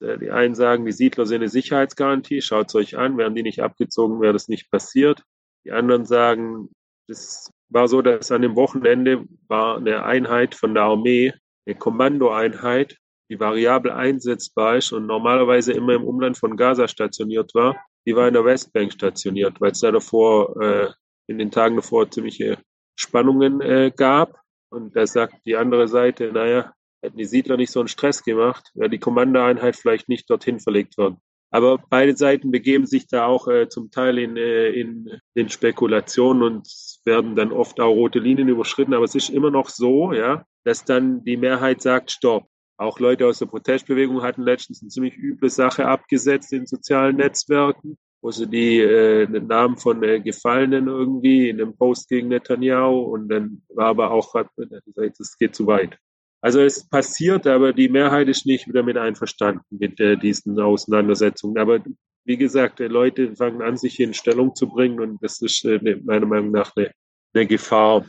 Äh, 0.00 0.18
die 0.18 0.30
einen 0.30 0.54
sagen, 0.54 0.84
die 0.84 0.92
Siedler 0.92 1.26
sind 1.26 1.36
eine 1.36 1.48
Sicherheitsgarantie, 1.48 2.42
schaut 2.42 2.68
es 2.68 2.74
euch 2.74 2.96
an, 2.96 3.16
wären 3.18 3.34
die 3.34 3.42
nicht 3.42 3.62
abgezogen, 3.62 4.20
wäre 4.20 4.32
das 4.32 4.48
nicht 4.48 4.70
passiert. 4.70 5.22
Die 5.64 5.72
anderen 5.72 6.04
sagen, 6.04 6.68
es 7.08 7.50
war 7.68 7.88
so, 7.88 8.02
dass 8.02 8.30
an 8.30 8.42
dem 8.42 8.56
Wochenende 8.56 9.24
war 9.48 9.78
eine 9.78 10.04
Einheit 10.04 10.54
von 10.54 10.74
der 10.74 10.84
Armee 10.84 11.32
eine 11.66 11.76
Kommandoeinheit, 11.76 12.98
die 13.30 13.40
variabel 13.40 13.90
einsetzbar 13.90 14.76
ist 14.76 14.92
und 14.92 15.06
normalerweise 15.06 15.72
immer 15.72 15.94
im 15.94 16.04
Umland 16.04 16.36
von 16.36 16.56
Gaza 16.56 16.88
stationiert 16.88 17.54
war, 17.54 17.76
die 18.06 18.14
war 18.14 18.28
in 18.28 18.34
der 18.34 18.44
Westbank 18.44 18.92
stationiert, 18.92 19.60
weil 19.60 19.72
es 19.72 19.80
da 19.80 19.90
davor, 19.90 20.60
äh, 20.60 20.90
in 21.26 21.38
den 21.38 21.50
Tagen 21.50 21.76
davor 21.76 22.10
ziemliche 22.10 22.58
Spannungen 22.96 23.60
äh, 23.60 23.90
gab. 23.96 24.38
Und 24.70 24.94
da 24.94 25.06
sagt 25.06 25.34
die 25.46 25.56
andere 25.56 25.88
Seite, 25.88 26.32
naja, 26.32 26.72
hätten 27.02 27.16
die 27.16 27.24
Siedler 27.24 27.56
nicht 27.56 27.70
so 27.70 27.80
einen 27.80 27.88
Stress 27.88 28.22
gemacht, 28.22 28.70
wäre 28.74 28.90
die 28.90 28.98
Kommandoeinheit 28.98 29.76
vielleicht 29.76 30.08
nicht 30.08 30.28
dorthin 30.28 30.60
verlegt 30.60 30.98
worden. 30.98 31.18
Aber 31.54 31.78
beide 31.88 32.16
Seiten 32.16 32.50
begeben 32.50 32.84
sich 32.84 33.06
da 33.06 33.26
auch 33.26 33.46
äh, 33.46 33.68
zum 33.68 33.92
Teil 33.92 34.18
in, 34.18 34.36
äh, 34.36 34.70
in 34.70 35.08
den 35.36 35.48
Spekulationen 35.48 36.42
und 36.42 36.66
werden 37.04 37.36
dann 37.36 37.52
oft 37.52 37.78
auch 37.78 37.94
rote 37.94 38.18
Linien 38.18 38.48
überschritten. 38.48 38.92
Aber 38.92 39.04
es 39.04 39.14
ist 39.14 39.30
immer 39.30 39.52
noch 39.52 39.68
so, 39.68 40.12
ja, 40.12 40.44
dass 40.64 40.84
dann 40.84 41.22
die 41.22 41.36
Mehrheit 41.36 41.80
sagt, 41.80 42.10
stopp. 42.10 42.48
Auch 42.76 42.98
Leute 42.98 43.28
aus 43.28 43.38
der 43.38 43.46
Protestbewegung 43.46 44.20
hatten 44.20 44.42
letztens 44.42 44.82
eine 44.82 44.88
ziemlich 44.88 45.16
üble 45.16 45.48
Sache 45.48 45.86
abgesetzt 45.86 46.52
in 46.52 46.66
sozialen 46.66 47.18
Netzwerken, 47.18 47.98
wo 48.20 48.32
sie 48.32 48.48
die 48.48 48.80
äh, 48.80 49.28
den 49.28 49.46
Namen 49.46 49.76
von 49.76 50.02
äh, 50.02 50.18
Gefallenen 50.18 50.88
irgendwie 50.88 51.50
in 51.50 51.60
einem 51.60 51.76
Post 51.76 52.08
gegen 52.08 52.30
Netanyahu 52.30 52.98
und 52.98 53.28
dann 53.28 53.62
war 53.68 53.86
aber 53.86 54.10
auch, 54.10 54.34
das 54.56 55.38
geht 55.38 55.54
zu 55.54 55.68
weit. 55.68 55.96
Also 56.44 56.60
es 56.60 56.86
passiert, 56.86 57.46
aber 57.46 57.72
die 57.72 57.88
Mehrheit 57.88 58.28
ist 58.28 58.44
nicht 58.44 58.66
damit 58.70 58.98
einverstanden 58.98 59.64
mit 59.70 59.98
äh, 59.98 60.18
diesen 60.18 60.60
Auseinandersetzungen. 60.60 61.56
Aber 61.56 61.82
wie 62.26 62.36
gesagt, 62.36 62.80
äh, 62.80 62.86
Leute 62.86 63.34
fangen 63.34 63.62
an, 63.62 63.78
sich 63.78 63.98
in 63.98 64.12
Stellung 64.12 64.54
zu 64.54 64.68
bringen 64.68 65.00
und 65.00 65.22
das 65.22 65.40
ist 65.40 65.64
äh, 65.64 65.78
ne, 65.80 66.02
meiner 66.04 66.26
Meinung 66.26 66.50
nach 66.50 66.76
eine, 66.76 66.92
eine 67.32 67.46
Gefahr. 67.46 68.04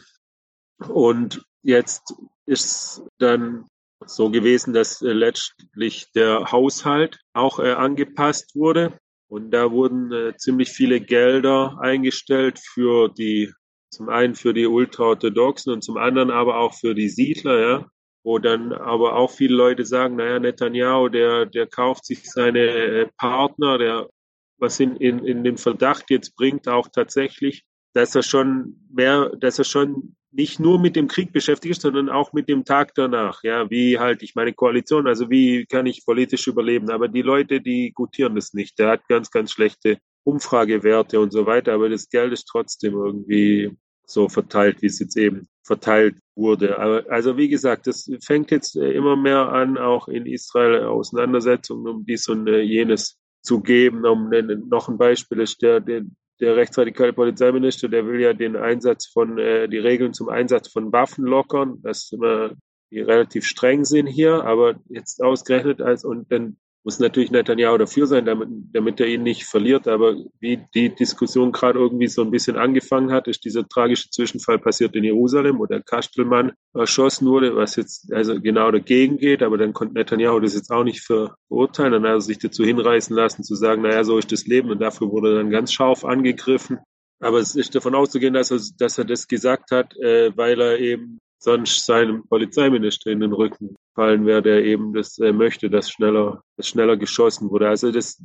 Und 0.90 1.46
jetzt 1.64 2.14
ist 2.46 3.04
dann 3.20 3.68
so 4.06 4.30
gewesen, 4.30 4.74
dass 4.74 5.02
äh, 5.02 5.14
letztlich 5.14 6.12
der 6.14 6.52
Haushalt 6.52 7.18
auch 7.32 7.60
äh, 7.60 7.72
angepasst 7.72 8.54
wurde. 8.54 9.00
Und 9.30 9.52
da 9.52 9.72
wurden 9.72 10.12
äh, 10.12 10.36
ziemlich 10.36 10.72
viele 10.72 11.00
Gelder 11.00 11.78
eingestellt 11.80 12.60
für 12.60 13.08
die, 13.08 13.54
zum 13.92 14.10
einen 14.10 14.36
für 14.36 14.54
die 14.54 14.66
Ultraorthodoxen 14.66 15.72
und 15.72 15.86
zum 15.86 15.96
anderen 15.96 16.32
aber 16.32 16.58
auch 16.58 16.74
für 16.74 16.94
die 16.96 17.08
Siedler, 17.08 17.60
ja 17.62 17.86
wo 18.26 18.40
dann 18.40 18.74
aber 18.74 19.16
auch 19.16 19.30
viele 19.30 19.56
Leute 19.56 19.86
sagen, 19.86 20.16
naja, 20.16 20.40
Netanyahu, 20.40 21.10
der, 21.10 21.46
der 21.46 21.68
kauft 21.68 22.06
sich 22.06 22.24
seine 22.24 22.60
äh, 22.60 23.08
Partner, 23.18 23.78
der 23.78 24.10
was 24.58 24.80
in, 24.80 24.96
in, 24.96 25.24
in 25.24 25.44
den 25.44 25.58
Verdacht 25.58 26.10
jetzt 26.10 26.36
bringt, 26.36 26.68
auch 26.68 26.88
tatsächlich, 26.88 27.66
dass 27.94 28.16
er 28.16 28.24
schon 28.24 28.88
mehr, 28.92 29.32
dass 29.40 29.60
er 29.60 29.66
schon 29.66 30.16
nicht 30.32 30.60
nur 30.60 30.80
mit 30.80 30.96
dem 30.96 31.08
Krieg 31.08 31.34
beschäftigt 31.34 31.74
ist, 31.74 31.84
sondern 31.84 32.10
auch 32.10 32.34
mit 32.34 32.50
dem 32.50 32.66
Tag 32.66 32.96
danach. 32.96 33.44
Ja, 33.44 33.70
wie 33.70 34.00
halte 34.00 34.26
ich 34.26 34.34
meine 34.34 34.54
Koalition? 34.54 35.08
Also 35.08 35.30
wie 35.30 35.66
kann 35.68 35.86
ich 35.86 36.04
politisch 36.04 36.48
überleben? 36.48 36.90
Aber 36.90 37.08
die 37.08 37.22
Leute, 37.22 37.62
die 37.62 37.92
gutieren 37.94 38.36
das 38.36 38.54
nicht. 38.54 38.80
Der 38.80 38.90
hat 38.90 39.08
ganz, 39.08 39.30
ganz 39.30 39.52
schlechte 39.52 40.00
Umfragewerte 40.24 41.20
und 41.20 41.32
so 41.32 41.46
weiter. 41.46 41.74
Aber 41.74 41.90
das 41.90 42.10
Geld 42.10 42.34
ist 42.34 42.46
trotzdem 42.46 42.96
irgendwie 42.96 43.72
so 44.08 44.30
verteilt, 44.30 44.82
wie 44.82 44.88
es 44.88 45.00
jetzt 45.00 45.18
eben 45.18 45.48
verteilt 45.64 46.16
wurde. 46.36 46.78
Also 47.10 47.38
wie 47.38 47.50
gesagt, 47.50 47.88
das 47.88 48.10
fängt 48.24 48.52
jetzt 48.52 48.76
äh, 48.76 48.92
immer 48.92 49.16
mehr 49.16 49.50
an, 49.50 49.78
auch 49.78 50.08
in 50.08 50.26
Israel 50.26 50.86
Auseinandersetzungen 50.86 51.88
um 51.88 52.06
dies 52.06 52.28
und 52.28 52.48
äh, 52.48 52.62
jenes 52.62 53.18
zu 53.42 53.62
geben. 53.62 54.06
Um, 54.06 54.30
noch 54.68 54.90
ein 54.90 54.98
Beispiel 54.98 55.40
ist 55.40 55.62
der, 55.62 55.80
der, 55.80 56.04
der 56.40 56.56
rechtsradikale 56.56 57.14
Polizeiminister, 57.14 57.88
der 57.88 58.06
will 58.06 58.20
ja 58.20 58.34
den 58.34 58.56
Einsatz 58.56 59.08
von, 59.08 59.38
äh, 59.38 59.68
die 59.68 59.78
Regeln 59.78 60.14
zum 60.14 60.30
Einsatz 60.30 60.72
von 60.72 60.92
Waffen 60.92 61.26
lockern, 61.26 61.82
dass 61.82 62.12
immer 62.12 62.52
die 62.92 63.02
relativ 63.02 63.46
streng 63.46 63.86
sind 63.86 64.08
hier, 64.08 64.44
aber 64.44 64.76
jetzt 64.90 65.22
ausgerechnet 65.22 65.82
als, 65.82 66.06
und 66.06 66.32
dann 66.32 66.58
muss 66.86 67.00
natürlich 67.00 67.32
Netanyahu 67.32 67.80
dafür 67.80 68.06
sein, 68.06 68.26
damit, 68.26 68.48
damit 68.72 69.00
er 69.00 69.08
ihn 69.08 69.24
nicht 69.24 69.46
verliert. 69.46 69.88
Aber 69.88 70.16
wie 70.40 70.60
die 70.76 70.94
Diskussion 70.94 71.52
gerade 71.52 71.80
irgendwie 71.80 72.08
so 72.08 72.22
ein 72.22 72.30
bisschen 72.30 72.58
angefangen 72.58 73.12
hat, 73.12 73.28
ist 73.28 73.44
dieser 73.44 73.68
tragische 73.68 74.12
Zwischenfall 74.12 74.60
passiert 74.60 74.96
in 74.96 75.04
Jerusalem, 75.04 75.58
wo 75.58 75.66
der 75.66 75.82
Kastelmann 75.82 76.54
erschossen 76.76 77.28
wurde, 77.28 77.56
was 77.56 77.76
jetzt 77.76 78.14
also 78.14 78.40
genau 78.40 78.70
dagegen 78.70 79.18
geht. 79.18 79.42
Aber 79.42 79.58
dann 79.58 79.74
konnte 79.74 79.96
Netanyahu 79.96 80.40
das 80.40 80.54
jetzt 80.54 80.70
auch 80.70 80.84
nicht 80.84 81.02
verurteilen. 81.02 81.92
Dann 81.92 82.04
hat 82.04 82.12
er 82.12 82.22
sich 82.22 82.38
dazu 82.38 82.64
hinreißen 82.64 83.16
lassen, 83.16 83.44
zu 83.44 83.56
sagen, 83.56 83.82
naja, 83.82 84.04
so 84.04 84.20
ist 84.20 84.32
das 84.32 84.46
Leben. 84.46 84.70
Und 84.70 84.80
dafür 84.80 85.10
wurde 85.10 85.32
er 85.32 85.38
dann 85.38 85.50
ganz 85.50 85.74
scharf 85.74 86.06
angegriffen. 86.06 86.78
Aber 87.20 87.40
es 87.40 87.56
ist 87.56 87.74
davon 87.74 87.96
auszugehen, 87.96 88.36
dass 88.36 88.52
er, 88.52 88.60
dass 88.78 89.00
er 89.00 89.06
das 89.06 89.28
gesagt 89.28 89.72
hat, 89.72 89.98
äh, 89.98 90.38
weil 90.38 90.62
er 90.62 90.78
eben 90.78 91.20
sonst 91.38 91.86
seinem 91.86 92.28
Polizeiminister 92.28 93.12
in 93.12 93.20
den 93.20 93.34
Rücken 93.34 93.76
fallen 93.94 94.26
wäre, 94.26 94.42
der 94.42 94.64
eben 94.64 94.94
das 94.94 95.18
äh, 95.20 95.32
möchte, 95.32 95.70
dass 95.70 95.90
schneller, 95.90 96.44
dass 96.58 96.68
schneller 96.68 96.98
geschossen 96.98 97.50
wurde. 97.50 97.70
Also 97.70 97.92
das, 97.92 98.22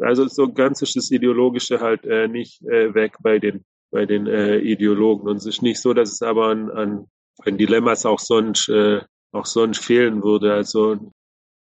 also 0.00 0.26
so 0.28 0.52
ganz 0.52 0.82
ist 0.82 0.96
das 0.96 1.10
Ideologische 1.10 1.80
halt 1.80 2.04
äh, 2.04 2.28
nicht 2.28 2.62
äh, 2.62 2.94
weg 2.94 3.16
bei 3.20 3.38
den 3.38 3.64
bei 3.90 4.06
den 4.06 4.26
äh, 4.26 4.58
Ideologen. 4.58 5.28
Und 5.28 5.36
es 5.36 5.46
ist 5.46 5.62
nicht 5.62 5.80
so, 5.80 5.94
dass 5.94 6.12
es 6.12 6.22
aber 6.22 6.48
an, 6.48 6.70
an, 6.70 7.06
an 7.38 7.56
Dilemmas 7.56 8.04
auch 8.04 8.18
sonst 8.18 8.68
äh, 8.68 9.00
auch 9.32 9.46
sonst 9.46 9.84
fehlen 9.84 10.22
würde. 10.22 10.52
Also 10.52 11.12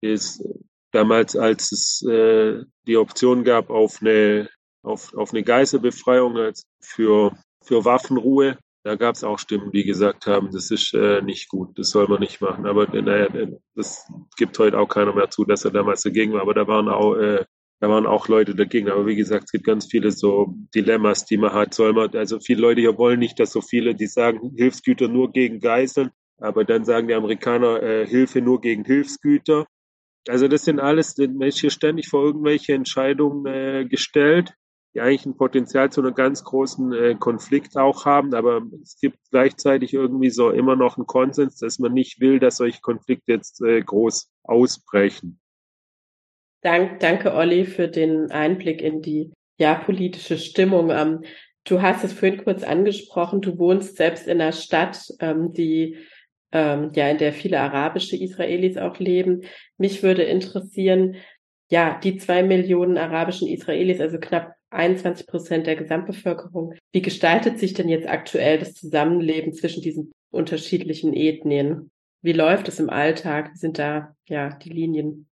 ist 0.00 0.42
damals, 0.92 1.36
als 1.36 1.72
es 1.72 2.02
äh, 2.02 2.64
die 2.86 2.96
Option 2.96 3.44
gab 3.44 3.70
auf 3.70 3.98
eine 4.00 4.48
auf, 4.82 5.14
auf 5.14 5.32
eine 5.32 5.42
Geiselbefreiung 5.42 6.36
als 6.36 6.64
für 6.80 7.36
für 7.64 7.84
Waffenruhe, 7.84 8.58
da 8.88 8.96
gab 8.96 9.16
es 9.16 9.22
auch 9.22 9.38
Stimmen, 9.38 9.70
die 9.70 9.84
gesagt 9.84 10.26
haben, 10.26 10.50
das 10.50 10.70
ist 10.70 10.94
äh, 10.94 11.20
nicht 11.20 11.50
gut, 11.50 11.78
das 11.78 11.90
soll 11.90 12.08
man 12.08 12.20
nicht 12.20 12.40
machen. 12.40 12.64
Aber 12.64 12.92
äh, 12.94 13.02
naja, 13.02 13.26
äh, 13.26 13.52
das 13.74 14.10
gibt 14.38 14.58
heute 14.58 14.78
auch 14.78 14.88
keiner 14.88 15.14
mehr 15.14 15.28
zu, 15.28 15.44
dass 15.44 15.66
er 15.66 15.70
damals 15.70 16.02
dagegen 16.02 16.32
war. 16.32 16.40
Aber 16.40 16.54
da 16.54 16.66
waren 16.66 16.88
auch, 16.88 17.14
äh, 17.16 17.44
da 17.80 17.90
waren 17.90 18.06
auch 18.06 18.28
Leute 18.28 18.54
dagegen. 18.54 18.88
Aber 18.88 19.06
wie 19.06 19.14
gesagt, 19.14 19.44
es 19.44 19.52
gibt 19.52 19.66
ganz 19.66 19.84
viele 19.84 20.10
so 20.10 20.54
Dilemmas, 20.74 21.26
die 21.26 21.36
man 21.36 21.52
hat. 21.52 21.74
Soll 21.74 21.92
man, 21.92 22.16
also 22.16 22.40
viele 22.40 22.62
Leute 22.62 22.80
hier 22.80 22.96
wollen 22.96 23.18
nicht, 23.18 23.38
dass 23.38 23.52
so 23.52 23.60
viele, 23.60 23.94
die 23.94 24.06
sagen, 24.06 24.54
Hilfsgüter 24.56 25.06
nur 25.06 25.32
gegen 25.32 25.60
Geiseln, 25.60 26.08
aber 26.38 26.64
dann 26.64 26.86
sagen 26.86 27.08
die 27.08 27.14
Amerikaner 27.14 27.82
äh, 27.82 28.06
Hilfe 28.06 28.40
nur 28.40 28.62
gegen 28.62 28.86
Hilfsgüter. 28.86 29.66
Also 30.26 30.48
das 30.48 30.64
sind 30.64 30.80
alles, 30.80 31.18
man 31.18 31.42
ist 31.42 31.60
hier 31.60 31.70
ständig 31.70 32.08
vor 32.08 32.24
irgendwelche 32.24 32.72
Entscheidungen 32.72 33.44
äh, 33.44 33.84
gestellt 33.84 34.54
die 34.94 35.00
eigentlich 35.00 35.26
ein 35.26 35.36
Potenzial 35.36 35.90
zu 35.90 36.00
einem 36.00 36.14
ganz 36.14 36.44
großen 36.44 36.92
äh, 36.92 37.14
Konflikt 37.14 37.76
auch 37.76 38.04
haben, 38.04 38.34
aber 38.34 38.62
es 38.82 38.98
gibt 39.00 39.18
gleichzeitig 39.30 39.92
irgendwie 39.94 40.30
so 40.30 40.50
immer 40.50 40.76
noch 40.76 40.96
einen 40.96 41.06
Konsens, 41.06 41.58
dass 41.58 41.78
man 41.78 41.92
nicht 41.92 42.20
will, 42.20 42.38
dass 42.38 42.56
solche 42.56 42.80
Konflikte 42.80 43.32
jetzt 43.32 43.60
äh, 43.62 43.80
groß 43.80 44.30
ausbrechen. 44.44 45.38
Dank, 46.62 47.00
danke, 47.00 47.34
Olli, 47.34 47.64
für 47.64 47.88
den 47.88 48.30
Einblick 48.30 48.82
in 48.82 49.02
die 49.02 49.32
ja, 49.58 49.74
politische 49.74 50.38
Stimmung. 50.38 50.90
Ähm, 50.90 51.22
du 51.64 51.82
hast 51.82 52.04
es 52.04 52.12
vorhin 52.12 52.42
kurz 52.42 52.62
angesprochen, 52.62 53.40
du 53.40 53.58
wohnst 53.58 53.96
selbst 53.96 54.26
in 54.26 54.40
einer 54.40 54.52
Stadt, 54.52 55.06
ähm, 55.20 55.52
die 55.52 55.98
ähm, 56.50 56.90
ja, 56.94 57.10
in 57.10 57.18
der 57.18 57.32
viele 57.32 57.60
arabische 57.60 58.16
Israelis 58.16 58.76
auch 58.76 58.98
leben. 58.98 59.42
Mich 59.76 60.02
würde 60.02 60.22
interessieren, 60.22 61.16
ja, 61.70 62.00
die 62.02 62.16
zwei 62.16 62.42
Millionen 62.42 62.96
arabischen 62.96 63.48
Israelis, 63.48 64.00
also 64.00 64.18
knapp 64.18 64.54
21 64.70 65.26
Prozent 65.26 65.66
der 65.66 65.76
Gesamtbevölkerung. 65.76 66.74
Wie 66.92 67.02
gestaltet 67.02 67.58
sich 67.58 67.74
denn 67.74 67.88
jetzt 67.88 68.06
aktuell 68.06 68.58
das 68.58 68.74
Zusammenleben 68.74 69.52
zwischen 69.52 69.82
diesen 69.82 70.12
unterschiedlichen 70.30 71.14
Ethnien? 71.14 71.90
Wie 72.22 72.32
läuft 72.32 72.68
es 72.68 72.80
im 72.80 72.90
Alltag? 72.90 73.52
Wie 73.52 73.58
sind 73.58 73.78
da 73.78 74.14
ja 74.26 74.50
die 74.50 74.70
Linien? 74.70 75.28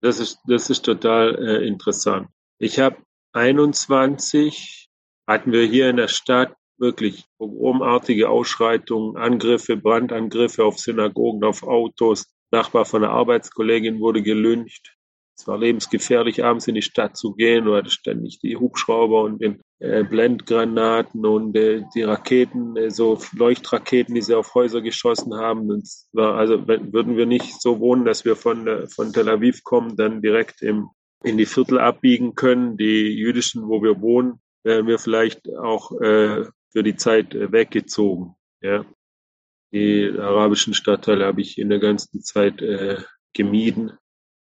Das 0.00 0.18
ist, 0.18 0.38
das 0.46 0.70
ist 0.70 0.84
total 0.84 1.36
äh, 1.36 1.66
interessant. 1.66 2.28
Ich 2.58 2.78
habe 2.78 2.96
21 3.32 4.88
hatten 5.26 5.52
wir 5.52 5.64
hier 5.66 5.90
in 5.90 5.96
der 5.96 6.08
Stadt 6.08 6.54
wirklich 6.76 7.24
pogromartige 7.38 8.28
Ausschreitungen, 8.28 9.16
Angriffe, 9.16 9.76
Brandangriffe 9.76 10.64
auf 10.64 10.78
Synagogen, 10.78 11.44
auf 11.44 11.62
Autos. 11.62 12.26
Nachbar 12.50 12.84
von 12.84 13.02
einer 13.02 13.12
Arbeitskollegin 13.12 14.00
wurde 14.00 14.22
gelyncht. 14.22 14.93
Es 15.36 15.48
war 15.48 15.58
lebensgefährlich, 15.58 16.44
abends 16.44 16.68
in 16.68 16.76
die 16.76 16.82
Stadt 16.82 17.16
zu 17.16 17.34
gehen. 17.34 17.64
Du 17.64 17.74
hattest 17.74 17.96
ständig 17.96 18.38
die 18.38 18.56
Hubschrauber 18.56 19.22
und 19.22 19.40
den 19.40 19.60
äh, 19.80 20.04
Blendgranaten 20.04 21.26
und 21.26 21.56
äh, 21.56 21.82
die 21.94 22.02
Raketen, 22.02 22.76
äh, 22.76 22.90
so 22.90 23.18
Leuchtraketen, 23.32 24.14
die 24.14 24.22
sie 24.22 24.36
auf 24.36 24.54
Häuser 24.54 24.80
geschossen 24.80 25.34
haben. 25.34 25.70
Und 25.70 25.88
war, 26.12 26.36
also 26.36 26.68
wenn, 26.68 26.92
würden 26.92 27.16
wir 27.16 27.26
nicht 27.26 27.60
so 27.60 27.80
wohnen, 27.80 28.04
dass 28.04 28.24
wir 28.24 28.36
von, 28.36 28.66
äh, 28.66 28.86
von 28.86 29.12
Tel 29.12 29.28
Aviv 29.28 29.64
kommen, 29.64 29.96
dann 29.96 30.22
direkt 30.22 30.62
im, 30.62 30.90
in 31.24 31.36
die 31.36 31.46
Viertel 31.46 31.80
abbiegen 31.80 32.36
können, 32.36 32.76
die 32.76 33.08
jüdischen, 33.08 33.68
wo 33.68 33.82
wir 33.82 34.00
wohnen, 34.00 34.40
wären 34.62 34.86
wir 34.86 35.00
vielleicht 35.00 35.52
auch 35.52 35.92
äh, 36.00 36.44
für 36.70 36.82
die 36.84 36.96
Zeit 36.96 37.34
äh, 37.34 37.50
weggezogen. 37.50 38.36
Ja. 38.62 38.86
Die 39.72 40.08
arabischen 40.16 40.74
Stadtteile 40.74 41.26
habe 41.26 41.40
ich 41.40 41.58
in 41.58 41.68
der 41.68 41.80
ganzen 41.80 42.22
Zeit 42.22 42.62
gemieden. 43.32 43.98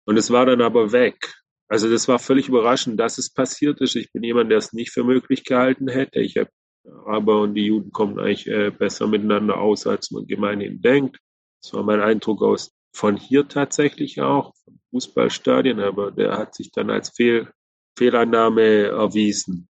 Und 0.10 0.18
es 0.18 0.32
war 0.32 0.47
dann 0.47 0.62
aber 0.64 0.91
weg. 0.91 1.36
Also 1.68 1.88
das 1.88 2.07
war 2.07 2.18
völlig 2.18 2.47
überraschend, 2.47 2.99
dass 2.99 3.20
es 3.20 3.32
passiert 3.32 3.80
ist. 3.80 3.95
Ich 3.95 4.12
bin 4.12 4.24
jemand, 4.24 4.49
der 4.49 4.57
es 4.57 4.74
nicht 4.74 4.89
für 4.89 5.03
möglich 5.03 5.43
gehalten 5.43 5.88
hätte. 5.88 6.20
Ich 6.20 6.36
habe 6.36 6.49
Araber 7.05 7.41
und 7.41 7.53
die 7.53 7.68
Juden 7.68 7.91
kommen 7.91 8.18
eigentlich 8.18 8.47
äh, 8.47 8.72
besser 8.72 9.05
miteinander 9.05 9.60
aus, 9.60 9.86
als 9.86 10.10
man 10.10 10.26
gemeinhin 10.26 10.82
denkt. 10.82 11.20
Das 11.62 11.76
war 11.76 11.84
mein 11.84 12.01
Eindruck 12.01 12.41
aus 12.41 12.72
von 12.91 13.18
hier 13.18 13.47
tatsächlich 13.47 14.20
auch, 14.20 14.55
von 14.64 14.80
Fußballstadien, 14.89 15.80
aber 15.80 16.10
der 16.10 16.39
hat 16.39 16.55
sich 16.55 16.72
dann 16.72 16.89
als 16.89 17.12
Fehl, 17.12 17.47
Fehlannahme 17.95 18.86
erwiesen. 18.86 19.70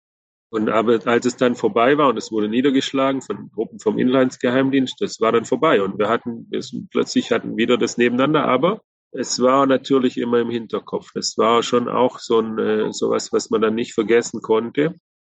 Und 0.49 0.67
aber 0.67 0.99
als 1.07 1.25
es 1.25 1.37
dann 1.37 1.55
vorbei 1.55 1.97
war 1.97 2.09
und 2.09 2.17
es 2.17 2.29
wurde 2.29 2.49
niedergeschlagen 2.49 3.21
von 3.21 3.51
Gruppen 3.51 3.79
vom 3.79 3.97
Inlandsgeheimdienst, 3.97 4.99
das 4.99 5.21
war 5.21 5.31
dann 5.31 5.45
vorbei. 5.45 5.81
Und 5.81 5.97
wir 5.97 6.09
hatten, 6.09 6.45
wir 6.49 6.61
plötzlich 6.91 7.31
hatten 7.31 7.55
wieder 7.55 7.77
das 7.77 7.97
nebeneinander, 7.97 8.43
aber 8.43 8.81
es 9.17 9.41
war 9.41 9.65
natürlich 9.65 10.17
immer 10.17 10.39
im 10.39 10.49
Hinterkopf. 10.49 11.15
Es 11.15 11.37
war 11.37 11.63
schon 11.63 11.87
auch 11.87 12.19
so 12.19 12.39
ein 12.39 12.57
äh, 12.59 12.93
sowas, 12.93 13.31
was 13.33 13.49
man 13.49 13.61
dann 13.61 13.75
nicht 13.75 13.93
vergessen 13.93 14.41
konnte. 14.41 14.95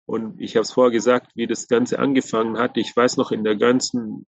Und 0.07 0.41
ich 0.41 0.57
habe 0.57 0.63
es 0.63 0.73
vorher 0.73 0.93
gesagt, 0.93 1.33
wie 1.35 1.47
das 1.47 1.69
Ganze 1.69 1.99
angefangen 1.99 2.59
hat. 2.59 2.77
Ich 2.77 2.95
weiß 2.97 3.17
noch 3.17 3.33
in 3.33 3.45
der 3.45 3.57
ganzen 3.57 4.27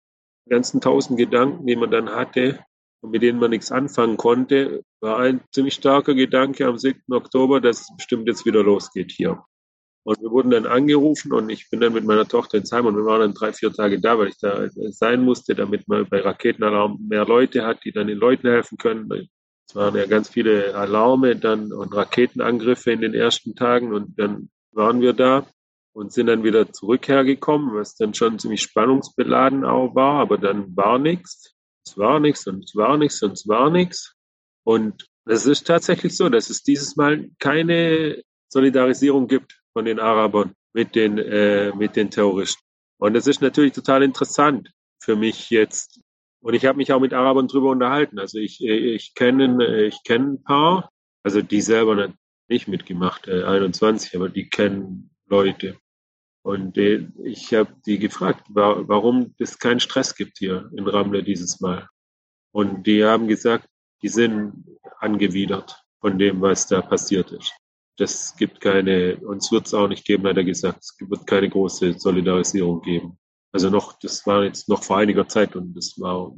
ganzen 0.48 0.80
tausend 0.80 1.18
Gedanken, 1.18 1.66
die 1.66 1.76
man 1.76 1.90
dann 1.90 2.10
hatte 2.10 2.64
und 3.00 3.10
mit 3.10 3.22
denen 3.22 3.38
man 3.38 3.50
nichts 3.50 3.72
anfangen 3.72 4.16
konnte, 4.16 4.82
war 5.00 5.18
ein 5.18 5.42
ziemlich 5.52 5.74
starker 5.74 6.14
Gedanke 6.14 6.66
am 6.66 6.78
7. 6.78 7.02
Oktober, 7.10 7.60
dass 7.60 7.82
es 7.82 7.96
bestimmt 7.96 8.28
jetzt 8.28 8.46
wieder 8.46 8.62
losgeht 8.62 9.12
hier. 9.12 9.44
Und 10.04 10.20
wir 10.20 10.30
wurden 10.30 10.50
dann 10.50 10.66
angerufen 10.66 11.32
und 11.32 11.48
ich 11.48 11.70
bin 11.70 11.80
dann 11.80 11.94
mit 11.94 12.04
meiner 12.04 12.28
Tochter 12.28 12.58
ins 12.58 12.70
Heim 12.72 12.84
und 12.84 12.94
wir 12.94 13.06
waren 13.06 13.20
dann 13.20 13.34
drei, 13.34 13.54
vier 13.54 13.72
Tage 13.72 14.00
da, 14.00 14.18
weil 14.18 14.28
ich 14.28 14.38
da 14.38 14.68
sein 14.90 15.22
musste, 15.22 15.54
damit 15.54 15.88
man 15.88 16.06
bei 16.06 16.20
Raketenalarm 16.20 16.98
mehr 17.08 17.24
Leute 17.24 17.64
hat, 17.64 17.84
die 17.84 17.92
dann 17.92 18.08
den 18.08 18.18
Leuten 18.18 18.46
helfen 18.46 18.76
können. 18.76 19.10
Es 19.66 19.74
waren 19.74 19.96
ja 19.96 20.04
ganz 20.04 20.28
viele 20.28 20.74
Alarme 20.74 21.36
dann 21.36 21.72
und 21.72 21.94
Raketenangriffe 21.94 22.92
in 22.92 23.00
den 23.00 23.14
ersten 23.14 23.54
Tagen 23.54 23.94
und 23.94 24.18
dann 24.18 24.50
waren 24.72 25.00
wir 25.00 25.14
da 25.14 25.46
und 25.94 26.12
sind 26.12 26.26
dann 26.26 26.44
wieder 26.44 26.70
zurück 26.70 27.08
hergekommen, 27.08 27.74
was 27.74 27.96
dann 27.96 28.12
schon 28.12 28.38
ziemlich 28.38 28.60
spannungsbeladen 28.60 29.64
auch 29.64 29.94
war, 29.94 30.20
aber 30.20 30.36
dann 30.36 30.76
war 30.76 30.98
nichts. 30.98 31.54
Es 31.86 31.96
war 31.96 32.20
nichts 32.20 32.46
und 32.46 32.64
es 32.64 32.76
war 32.76 32.98
nichts 32.98 33.22
und 33.22 33.32
es 33.32 33.48
war 33.48 33.70
nichts. 33.70 34.14
Und 34.64 35.06
es 35.24 35.46
ist 35.46 35.66
tatsächlich 35.66 36.14
so, 36.14 36.28
dass 36.28 36.50
es 36.50 36.62
dieses 36.62 36.96
Mal 36.96 37.30
keine 37.38 38.22
Solidarisierung 38.48 39.28
gibt 39.28 39.63
von 39.74 39.84
den 39.84 40.00
Arabern 40.00 40.54
mit 40.72 40.94
den, 40.94 41.18
äh, 41.18 41.72
mit 41.74 41.96
den 41.96 42.10
Terroristen. 42.10 42.62
Und 42.98 43.14
das 43.14 43.26
ist 43.26 43.42
natürlich 43.42 43.72
total 43.72 44.02
interessant 44.02 44.70
für 44.98 45.16
mich 45.16 45.50
jetzt. 45.50 46.00
Und 46.40 46.54
ich 46.54 46.64
habe 46.64 46.78
mich 46.78 46.92
auch 46.92 47.00
mit 47.00 47.12
Arabern 47.12 47.48
drüber 47.48 47.70
unterhalten. 47.70 48.18
Also 48.18 48.38
ich, 48.38 48.62
äh, 48.62 48.94
ich 48.94 49.14
kenne 49.14 49.84
ich 49.86 50.02
kenn 50.04 50.34
ein 50.34 50.42
paar, 50.42 50.90
also 51.22 51.42
die 51.42 51.60
selber 51.60 52.14
nicht 52.48 52.68
mitgemacht, 52.68 53.28
äh, 53.28 53.44
21, 53.44 54.14
aber 54.16 54.28
die 54.28 54.48
kennen 54.48 55.10
Leute. 55.26 55.76
Und 56.42 56.78
äh, 56.78 57.08
ich 57.22 57.52
habe 57.52 57.74
die 57.84 57.98
gefragt, 57.98 58.46
warum 58.50 59.34
es 59.38 59.58
keinen 59.58 59.80
Stress 59.80 60.14
gibt 60.14 60.38
hier 60.38 60.70
in 60.76 60.86
Ramle 60.86 61.22
dieses 61.22 61.60
Mal. 61.60 61.88
Und 62.52 62.86
die 62.86 63.04
haben 63.04 63.26
gesagt, 63.26 63.68
die 64.02 64.08
sind 64.08 64.64
angewidert 65.00 65.82
von 66.00 66.18
dem, 66.18 66.40
was 66.40 66.66
da 66.68 66.82
passiert 66.82 67.32
ist 67.32 67.52
das 67.96 68.36
gibt 68.36 68.60
keine, 68.60 69.16
uns 69.18 69.52
wird 69.52 69.66
es 69.66 69.74
auch 69.74 69.88
nicht 69.88 70.04
geben, 70.04 70.26
hat 70.26 70.36
er 70.36 70.44
gesagt. 70.44 70.78
Es 70.82 70.96
wird 71.00 71.26
keine 71.26 71.48
große 71.48 71.94
Solidarisierung 71.98 72.80
geben. 72.82 73.18
Also 73.52 73.70
noch, 73.70 73.92
das 74.00 74.26
war 74.26 74.44
jetzt 74.44 74.68
noch 74.68 74.82
vor 74.82 74.96
einiger 74.98 75.28
Zeit 75.28 75.54
und 75.54 75.74
das 75.74 75.94
war 76.00 76.34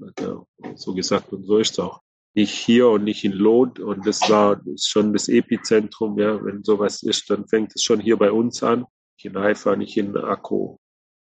so 0.75 0.95
gesagt 0.95 1.33
und 1.33 1.45
so 1.45 1.59
ist 1.59 1.73
es 1.73 1.79
auch. 1.79 2.03
nicht 2.35 2.53
hier 2.53 2.89
und 2.91 3.05
nicht 3.05 3.25
in 3.25 3.33
Lot. 3.33 3.81
Und 3.81 4.07
das 4.07 4.21
war 4.29 4.61
schon 4.79 5.15
das 5.15 5.29
Epizentrum. 5.29 6.19
Ja, 6.19 6.45
wenn 6.45 6.63
sowas 6.63 7.03
ist, 7.03 7.31
dann 7.31 7.49
fängt 7.49 7.75
es 7.75 7.83
schon 7.83 8.01
hier 8.01 8.19
bei 8.19 8.31
uns 8.31 8.63
an. 8.63 8.85
Nicht 9.17 9.35
in 9.35 9.39
Haifa, 9.39 9.77
nicht 9.77 9.97
in 9.97 10.15
Akku. 10.17 10.77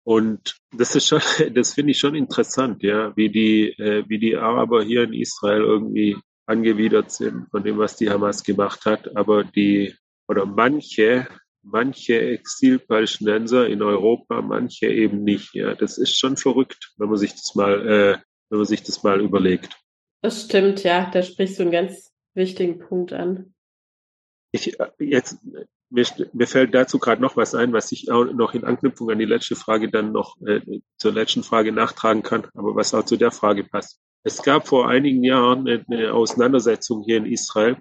Und 0.05 0.57
das 0.73 0.95
ist 0.97 1.07
schon, 1.07 1.21
das 1.55 1.75
finde 1.75 1.93
ich 1.93 1.99
schon 1.99 2.15
interessant, 2.15 2.83
ja, 2.83 3.15
wie 3.17 3.29
die, 3.29 3.69
äh, 3.79 4.05
wie 4.09 4.19
die 4.19 4.37
Araber 4.37 4.83
hier 4.83 5.03
in 5.03 5.13
Israel 5.13 5.61
irgendwie 5.61 6.17
angewidert 6.47 7.11
sind 7.11 7.49
von 7.51 7.63
dem, 7.63 7.79
was 7.79 7.97
die 7.97 8.09
Hamas 8.09 8.43
gemacht 8.43 8.87
hat. 8.87 9.15
Aber 9.17 9.45
die, 9.45 9.95
oder 10.29 10.47
manche, 10.47 11.29
manche 11.63 12.21
Exilpalästinenser 12.21 13.67
in 13.69 13.83
Europa, 13.83 14.43
manche 14.43 14.87
eben 14.87 15.25
nicht. 15.25 15.55
Ja, 15.55 15.75
das 15.75 15.99
ist 15.99 16.19
schon 16.19 16.37
verrückt, 16.37 16.93
wenn 16.97 17.09
man 17.09 17.19
sich 17.19 17.33
das 17.33 17.55
mal, 17.55 17.89
äh, 17.89 18.19
wenn 18.51 18.59
man 18.59 18.67
sich 18.67 18.83
das 18.83 19.03
mal 19.03 19.21
überlegt. 19.21 19.77
Das 20.23 20.45
stimmt, 20.45 20.83
ja. 20.85 21.11
Da 21.11 21.23
sprichst 21.23 21.59
du 21.59 21.63
einen 21.63 21.73
ganz 21.73 22.13
wichtigen 22.35 22.79
Punkt 22.79 23.13
an. 23.13 23.55
Ich, 24.53 24.79
äh, 24.79 24.89
jetzt, 24.99 25.39
mir, 25.91 26.07
mir 26.33 26.47
fällt 26.47 26.75
dazu 26.75 26.99
gerade 26.99 27.23
noch 27.23 27.37
was 27.37 27.55
ein, 27.55 27.73
was 27.73 27.93
ich 27.93 28.11
auch 28.11 28.25
noch 28.25 28.55
in 28.55 28.65
Anknüpfung 28.65 29.11
an 29.11 29.19
die 29.19 29.25
letzte 29.25 29.57
Frage 29.57 29.91
dann 29.91 30.13
noch 30.13 30.41
äh, 30.47 30.61
zur 30.97 31.13
letzten 31.13 31.43
Frage 31.43 31.73
nachtragen 31.73 32.23
kann, 32.23 32.47
aber 32.55 32.75
was 32.75 32.95
auch 32.95 33.05
zu 33.05 33.17
der 33.17 33.31
Frage 33.31 33.65
passt. 33.65 34.01
Es 34.23 34.43
gab 34.43 34.67
vor 34.67 34.89
einigen 34.89 35.23
Jahren 35.23 35.69
eine 35.69 36.15
Auseinandersetzung 36.15 37.03
hier 37.03 37.19
in 37.19 37.27
Israel, 37.27 37.77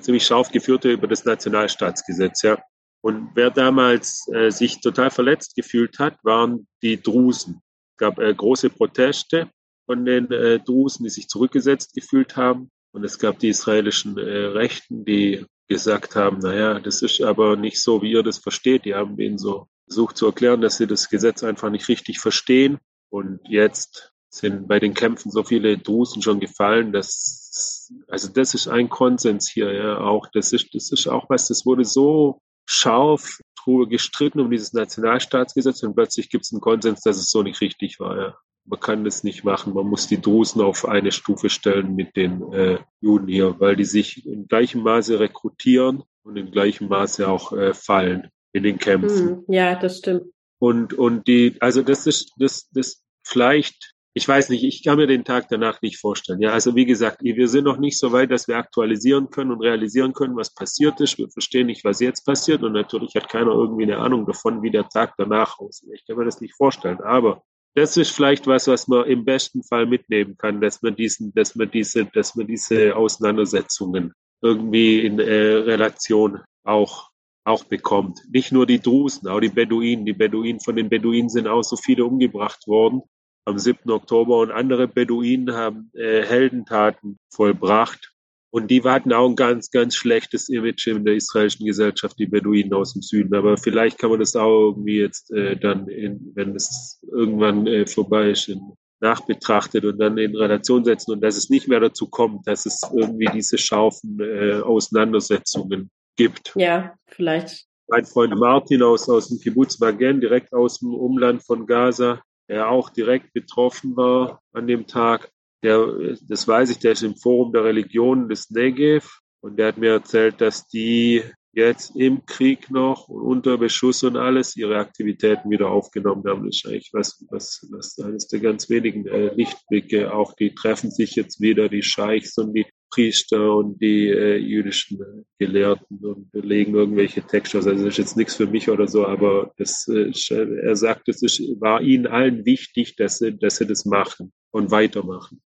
ziemlich 0.00 0.26
scharf 0.26 0.50
geführte 0.50 0.92
über 0.92 1.06
das 1.06 1.24
Nationalstaatsgesetz, 1.24 2.42
ja. 2.42 2.58
Und 3.02 3.30
wer 3.34 3.50
damals 3.50 4.26
äh, 4.32 4.50
sich 4.50 4.80
total 4.80 5.10
verletzt 5.10 5.54
gefühlt 5.54 5.98
hat, 5.98 6.16
waren 6.24 6.66
die 6.82 7.00
Drusen. 7.00 7.62
Es 7.92 7.98
gab 7.98 8.18
äh, 8.18 8.34
große 8.34 8.70
Proteste 8.70 9.48
von 9.84 10.04
den 10.04 10.30
äh, 10.32 10.58
Drusen, 10.58 11.04
die 11.04 11.10
sich 11.10 11.28
zurückgesetzt 11.28 11.94
gefühlt 11.94 12.36
haben. 12.36 12.70
Und 12.92 13.04
es 13.04 13.18
gab 13.18 13.38
die 13.38 13.48
israelischen 13.48 14.18
äh, 14.18 14.46
Rechten, 14.46 15.04
die 15.04 15.46
gesagt 15.68 16.16
haben, 16.16 16.38
naja, 16.38 16.80
das 16.80 17.02
ist 17.02 17.20
aber 17.20 17.56
nicht 17.56 17.80
so, 17.80 18.02
wie 18.02 18.12
ihr 18.12 18.22
das 18.22 18.38
versteht. 18.38 18.84
Die 18.84 18.94
haben 18.94 19.16
denen 19.16 19.38
so 19.38 19.68
versucht 19.86 20.16
zu 20.16 20.26
erklären, 20.26 20.60
dass 20.60 20.78
sie 20.78 20.86
das 20.86 21.08
Gesetz 21.08 21.44
einfach 21.44 21.70
nicht 21.70 21.88
richtig 21.88 22.18
verstehen. 22.18 22.78
Und 23.08 23.40
jetzt 23.48 24.12
sind 24.36 24.68
bei 24.68 24.78
den 24.78 24.94
Kämpfen 24.94 25.30
so 25.30 25.42
viele 25.42 25.78
Drusen 25.78 26.22
schon 26.22 26.40
gefallen, 26.40 26.92
dass, 26.92 27.92
also 28.08 28.28
das 28.28 28.54
ist 28.54 28.68
ein 28.68 28.88
Konsens 28.88 29.48
hier, 29.48 29.72
ja, 29.72 29.98
auch, 29.98 30.26
das 30.32 30.52
ist, 30.52 30.74
das 30.74 30.90
ist 30.92 31.06
auch 31.06 31.28
was, 31.28 31.48
das 31.48 31.66
wurde 31.66 31.84
so 31.84 32.40
scharf 32.66 33.40
gestritten 33.88 34.38
um 34.38 34.48
dieses 34.48 34.72
Nationalstaatsgesetz 34.74 35.82
und 35.82 35.96
plötzlich 35.96 36.30
gibt 36.30 36.44
es 36.44 36.52
einen 36.52 36.60
Konsens, 36.60 37.00
dass 37.00 37.16
es 37.16 37.30
so 37.32 37.42
nicht 37.42 37.60
richtig 37.60 37.98
war, 37.98 38.16
ja 38.16 38.36
man 38.66 38.80
kann 38.80 39.04
das 39.04 39.24
nicht 39.24 39.44
machen. 39.44 39.74
Man 39.74 39.86
muss 39.86 40.06
die 40.06 40.20
Drusen 40.20 40.60
auf 40.60 40.86
eine 40.86 41.12
Stufe 41.12 41.48
stellen 41.48 41.94
mit 41.94 42.16
den 42.16 42.52
äh, 42.52 42.78
Juden 43.00 43.28
hier, 43.28 43.58
weil 43.60 43.76
die 43.76 43.84
sich 43.84 44.26
in 44.26 44.46
gleichem 44.48 44.82
Maße 44.82 45.18
rekrutieren 45.20 46.02
und 46.22 46.36
in 46.36 46.50
gleichem 46.50 46.88
Maße 46.88 47.28
auch 47.28 47.52
äh, 47.52 47.74
fallen 47.74 48.30
in 48.52 48.64
den 48.64 48.78
Kämpfen. 48.78 49.28
Hm, 49.28 49.44
ja, 49.48 49.74
das 49.76 49.98
stimmt. 49.98 50.24
Und, 50.58 50.94
und 50.94 51.28
die, 51.28 51.56
also 51.60 51.82
das 51.82 52.06
ist, 52.06 52.32
das, 52.38 52.68
das 52.70 53.02
vielleicht, 53.22 53.94
ich 54.16 54.26
weiß 54.26 54.48
nicht, 54.48 54.64
ich 54.64 54.82
kann 54.82 54.96
mir 54.96 55.06
den 55.06 55.24
Tag 55.24 55.48
danach 55.50 55.82
nicht 55.82 55.98
vorstellen. 55.98 56.40
Ja, 56.40 56.52
also 56.52 56.74
wie 56.74 56.86
gesagt, 56.86 57.22
wir 57.22 57.48
sind 57.48 57.64
noch 57.64 57.76
nicht 57.76 57.98
so 57.98 58.12
weit, 58.12 58.30
dass 58.30 58.48
wir 58.48 58.56
aktualisieren 58.56 59.28
können 59.28 59.50
und 59.50 59.60
realisieren 59.60 60.14
können, 60.14 60.36
was 60.36 60.54
passiert 60.54 60.98
ist. 61.02 61.18
Wir 61.18 61.28
verstehen 61.28 61.66
nicht, 61.66 61.84
was 61.84 62.00
jetzt 62.00 62.24
passiert 62.24 62.62
und 62.62 62.72
natürlich 62.72 63.14
hat 63.14 63.28
keiner 63.28 63.50
irgendwie 63.50 63.82
eine 63.82 63.98
Ahnung 63.98 64.24
davon, 64.24 64.62
wie 64.62 64.70
der 64.70 64.88
Tag 64.88 65.12
danach 65.18 65.58
aussieht. 65.58 65.90
Ich 65.92 66.06
kann 66.06 66.16
mir 66.16 66.24
das 66.24 66.40
nicht 66.40 66.54
vorstellen, 66.54 66.98
aber 67.02 67.42
das 67.74 67.98
ist 67.98 68.08
vielleicht 68.08 68.46
was, 68.46 68.68
was 68.68 68.88
man 68.88 69.04
im 69.04 69.26
besten 69.26 69.62
Fall 69.62 69.84
mitnehmen 69.84 70.38
kann, 70.38 70.62
dass 70.62 70.80
man 70.80 70.96
diesen, 70.96 71.34
dass 71.34 71.54
man 71.54 71.70
diese, 71.70 72.06
dass 72.06 72.34
man 72.36 72.46
diese 72.46 72.96
Auseinandersetzungen 72.96 74.14
irgendwie 74.40 75.04
in 75.04 75.18
äh, 75.18 75.56
Relation 75.56 76.40
auch 76.64 77.10
auch 77.44 77.64
bekommt. 77.64 78.22
Nicht 78.32 78.50
nur 78.50 78.66
die 78.66 78.80
Drusen, 78.80 79.28
auch 79.28 79.40
die 79.40 79.50
Beduinen. 79.50 80.04
Die 80.04 80.14
Beduinen, 80.14 80.58
von 80.58 80.74
den 80.74 80.88
Beduinen 80.88 81.28
sind 81.28 81.46
auch 81.46 81.62
so 81.62 81.76
viele 81.76 82.04
umgebracht 82.04 82.66
worden 82.66 83.02
am 83.46 83.58
7. 83.58 83.90
Oktober 83.90 84.38
und 84.38 84.50
andere 84.50 84.88
Beduinen 84.88 85.54
haben 85.54 85.90
äh, 85.94 86.22
Heldentaten 86.24 87.18
vollbracht. 87.30 88.12
Und 88.50 88.70
die 88.70 88.82
hatten 88.82 89.12
auch 89.12 89.28
ein 89.28 89.36
ganz, 89.36 89.70
ganz 89.70 89.94
schlechtes 89.94 90.48
Image 90.48 90.86
in 90.86 91.04
der 91.04 91.14
israelischen 91.14 91.66
Gesellschaft, 91.66 92.18
die 92.18 92.26
Beduinen 92.26 92.72
aus 92.72 92.94
dem 92.94 93.02
Süden. 93.02 93.34
Aber 93.34 93.56
vielleicht 93.56 93.98
kann 93.98 94.10
man 94.10 94.20
das 94.20 94.34
auch 94.34 94.70
irgendwie 94.70 94.98
jetzt 94.98 95.30
äh, 95.30 95.56
dann, 95.56 95.88
in, 95.88 96.32
wenn 96.34 96.54
es 96.54 97.00
irgendwann 97.12 97.66
äh, 97.66 97.86
vorbei 97.86 98.30
ist, 98.30 98.48
in, 98.48 98.60
nachbetrachtet 99.00 99.84
und 99.84 99.98
dann 99.98 100.16
in 100.18 100.34
Relation 100.34 100.84
setzen 100.84 101.12
und 101.12 101.20
dass 101.20 101.36
es 101.36 101.50
nicht 101.50 101.68
mehr 101.68 101.80
dazu 101.80 102.08
kommt, 102.08 102.46
dass 102.46 102.66
es 102.66 102.80
irgendwie 102.94 103.28
diese 103.32 103.58
scharfen 103.58 104.18
äh, 104.20 104.60
Auseinandersetzungen 104.60 105.90
gibt. 106.16 106.52
Ja, 106.56 106.94
vielleicht. 107.06 107.66
Mein 107.88 108.06
Freund 108.06 108.34
Martin 108.36 108.82
aus, 108.82 109.08
aus 109.08 109.28
dem 109.28 109.38
Kibbutz 109.38 109.78
Magen, 109.78 110.20
direkt 110.20 110.52
aus 110.52 110.80
dem 110.80 110.94
Umland 110.94 111.44
von 111.44 111.66
Gaza, 111.66 112.22
der 112.48 112.70
auch 112.70 112.90
direkt 112.90 113.32
betroffen 113.32 113.96
war 113.96 114.42
an 114.52 114.66
dem 114.66 114.86
Tag, 114.86 115.30
der, 115.62 116.16
das 116.22 116.46
weiß 116.46 116.70
ich, 116.70 116.78
der 116.78 116.92
ist 116.92 117.02
im 117.02 117.16
Forum 117.16 117.52
der 117.52 117.64
Religionen 117.64 118.28
des 118.28 118.50
Negev 118.50 119.20
und 119.40 119.58
der 119.58 119.68
hat 119.68 119.78
mir 119.78 119.92
erzählt, 119.92 120.40
dass 120.40 120.68
die 120.68 121.22
jetzt 121.52 121.96
im 121.96 122.26
Krieg 122.26 122.70
noch 122.70 123.08
und 123.08 123.22
unter 123.22 123.56
Beschuss 123.56 124.04
und 124.04 124.16
alles 124.16 124.56
ihre 124.56 124.76
Aktivitäten 124.76 125.50
wieder 125.50 125.70
aufgenommen 125.70 126.22
haben. 126.26 126.44
Das 126.44 126.56
ist 126.56 126.66
eigentlich 126.66 126.90
was, 126.92 127.24
was, 127.30 127.66
was 127.70 127.98
eines 127.98 128.28
der 128.28 128.40
ganz 128.40 128.68
wenigen 128.68 129.06
äh, 129.06 129.34
Lichtblicke. 129.34 130.12
Auch 130.12 130.34
die 130.34 130.54
treffen 130.54 130.90
sich 130.90 131.16
jetzt 131.16 131.40
wieder, 131.40 131.70
die 131.70 131.82
Scheichs 131.82 132.36
und 132.36 132.52
die 132.52 132.66
Priester 132.90 133.56
und 133.56 133.80
die 133.80 134.08
äh, 134.08 134.36
jüdischen 134.36 135.00
äh, 135.00 135.22
Gelehrten 135.38 136.04
und 136.04 136.28
legen 136.32 136.74
irgendwelche 136.74 137.22
Texte 137.22 137.58
Also 137.58 137.70
das 137.70 137.82
ist 137.82 137.98
jetzt 137.98 138.16
nichts 138.16 138.36
für 138.36 138.46
mich 138.46 138.68
oder 138.68 138.88
so, 138.88 139.06
aber 139.06 139.52
das, 139.56 139.88
äh, 139.88 140.12
er 140.32 140.76
sagt, 140.76 141.08
es 141.08 141.22
ist, 141.22 141.40
war 141.60 141.80
ihnen 141.80 142.06
allen 142.06 142.44
wichtig, 142.44 142.96
dass 142.96 143.18
sie, 143.18 143.36
dass 143.36 143.56
sie 143.56 143.66
das 143.66 143.84
machen 143.84 144.32
und 144.50 144.70
weitermachen. 144.70 145.40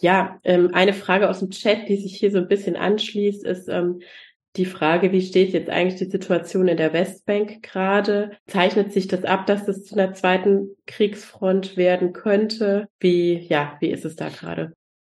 Ja, 0.00 0.40
ähm, 0.44 0.70
eine 0.72 0.92
Frage 0.92 1.30
aus 1.30 1.38
dem 1.38 1.50
Chat, 1.50 1.88
die 1.88 1.96
sich 1.96 2.16
hier 2.16 2.30
so 2.30 2.38
ein 2.38 2.48
bisschen 2.48 2.76
anschließt, 2.76 3.44
ist 3.44 3.68
ähm, 3.68 4.00
die 4.56 4.66
Frage, 4.66 5.12
wie 5.12 5.22
steht 5.22 5.52
jetzt 5.52 5.70
eigentlich 5.70 5.98
die 5.98 6.10
Situation 6.10 6.68
in 6.68 6.76
der 6.76 6.92
Westbank 6.92 7.62
gerade? 7.62 8.36
Zeichnet 8.46 8.92
sich 8.92 9.08
das 9.08 9.24
ab, 9.24 9.46
dass 9.46 9.66
das 9.66 9.84
zu 9.84 9.96
einer 9.96 10.12
zweiten 10.14 10.76
Kriegsfront 10.86 11.76
werden 11.76 12.12
könnte? 12.12 12.88
Wie, 13.00 13.38
ja, 13.48 13.76
wie 13.80 13.90
ist 13.90 14.04
es 14.04 14.14
da 14.14 14.28
gerade? 14.28 14.72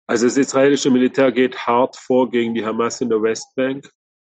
Also 0.07 0.25
das 0.25 0.37
israelische 0.37 0.89
Militär 0.89 1.33
geht 1.33 1.67
hart 1.67 1.97
vor 1.97 2.29
gegen 2.29 2.53
die 2.53 2.65
Hamas 2.65 3.01
in 3.01 3.09
der 3.09 3.21
Westbank 3.21 3.89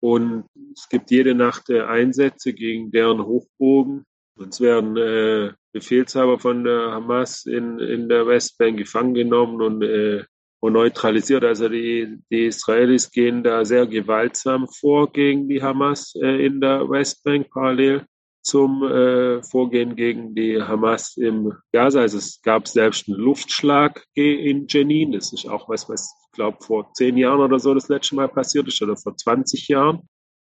und 0.01 0.45
es 0.75 0.89
gibt 0.89 1.11
jede 1.11 1.35
Nacht 1.35 1.69
äh, 1.69 1.83
Einsätze 1.83 2.55
gegen 2.55 2.91
deren 2.91 3.25
Hochbogen. 3.25 4.05
Uns 4.39 4.61
werden 4.61 4.97
äh, 4.97 5.53
Befehlshaber 5.73 6.39
von 6.39 6.64
der 6.64 6.93
Hamas 6.93 7.45
in, 7.45 7.79
in 7.81 8.09
der 8.09 8.27
Westbank 8.27 8.79
gefangen 8.79 9.12
genommen 9.12 9.61
und, 9.61 9.83
äh, 9.83 10.25
und 10.61 10.73
neutralisiert. 10.73 11.45
Also 11.45 11.69
die, 11.69 12.19
die 12.31 12.47
Israelis 12.47 13.11
gehen 13.11 13.43
da 13.43 13.66
sehr 13.66 13.87
gewaltsam 13.87 14.69
vor 14.69 15.12
gegen 15.12 15.49
die 15.49 15.62
Hamas 15.62 16.14
äh, 16.14 16.47
in 16.47 16.62
der 16.62 16.89
Westbank 16.89 17.51
parallel 17.51 18.07
zum 18.49 18.83
äh, 18.83 19.43
Vorgehen 19.43 19.95
gegen 19.95 20.35
die 20.35 20.61
Hamas 20.63 21.19
im 21.19 21.53
Gaza. 21.71 22.01
Also 22.01 22.17
es 22.17 22.41
gab 22.41 22.67
selbst 22.67 23.07
einen 23.07 23.19
Luftschlag 23.19 24.07
in 24.15 24.67
Jenin. 24.69 25.13
Das 25.13 25.35
ist 25.35 25.47
auch 25.47 25.69
was, 25.69 25.89
was 25.89 26.15
ich 26.25 26.33
glaube 26.33 26.57
vor 26.63 26.91
zehn 26.95 27.19
Jahren 27.19 27.41
oder 27.41 27.59
so 27.59 27.75
das 27.75 27.89
letzte 27.89 28.15
Mal 28.15 28.29
passiert 28.29 28.67
ist 28.67 28.81
oder 28.81 28.97
vor 28.97 29.15
20 29.15 29.69
Jahren. 29.69 30.09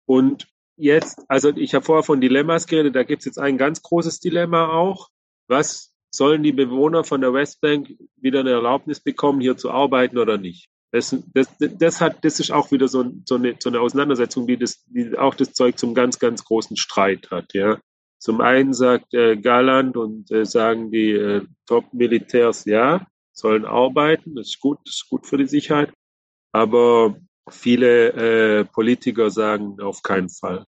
Und 0.07 0.49
jetzt, 0.77 1.25
also 1.29 1.49
ich 1.57 1.75
habe 1.75 1.85
vorher 1.85 2.03
von 2.03 2.21
Dilemmas 2.21 2.67
geredet, 2.67 2.95
da 2.95 3.05
gibt 3.05 3.21
es 3.21 3.27
jetzt 3.27 3.39
ein 3.39 3.57
ganz 3.57 3.83
großes 3.83 4.21
Dilemma 4.21 4.69
auch. 4.69 5.09
Was 5.49 5.95
sollen 6.11 6.43
die 6.43 6.53
Bewohner 6.53 7.05
von 7.05 7.23
der 7.23 7.33
Westbank 7.33 7.95
wieder 8.17 8.41
eine 8.41 8.51
Erlaubnis 8.51 9.01
bekommen, 9.01 9.41
hier 9.41 9.57
zu 9.57 9.71
arbeiten 9.71 10.19
oder 10.19 10.37
nicht? 10.37 10.69
Das, 10.91 11.15
das, 11.35 11.49
das, 11.59 12.01
hat, 12.01 12.25
das 12.25 12.41
ist 12.41 12.51
auch 12.51 12.71
wieder 12.71 12.89
so, 12.89 13.05
so, 13.25 13.35
eine, 13.35 13.57
so 13.59 13.69
eine 13.69 13.81
Auseinandersetzung, 13.81 14.47
die, 14.47 14.57
das, 14.57 14.85
die 14.87 15.17
auch 15.19 15.35
das 15.35 15.53
Zeug 15.53 15.79
zum 15.79 15.95
ganz, 15.95 16.19
ganz 16.19 16.45
großen 16.45 16.77
Streit 16.77 17.31
hat. 17.31 17.53
Ja. 17.53 17.79
Zum 18.19 18.41
einen 18.41 18.73
sagt 18.73 19.13
äh, 19.15 19.37
Galand 19.37 19.97
und 19.97 20.31
äh, 20.31 20.47
sagen 20.47 20.91
die 20.91 21.13
äh, 21.13 21.47
Top-Militärs, 21.67 22.65
ja, 22.65 23.07
sollen 23.33 23.65
arbeiten, 23.65 24.35
das 24.35 24.49
ist 24.49 24.61
gut, 24.61 24.79
das 24.87 24.97
ist 24.97 25.09
gut 25.09 25.27
für 25.27 25.37
die 25.37 25.47
Sicherheit. 25.47 25.93
Aber 26.53 27.17
Viele 27.51 28.13
äh, 28.61 28.65
Politiker 28.65 29.31
sagen 29.31 29.81
auf 29.81 30.03
keinen 30.03 30.29
Fall. 30.29 30.65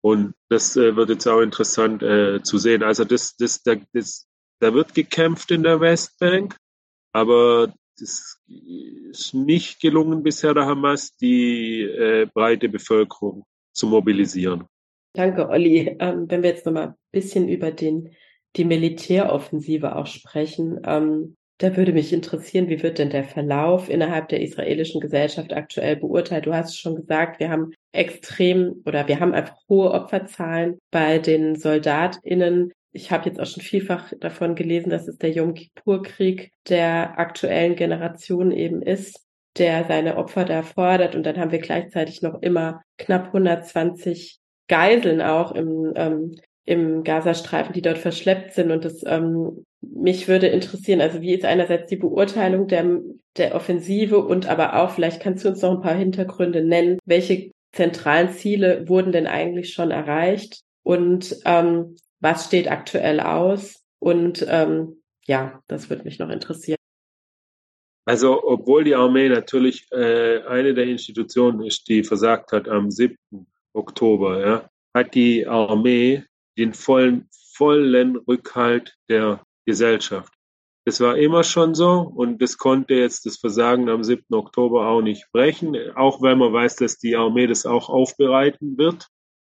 Und 0.00 0.34
das 0.48 0.76
äh, 0.76 0.96
wird 0.96 1.10
jetzt 1.10 1.26
auch 1.26 1.40
interessant 1.40 2.02
äh, 2.02 2.42
zu 2.42 2.58
sehen. 2.58 2.82
Also 2.82 3.04
das, 3.04 3.36
das, 3.36 3.62
da, 3.62 3.76
das, 3.92 4.28
da 4.60 4.72
wird 4.74 4.94
gekämpft 4.94 5.50
in 5.50 5.62
der 5.62 5.80
Westbank, 5.80 6.56
aber 7.12 7.74
das 8.00 8.38
ist 8.46 9.34
nicht 9.34 9.80
gelungen 9.80 10.22
bisher 10.22 10.54
der 10.54 10.66
Hamas, 10.66 11.16
die 11.16 11.82
äh, 11.82 12.26
breite 12.32 12.68
Bevölkerung 12.68 13.44
zu 13.72 13.86
mobilisieren. 13.86 14.64
Danke, 15.14 15.48
Olli. 15.48 15.96
Ähm, 15.98 16.26
wenn 16.28 16.42
wir 16.42 16.50
jetzt 16.50 16.66
noch 16.66 16.72
mal 16.72 16.88
ein 16.88 16.94
bisschen 17.12 17.48
über 17.48 17.70
den, 17.70 18.14
die 18.56 18.64
Militäroffensive 18.64 19.96
auch 19.96 20.06
sprechen. 20.06 20.80
Ähm, 20.84 21.36
Da 21.60 21.76
würde 21.76 21.92
mich 21.92 22.12
interessieren, 22.12 22.68
wie 22.68 22.84
wird 22.84 22.98
denn 22.98 23.10
der 23.10 23.24
Verlauf 23.24 23.88
innerhalb 23.88 24.28
der 24.28 24.40
israelischen 24.40 25.00
Gesellschaft 25.00 25.52
aktuell 25.52 25.96
beurteilt? 25.96 26.46
Du 26.46 26.54
hast 26.54 26.78
schon 26.78 26.94
gesagt, 26.94 27.40
wir 27.40 27.50
haben 27.50 27.72
extrem 27.90 28.80
oder 28.86 29.08
wir 29.08 29.18
haben 29.18 29.34
einfach 29.34 29.56
hohe 29.68 29.90
Opferzahlen 29.90 30.78
bei 30.92 31.18
den 31.18 31.56
SoldatInnen. 31.56 32.70
Ich 32.98 33.12
habe 33.12 33.28
jetzt 33.28 33.40
auch 33.40 33.46
schon 33.46 33.62
vielfach 33.62 34.12
davon 34.18 34.56
gelesen, 34.56 34.90
dass 34.90 35.06
es 35.06 35.18
der 35.18 35.30
Yom 35.30 35.54
Kippur-Krieg 35.54 36.50
der 36.68 37.16
aktuellen 37.18 37.76
Generation 37.76 38.50
eben 38.50 38.82
ist, 38.82 39.24
der 39.56 39.84
seine 39.84 40.16
Opfer 40.16 40.44
da 40.44 40.62
fordert. 40.62 41.14
Und 41.14 41.24
dann 41.24 41.38
haben 41.38 41.52
wir 41.52 41.60
gleichzeitig 41.60 42.22
noch 42.22 42.42
immer 42.42 42.82
knapp 42.98 43.26
120 43.26 44.40
Geiseln 44.66 45.22
auch 45.22 45.52
im 45.52 45.92
ähm, 45.94 46.34
im 46.64 47.02
Gazastreifen, 47.02 47.72
die 47.72 47.82
dort 47.82 47.98
verschleppt 47.98 48.52
sind. 48.52 48.72
Und 48.72 48.84
das 48.84 49.02
ähm, 49.06 49.64
mich 49.80 50.26
würde 50.26 50.48
interessieren, 50.48 51.00
also 51.00 51.20
wie 51.20 51.34
ist 51.34 51.44
einerseits 51.44 51.88
die 51.88 51.96
Beurteilung 51.96 52.66
der, 52.66 53.00
der 53.36 53.54
Offensive 53.54 54.18
und 54.18 54.48
aber 54.48 54.74
auch, 54.74 54.90
vielleicht 54.90 55.22
kannst 55.22 55.44
du 55.44 55.48
uns 55.48 55.62
noch 55.62 55.76
ein 55.76 55.82
paar 55.82 55.94
Hintergründe 55.94 56.64
nennen, 56.64 56.98
welche 57.04 57.52
zentralen 57.72 58.32
Ziele 58.32 58.88
wurden 58.88 59.12
denn 59.12 59.28
eigentlich 59.28 59.72
schon 59.72 59.92
erreicht 59.92 60.62
und 60.82 61.36
ähm, 61.44 61.96
was 62.20 62.46
steht 62.46 62.70
aktuell 62.70 63.20
aus? 63.20 63.84
Und 63.98 64.44
ähm, 64.48 65.02
ja, 65.26 65.62
das 65.66 65.90
würde 65.90 66.04
mich 66.04 66.18
noch 66.18 66.30
interessieren. 66.30 66.78
Also, 68.06 68.42
obwohl 68.42 68.84
die 68.84 68.94
Armee 68.94 69.28
natürlich 69.28 69.86
äh, 69.92 70.42
eine 70.44 70.72
der 70.72 70.86
Institutionen 70.86 71.62
ist, 71.62 71.88
die 71.88 72.02
versagt 72.02 72.52
hat 72.52 72.66
am 72.66 72.90
7. 72.90 73.16
Oktober, 73.74 74.40
ja, 74.40 74.70
hat 74.94 75.14
die 75.14 75.46
Armee 75.46 76.24
den 76.56 76.72
vollen, 76.72 77.28
vollen 77.54 78.16
Rückhalt 78.16 78.96
der 79.10 79.44
Gesellschaft. 79.66 80.32
Das 80.86 81.00
war 81.00 81.18
immer 81.18 81.44
schon 81.44 81.74
so 81.74 82.00
und 82.00 82.40
das 82.40 82.56
konnte 82.56 82.94
jetzt 82.94 83.26
das 83.26 83.36
Versagen 83.36 83.90
am 83.90 84.02
7. 84.02 84.24
Oktober 84.30 84.86
auch 84.86 85.02
nicht 85.02 85.30
brechen, 85.32 85.76
auch 85.94 86.22
weil 86.22 86.34
man 86.34 86.50
weiß, 86.50 86.76
dass 86.76 86.96
die 86.96 87.14
Armee 87.14 87.46
das 87.46 87.66
auch 87.66 87.90
aufbereiten 87.90 88.78
wird. 88.78 89.08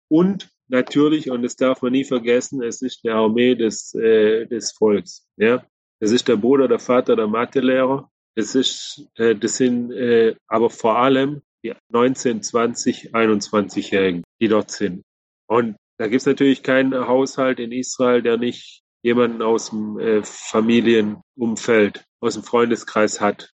Und 0.07 0.49
natürlich, 0.68 1.30
und 1.30 1.43
das 1.43 1.55
darf 1.55 1.82
man 1.82 1.91
nie 1.91 2.03
vergessen, 2.03 2.63
es 2.63 2.82
ist 2.82 3.03
die 3.03 3.09
Armee 3.09 3.55
des, 3.55 3.93
äh, 3.95 4.45
des 4.45 4.72
Volks. 4.72 5.28
Ja? 5.38 5.66
Es 5.99 6.11
ist 6.11 6.28
der 6.28 6.38
Bruder, 6.38 6.68
der 6.68 6.80
Vater, 6.80 7.16
der 7.16 7.28
Mathelehrer. 7.28 8.09
Es 8.36 8.55
ist, 8.55 9.07
äh, 9.16 9.36
das 9.36 9.57
sind 9.57 9.91
äh, 9.91 10.36
aber 10.47 10.70
vor 10.70 10.97
allem 10.97 11.41
die 11.63 11.74
19, 11.89 12.43
20, 12.43 13.16
21-Jährigen, 13.16 14.24
die 14.39 14.47
dort 14.47 14.72
sind. 14.72 15.03
Und 15.47 15.76
da 15.97 16.07
gibt 16.07 16.22
es 16.22 16.26
natürlich 16.26 16.63
keinen 16.63 16.93
Haushalt 16.93 17.59
in 17.59 17.72
Israel, 17.72 18.22
der 18.22 18.38
nicht 18.38 18.84
jemanden 19.03 19.41
aus 19.41 19.70
dem 19.70 19.99
äh, 19.99 20.24
Familienumfeld, 20.24 22.05
aus 22.20 22.34
dem 22.34 22.43
Freundeskreis 22.43 23.22
hat. 23.22 23.51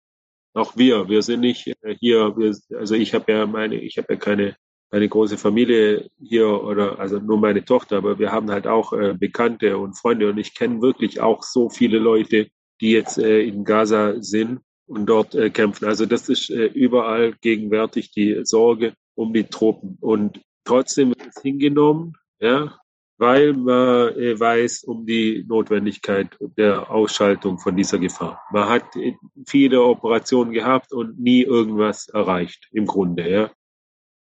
Auch 0.55 0.77
wir, 0.77 1.09
wir 1.09 1.23
sind 1.23 1.41
nicht 1.41 1.67
äh, 1.67 1.97
hier, 1.99 2.37
wir, 2.37 2.55
also 2.79 2.95
ich 2.95 3.15
habe 3.15 3.33
ja 3.33 3.47
meine, 3.47 3.77
ich 3.77 3.99
habe 3.99 4.15
ja 4.15 4.19
keine, 4.19 4.57
keine 4.91 5.09
große 5.09 5.37
Familie 5.37 6.11
hier 6.19 6.49
oder 6.49 6.99
also 6.99 7.19
nur 7.19 7.39
meine 7.39 7.65
Tochter, 7.65 7.99
aber 7.99 8.19
wir 8.19 8.33
haben 8.33 8.51
halt 8.51 8.67
auch 8.67 8.93
äh, 8.93 9.15
Bekannte 9.19 9.79
und 9.79 9.99
Freunde 9.99 10.31
und 10.31 10.39
ich 10.39 10.55
kenne 10.55 10.81
wirklich 10.81 11.21
auch 11.21 11.43
so 11.43 11.69
viele 11.69 11.99
Leute, 11.99 12.49
die 12.81 12.93
jetzt 12.93 13.19
äh, 13.19 13.41
in 13.43 13.65
Gaza 13.65 14.15
sind 14.21 14.61
und 14.87 15.07
dort 15.07 15.35
äh, 15.35 15.51
kämpfen. 15.51 15.85
Also 15.85 16.07
das 16.07 16.29
ist 16.29 16.51
äh, 16.51 16.67
überall 16.67 17.35
gegenwärtig 17.41 18.13
die 18.13 18.41
Sorge 18.45 18.95
um 19.15 19.33
die 19.33 19.45
Truppen 19.45 19.99
und 20.01 20.41
trotzdem 20.65 21.11
wird 21.11 21.29
es 21.35 21.43
hingenommen 21.43 22.15
ja, 22.41 22.79
weil 23.19 23.53
man 23.53 24.15
äh, 24.17 24.39
weiß 24.39 24.85
um 24.85 25.05
die 25.05 25.45
Notwendigkeit 25.49 26.37
der 26.41 26.91
Ausschaltung 26.91 27.59
von 27.59 27.77
dieser 27.77 27.99
Gefahr. 27.99 28.41
Man 28.53 28.69
hat 28.69 28.85
viele 29.47 29.83
Operationen 29.83 30.53
gehabt 30.53 30.93
und 30.93 31.19
nie 31.19 31.43
irgendwas 31.43 32.09
erreicht, 32.09 32.69
im 32.73 32.87
Grunde. 32.87 33.29
Ja. 33.29 33.51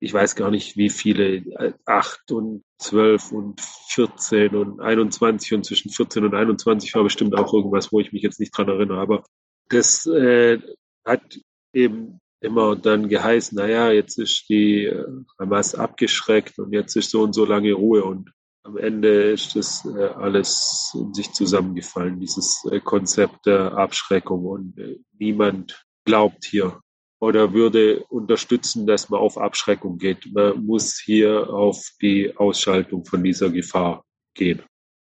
Ich 0.04 0.14
weiß 0.14 0.36
gar 0.36 0.50
nicht, 0.50 0.78
wie 0.78 0.90
viele, 0.90 1.36
äh, 1.36 1.74
acht 1.86 2.32
und 2.32 2.64
zwölf 2.80 3.32
und 3.32 3.62
14 3.62 4.56
und 4.56 4.82
21 4.82 5.54
und 5.54 5.64
zwischen 5.64 5.92
14 5.92 6.26
und 6.26 6.34
21 6.34 6.96
war 6.96 7.04
bestimmt 7.04 7.38
auch 7.38 7.54
irgendwas, 7.54 7.92
wo 7.92 8.00
ich 8.00 8.12
mich 8.12 8.24
jetzt 8.24 8.40
nicht 8.40 8.58
dran 8.58 8.68
erinnere. 8.68 9.00
Aber 9.00 9.24
das 9.70 10.08
äh, 10.08 10.60
hat 11.06 11.40
eben 11.72 12.20
immer 12.40 12.76
dann 12.76 13.10
geheißen, 13.10 13.56
naja, 13.56 13.92
jetzt 13.92 14.18
ist 14.18 14.50
die 14.50 14.86
äh, 14.86 15.06
Hamas 15.40 15.76
abgeschreckt 15.76 16.58
und 16.58 16.74
jetzt 16.74 16.96
ist 16.96 17.12
so 17.12 17.22
und 17.22 17.34
so 17.34 17.46
lange 17.46 17.72
Ruhe 17.74 18.04
und 18.04 18.32
am 18.64 18.78
Ende 18.78 19.32
ist 19.32 19.56
das 19.56 19.86
äh, 19.86 20.06
alles 20.16 20.94
in 20.96 21.14
sich 21.14 21.32
zusammengefallen, 21.32 22.20
dieses 22.20 22.64
Konzept 22.84 23.46
der 23.46 23.78
Abschreckung 23.78 24.46
und 24.46 24.76
niemand 25.20 25.86
glaubt 26.06 26.44
hier 26.46 26.80
oder 27.22 27.54
würde 27.54 28.04
unterstützen, 28.10 28.86
dass 28.86 29.10
man 29.10 29.22
auf 29.22 29.38
Abschreckung 29.38 29.98
geht. 29.98 30.34
Man 30.34 30.66
muss 30.66 31.00
hier 31.00 31.50
auf 31.50 31.88
die 32.02 32.36
Ausschaltung 32.36 33.06
von 33.06 33.24
dieser 33.24 33.50
Gefahr 33.50 34.04
gehen. 34.34 34.64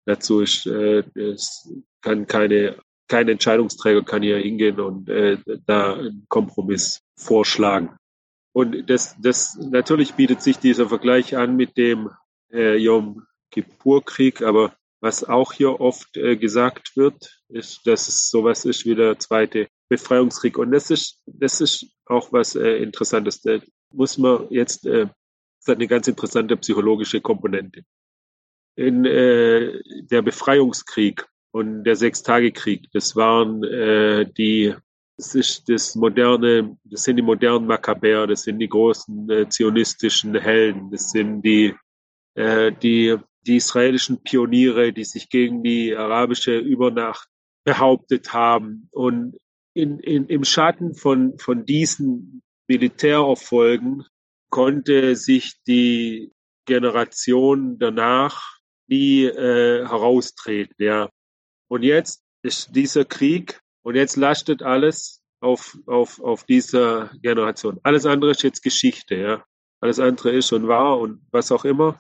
Dazu 0.05 0.39
ist, 0.39 0.65
es 0.65 1.69
kann 2.01 2.25
keine 2.25 2.77
kein 3.07 3.29
Entscheidungsträger 3.29 4.03
kann 4.03 4.21
hier 4.21 4.37
hingehen 4.37 4.79
und 4.79 5.09
äh, 5.09 5.37
da 5.65 5.95
einen 5.95 6.25
Kompromiss 6.27 7.01
vorschlagen. 7.15 7.95
Und 8.53 8.89
das, 8.89 9.15
das 9.19 9.57
natürlich 9.57 10.13
bietet 10.15 10.41
sich 10.41 10.57
dieser 10.57 10.89
Vergleich 10.89 11.37
an 11.37 11.55
mit 11.55 11.77
dem 11.77 12.09
äh, 12.51 12.75
Yom 12.75 13.25
Kippur-Krieg, 13.51 14.41
aber 14.41 14.75
was 14.99 15.23
auch 15.23 15.53
hier 15.53 15.79
oft 15.79 16.17
äh, 16.17 16.35
gesagt 16.35 16.97
wird, 16.97 17.41
ist, 17.49 17.85
dass 17.85 18.07
es 18.07 18.29
sowas 18.29 18.65
ist 18.65 18.85
wie 18.85 18.95
der 18.95 19.19
zweite 19.19 19.67
Befreiungskrieg. 19.89 20.57
Und 20.57 20.71
das 20.71 20.89
ist, 20.89 21.21
das 21.25 21.61
ist 21.61 21.87
auch 22.05 22.31
was 22.31 22.55
äh, 22.55 22.77
Interessantes. 22.77 23.41
Da 23.41 23.59
muss 23.91 24.17
man 24.17 24.47
jetzt, 24.49 24.85
äh, 24.85 25.07
das 25.59 25.67
hat 25.67 25.77
eine 25.77 25.87
ganz 25.87 26.07
interessante 26.07 26.57
psychologische 26.57 27.21
Komponente. 27.21 27.83
In 28.75 29.05
äh, 29.05 29.81
der 30.03 30.21
Befreiungskrieg 30.21 31.25
und 31.51 31.83
der 31.83 31.95
Sechstagekrieg. 31.95 32.87
Das 32.93 33.15
waren 33.15 33.63
äh, 33.63 34.25
die, 34.31 34.75
das 35.17 35.33
ist 35.33 35.69
das 35.69 35.95
moderne, 35.95 36.77
das 36.83 37.03
sind 37.03 37.17
die 37.17 37.23
modernen 37.23 37.65
Makkabäer, 37.65 38.27
das 38.27 38.43
sind 38.43 38.59
die 38.59 38.69
großen 38.69 39.29
äh, 39.29 39.49
zionistischen 39.49 40.35
Helden, 40.35 40.91
das 40.91 41.09
sind 41.09 41.41
die, 41.41 41.73
äh, 42.35 42.71
die, 42.71 43.15
die 43.41 43.55
israelischen 43.55 44.21
Pioniere, 44.21 44.93
die 44.93 45.05
sich 45.05 45.29
gegen 45.29 45.63
die 45.63 45.95
arabische 45.95 46.57
Übernacht 46.57 47.27
behauptet 47.63 48.33
haben. 48.33 48.89
Und 48.91 49.37
in, 49.77 49.99
in, 49.99 50.25
im 50.27 50.43
Schatten 50.43 50.95
von, 50.95 51.37
von 51.37 51.65
diesen 51.65 52.41
Militärerfolgen 52.67 54.05
konnte 54.49 55.15
sich 55.15 55.61
die 55.67 56.31
Generation 56.65 57.77
danach 57.77 58.57
nie 58.87 59.25
äh, 59.25 59.85
heraustreten. 59.87 60.75
Ja. 60.79 61.09
Und 61.69 61.83
jetzt 61.83 62.23
ist 62.41 62.75
dieser 62.75 63.05
Krieg 63.05 63.59
und 63.83 63.95
jetzt 63.95 64.15
lastet 64.15 64.63
alles 64.63 65.21
auf, 65.41 65.77
auf, 65.85 66.19
auf 66.21 66.43
dieser 66.43 67.11
Generation. 67.21 67.79
Alles 67.83 68.05
andere 68.05 68.31
ist 68.31 68.43
jetzt 68.43 68.63
Geschichte, 68.63 69.15
ja. 69.15 69.43
Alles 69.79 69.99
andere 69.99 70.31
ist 70.31 70.47
schon 70.47 70.67
wahr 70.67 70.99
und 70.99 71.21
was 71.31 71.51
auch 71.51 71.63
immer. 71.63 71.99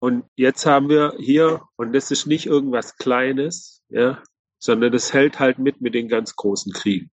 Und 0.00 0.24
jetzt 0.34 0.66
haben 0.66 0.88
wir 0.88 1.14
hier, 1.18 1.62
und 1.76 1.92
das 1.92 2.10
ist 2.10 2.26
nicht 2.26 2.46
irgendwas 2.46 2.96
Kleines, 2.96 3.84
ja, 3.88 4.20
sondern 4.62 4.92
das 4.92 5.12
hält 5.12 5.40
halt 5.40 5.58
mit 5.58 5.80
mit 5.80 5.94
den 5.94 6.08
ganz 6.08 6.36
großen 6.36 6.72
Kriegen. 6.72 7.10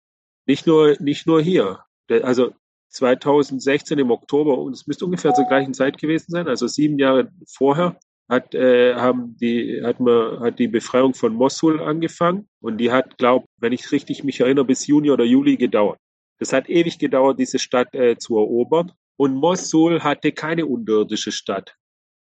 Nicht 0.46 0.66
nur, 0.66 0.96
nicht 1.00 1.26
nur 1.26 1.40
hier. 1.40 1.80
Also 2.22 2.52
2016 2.88 3.98
im 3.98 4.10
Oktober, 4.10 4.58
und 4.58 4.72
es 4.72 4.86
müsste 4.86 5.04
ungefähr 5.04 5.32
zur 5.32 5.46
gleichen 5.46 5.74
Zeit 5.74 5.98
gewesen 5.98 6.30
sein, 6.30 6.48
also 6.48 6.66
sieben 6.66 6.98
Jahre 6.98 7.30
vorher, 7.46 7.98
hat, 8.28 8.54
äh, 8.54 8.94
haben 8.96 9.36
die, 9.36 9.80
hat 9.84 10.00
man, 10.00 10.40
hat 10.40 10.58
die 10.58 10.66
Befreiung 10.66 11.14
von 11.14 11.34
Mosul 11.34 11.80
angefangen 11.80 12.48
und 12.60 12.78
die 12.78 12.90
hat, 12.90 13.16
glaub, 13.18 13.44
wenn 13.58 13.72
ich 13.72 13.92
richtig 13.92 14.24
mich 14.24 14.40
erinnere, 14.40 14.64
bis 14.64 14.86
Juni 14.86 15.10
oder 15.10 15.24
Juli 15.24 15.56
gedauert. 15.56 15.98
Das 16.38 16.52
hat 16.52 16.68
ewig 16.68 16.98
gedauert, 16.98 17.38
diese 17.38 17.60
Stadt 17.60 17.94
äh, 17.94 18.16
zu 18.18 18.36
erobern. 18.36 18.92
Und 19.16 19.34
Mosul 19.34 20.02
hatte 20.02 20.32
keine 20.32 20.66
unterirdische 20.66 21.32
Stadt. 21.32 21.76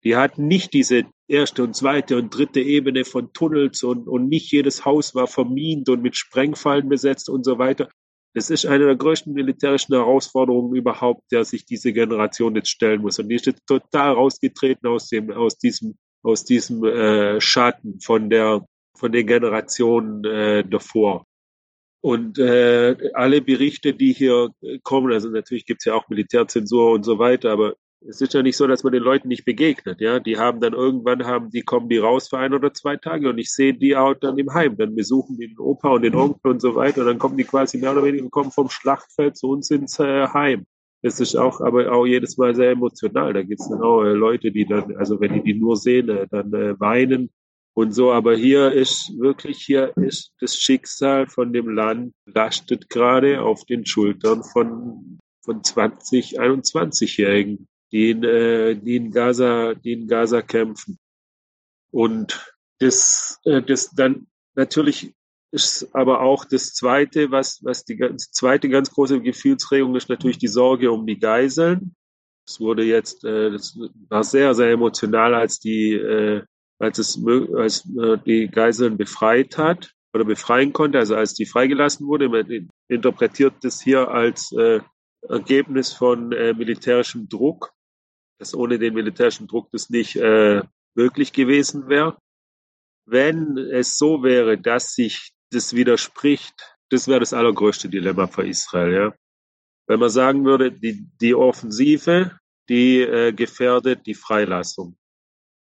Die 0.07 0.15
hat 0.15 0.39
nicht 0.39 0.73
diese 0.73 1.03
erste 1.27 1.65
und 1.65 1.75
zweite 1.75 2.17
und 2.17 2.31
dritte 2.31 2.61
Ebene 2.61 3.05
von 3.05 3.33
Tunnels 3.33 3.83
und, 3.83 4.07
und 4.07 4.29
nicht 4.29 4.53
jedes 4.53 4.85
Haus 4.85 5.17
war 5.17 5.27
vermint 5.27 5.89
und 5.89 6.01
mit 6.01 6.17
Sprengfallen 6.17 6.89
besetzt 6.89 7.29
und 7.29 7.45
so 7.45 7.59
weiter. 7.59 7.89
Es 8.33 8.49
ist 8.49 8.67
eine 8.67 8.85
der 8.85 8.95
größten 8.95 9.33
militärischen 9.33 9.97
Herausforderungen 9.97 10.77
überhaupt, 10.77 11.23
der 11.33 11.45
sich 11.45 11.67
diese 11.67 11.93
Generation 11.93 12.55
jetzt 12.55 12.69
stellen 12.69 13.03
muss. 13.03 13.19
Und 13.19 13.31
die 13.31 13.35
ist 13.35 13.47
jetzt 13.47 13.67
total 13.67 14.13
rausgetreten 14.13 14.89
aus 14.89 15.09
dem, 15.09 15.33
aus 15.33 15.59
diesem, 15.59 15.97
aus 16.23 16.45
diesem 16.45 16.85
äh, 16.85 17.41
Schatten 17.41 17.99
von 17.99 18.31
der, 18.31 18.65
von 18.97 19.11
den 19.11 19.27
Generationen 19.27 20.25
äh, 20.25 20.63
davor. 20.63 21.25
Und 22.01 22.39
äh, 22.39 23.11
alle 23.15 23.41
Berichte, 23.41 23.93
die 23.93 24.13
hier 24.13 24.51
kommen, 24.85 25.13
also 25.13 25.31
natürlich 25.31 25.67
gibt 25.67 25.81
es 25.81 25.87
ja 25.87 25.95
auch 25.95 26.09
Militärzensur 26.09 26.93
und 26.93 27.03
so 27.03 27.19
weiter, 27.19 27.51
aber 27.51 27.75
es 28.01 28.21
ist 28.21 28.35
ja 28.35 28.43
nicht 28.43 28.57
so, 28.57 28.67
dass 28.67 28.85
man 28.85 28.93
den 28.93 29.03
Leuten 29.03 29.29
nicht 29.29 29.45
begegnet, 29.45 30.01
ja. 30.01 30.21
Die 30.21 30.39
haben 30.39 30.61
dann 30.61 30.75
irgendwann 30.75 31.25
haben, 31.25 31.51
die 31.51 31.63
kommen 31.63 31.89
die 31.89 31.99
raus 31.99 32.29
für 32.29 32.39
ein 32.39 32.55
oder 32.55 32.73
zwei 32.73 32.97
Tage 32.97 33.29
und 33.29 33.39
ich 33.39 33.53
sehe 33.53 33.75
die 33.75 33.97
auch 33.97 34.15
dann 34.15 34.39
im 34.39 34.53
Heim. 34.53 34.77
Dann 34.77 34.95
besuchen 34.95 35.39
den 35.39 35.59
Opa 35.59 35.91
und 35.91 36.03
den 36.03 36.15
Onkel 36.15 36.53
und 36.53 36.61
so 36.61 36.75
weiter. 36.75 37.01
Und 37.01 37.07
dann 37.07 37.19
kommen 37.19 37.37
die 37.37 37.45
quasi 37.45 37.79
mehr 37.79 37.93
oder 37.93 38.05
weniger 38.05 38.29
kommen 38.29 38.51
vom 38.51 38.69
Schlachtfeld 38.69 39.37
zu 39.37 39.49
uns 39.49 39.71
ins 39.71 39.99
äh, 39.99 40.29
Heim. 40.29 40.67
Das 41.03 41.21
ist 41.21 41.37
auch, 41.37 41.61
aber 41.61 41.93
auch 41.93 42.07
jedes 42.07 42.37
Mal 42.37 42.55
sehr 42.55 42.71
emotional. 42.71 43.33
Da 43.33 43.43
gibt 43.43 43.61
es 43.61 43.69
dann 43.69 43.83
auch 43.83 44.03
äh, 44.03 44.13
Leute, 44.13 44.51
die 44.51 44.67
dann, 44.67 44.97
also 44.97 45.21
wenn 45.21 45.35
die 45.35 45.43
die 45.43 45.55
nur 45.55 45.77
sehen, 45.77 46.09
äh, 46.09 46.27
dann 46.31 46.53
äh, 46.53 46.79
weinen 46.81 47.31
und 47.75 47.93
so. 47.93 48.13
Aber 48.13 48.35
hier 48.35 48.73
ist 48.73 49.13
wirklich, 49.19 49.59
hier 49.59 49.97
ist 49.97 50.33
das 50.41 50.57
Schicksal 50.57 51.27
von 51.27 51.53
dem 51.53 51.69
Land 51.69 52.13
lastet 52.27 52.89
gerade 52.89 53.43
auf 53.43 53.65
den 53.65 53.87
Schultern 53.87 54.43
von, 54.43 55.19
von 55.45 55.63
20, 55.63 56.41
21-Jährigen, 56.41 57.69
die 57.97 58.11
in, 58.11 58.25
äh, 58.25 58.77
die 58.77 58.97
in 58.97 59.11
Gaza, 59.11 59.73
die 59.73 59.93
in 59.93 60.07
Gaza 60.07 60.43
kämpfen. 60.43 60.99
Und 61.91 62.55
das, 62.79 63.41
äh, 63.45 63.63
das 63.63 63.91
dann 63.93 64.27
natürlich 64.55 65.15
ist 65.51 65.95
aber 65.95 66.21
auch 66.21 66.45
das 66.45 66.75
zweite, 66.75 67.31
was, 67.31 67.65
was 67.65 67.87
die 67.87 67.97
ganz, 67.97 68.31
zweite 68.33 68.69
ganz 68.69 68.91
große 68.91 69.23
Gefühlsregung 69.23 69.97
ist 69.97 70.11
natürlich 70.11 70.37
die 70.37 70.49
Sorge 70.49 70.93
um 70.93 71.07
die 71.07 71.19
Geiseln. 71.19 71.95
Es 72.47 72.61
wurde 72.61 72.85
jetzt, 72.85 73.25
äh, 73.25 73.51
das 73.51 73.79
war 74.11 74.25
sehr, 74.25 74.55
sehr 74.55 74.73
emotional, 74.73 75.35
als 75.35 75.59
die, 75.59 75.95
äh, 75.95 76.43
als 76.79 76.99
es, 76.99 77.19
als 77.57 77.89
äh, 77.99 78.19
die 78.27 78.49
Geiseln 78.49 78.99
befreit 78.99 79.57
hat 79.57 79.95
oder 80.13 80.27
befreien 80.27 80.75
konnte, 80.75 80.99
also 80.99 81.17
als 81.17 81.33
die 81.33 81.47
freigelassen 81.47 82.07
wurde. 82.07 82.29
Man 82.29 82.69
interpretiert 82.89 83.55
das 83.63 83.81
hier 83.81 84.09
als 84.09 84.53
äh, 84.53 84.81
Ergebnis 85.31 85.95
von 85.95 86.33
äh, 86.33 86.53
militärischem 86.53 87.27
Druck, 87.31 87.73
dass 88.39 88.55
ohne 88.55 88.79
den 88.79 88.95
militärischen 88.95 89.47
Druck 89.47 89.71
das 89.73 89.91
nicht 89.91 90.17
äh, 90.17 90.63
möglich 90.95 91.33
gewesen 91.33 91.89
wäre. 91.89 92.17
Wenn 93.07 93.57
es 93.57 93.99
so 93.99 94.23
wäre, 94.23 94.59
dass 94.59 94.95
sich 94.95 95.33
das 95.51 95.75
widerspricht, 95.75 96.77
das 96.91 97.09
wäre 97.09 97.21
das 97.21 97.33
allergrößte 97.33 97.89
Dilemma 97.89 98.27
für 98.27 98.47
Israel. 98.47 98.93
Ja? 98.93 99.15
Wenn 99.87 100.01
man 100.01 100.11
sagen 100.11 100.45
würde, 100.45 100.73
die, 100.73 101.09
die 101.21 101.35
Offensive, 101.35 102.39
die 102.69 103.01
äh, 103.01 103.33
gefährdet 103.33 104.07
die 104.07 104.15
Freilassung. 104.15 104.97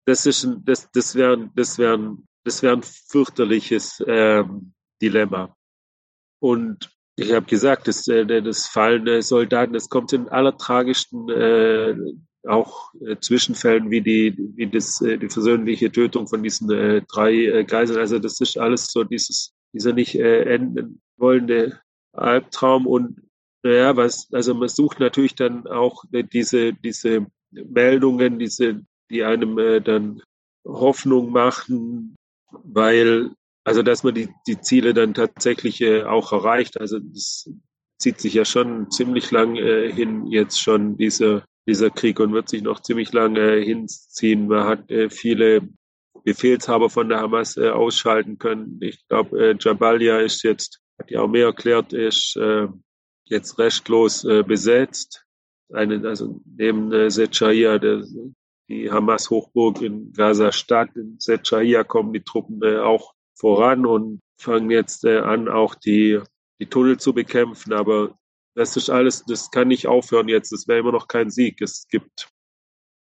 Das 0.05 0.27
ist 0.27 0.45
ein, 0.45 0.65
das, 0.65 0.91
das 0.93 1.15
wäre 1.15 1.51
das 1.55 1.79
wär, 1.79 2.17
das 2.45 2.63
wär 2.63 2.73
ein 2.73 2.83
fürchterliches 2.83 4.03
ähm, 4.07 4.75
Dilemma. 5.01 5.57
Und 6.41 6.91
ich 7.17 7.33
habe 7.33 7.47
gesagt, 7.47 7.89
das, 7.89 8.09
äh, 8.09 8.43
das 8.43 8.67
Fallen 8.67 9.23
Soldaten, 9.23 9.73
das 9.73 9.89
kommt 9.89 10.13
in 10.13 10.29
allertragischsten 10.29 11.29
äh, 11.31 11.97
auch 12.47 12.93
äh, 13.01 13.17
Zwischenfällen 13.21 13.91
wie 13.91 14.01
die 14.01 14.37
wie 14.57 14.67
das 14.67 15.01
äh, 15.01 15.17
die 15.17 15.29
versöhnliche 15.29 15.93
Tötung 15.93 16.27
von 16.27 16.43
diesen 16.43 16.71
äh, 16.71 17.03
drei 17.03 17.33
äh, 17.33 17.65
Geiseln. 17.65 17.99
Also 17.99 18.19
das 18.19 18.41
ist 18.41 18.59
alles 18.59 18.91
so 18.91 19.05
dieses 19.05 19.53
dieser 19.73 19.93
nicht 19.93 20.15
äh, 20.17 20.43
enden 20.43 21.01
wollende 21.17 21.81
Albtraum 22.13 22.87
und 22.87 23.23
naja, 23.63 23.97
was, 23.97 24.29
also 24.33 24.55
man 24.55 24.69
sucht 24.69 24.99
natürlich 24.99 25.35
dann 25.35 25.67
auch 25.67 26.05
äh, 26.13 26.25
diese, 26.25 26.73
diese 26.73 27.27
Meldungen, 27.53 28.39
diese, 28.39 28.85
die 29.11 29.23
einem 29.23 29.57
dann 29.85 30.21
Hoffnung 30.67 31.31
machen, 31.31 32.17
weil, 32.51 33.31
also 33.65 33.83
dass 33.83 34.03
man 34.03 34.15
die, 34.15 34.29
die 34.47 34.61
Ziele 34.61 34.95
dann 34.95 35.15
tatsächlich 35.15 35.85
auch 36.05 36.33
erreicht. 36.33 36.81
Also 36.81 36.99
das 36.99 37.51
zieht 37.99 38.21
sich 38.21 38.35
ja 38.35 38.45
schon 38.45 38.91
ziemlich 38.91 39.31
lang 39.31 39.55
hin, 39.55 40.27
jetzt 40.27 40.61
schon 40.61 40.97
dieser, 40.97 41.45
dieser 41.67 41.91
Krieg 41.91 42.19
und 42.21 42.33
wird 42.33 42.49
sich 42.49 42.63
noch 42.63 42.81
ziemlich 42.81 43.13
lange 43.13 43.57
hinziehen. 43.57 44.49
Man 44.49 44.65
hat 44.65 44.91
äh, 44.91 45.11
viele 45.11 45.69
Befehlshaber 46.25 46.91
von 46.91 47.09
der 47.09 47.21
Hamas 47.21 47.57
äh, 47.57 47.69
ausschalten 47.69 48.39
können. 48.39 48.79
Ich 48.81 49.07
glaube, 49.09 49.39
äh, 49.39 49.57
Jabalia 49.59 50.19
ist 50.19 50.43
jetzt, 50.43 50.81
hat 50.99 51.15
auch 51.17 51.29
mehr 51.29 51.47
erklärt, 51.47 51.93
ist 51.93 52.39
jetzt 53.25 53.59
restlos 53.59 54.23
besetzt. 54.47 55.25
Eine, 55.73 56.07
also 56.07 56.41
neben 56.45 56.93
äh, 56.93 57.09
die 58.69 58.91
Hamas-Hochburg 58.91 59.83
in 59.83 60.13
Gaza-Stadt, 60.13 60.97
in 60.97 61.17
Secaya 61.19 61.83
kommen 61.83 62.13
die 62.13 62.23
Truppen 62.23 62.63
auch 62.79 63.15
voran 63.35 63.87
und 63.87 64.21
fangen 64.39 64.71
jetzt 64.71 65.05
an, 65.07 65.49
auch 65.49 65.75
die, 65.75 66.21
die 66.61 66.67
Tunnel 66.67 66.99
zu 66.99 67.13
bekämpfen. 67.13 67.73
Aber 67.73 68.17
das 68.55 68.77
ist 68.77 68.91
alles, 68.91 69.25
das 69.25 69.51
kann 69.51 69.69
nicht 69.69 69.87
aufhören 69.87 70.29
jetzt. 70.29 70.53
Das 70.53 70.69
wäre 70.69 70.81
immer 70.81 70.93
noch 70.93 71.09
kein 71.09 71.31
Sieg. 71.31 71.61
Es 71.61 71.87
gibt 71.89 72.33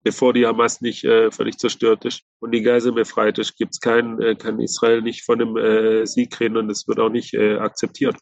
bevor 0.04 0.34
die 0.34 0.46
Hamas 0.46 0.82
nicht 0.82 1.04
äh, 1.04 1.32
völlig 1.32 1.58
zerstört 1.58 2.06
ist 2.06 2.24
und 2.39 2.52
die 2.52 2.62
Geiseln 2.62 2.96
befreit 2.96 3.38
ist, 3.39 3.58
gibt's 3.58 3.80
kein, 3.80 4.20
äh, 4.20 4.36
kann 4.36 4.60
Israel 4.60 5.02
nicht 5.02 5.24
von 5.24 5.42
einem 5.42 5.58
äh, 5.58 6.06
Sieg 6.06 6.39
reden 6.39 6.58
und 6.58 6.72
es 6.72 6.88
wird 6.88 7.00
auch 7.00 7.10
nicht 7.10 7.34
äh, 7.34 7.58
akzeptiert. 7.58 8.18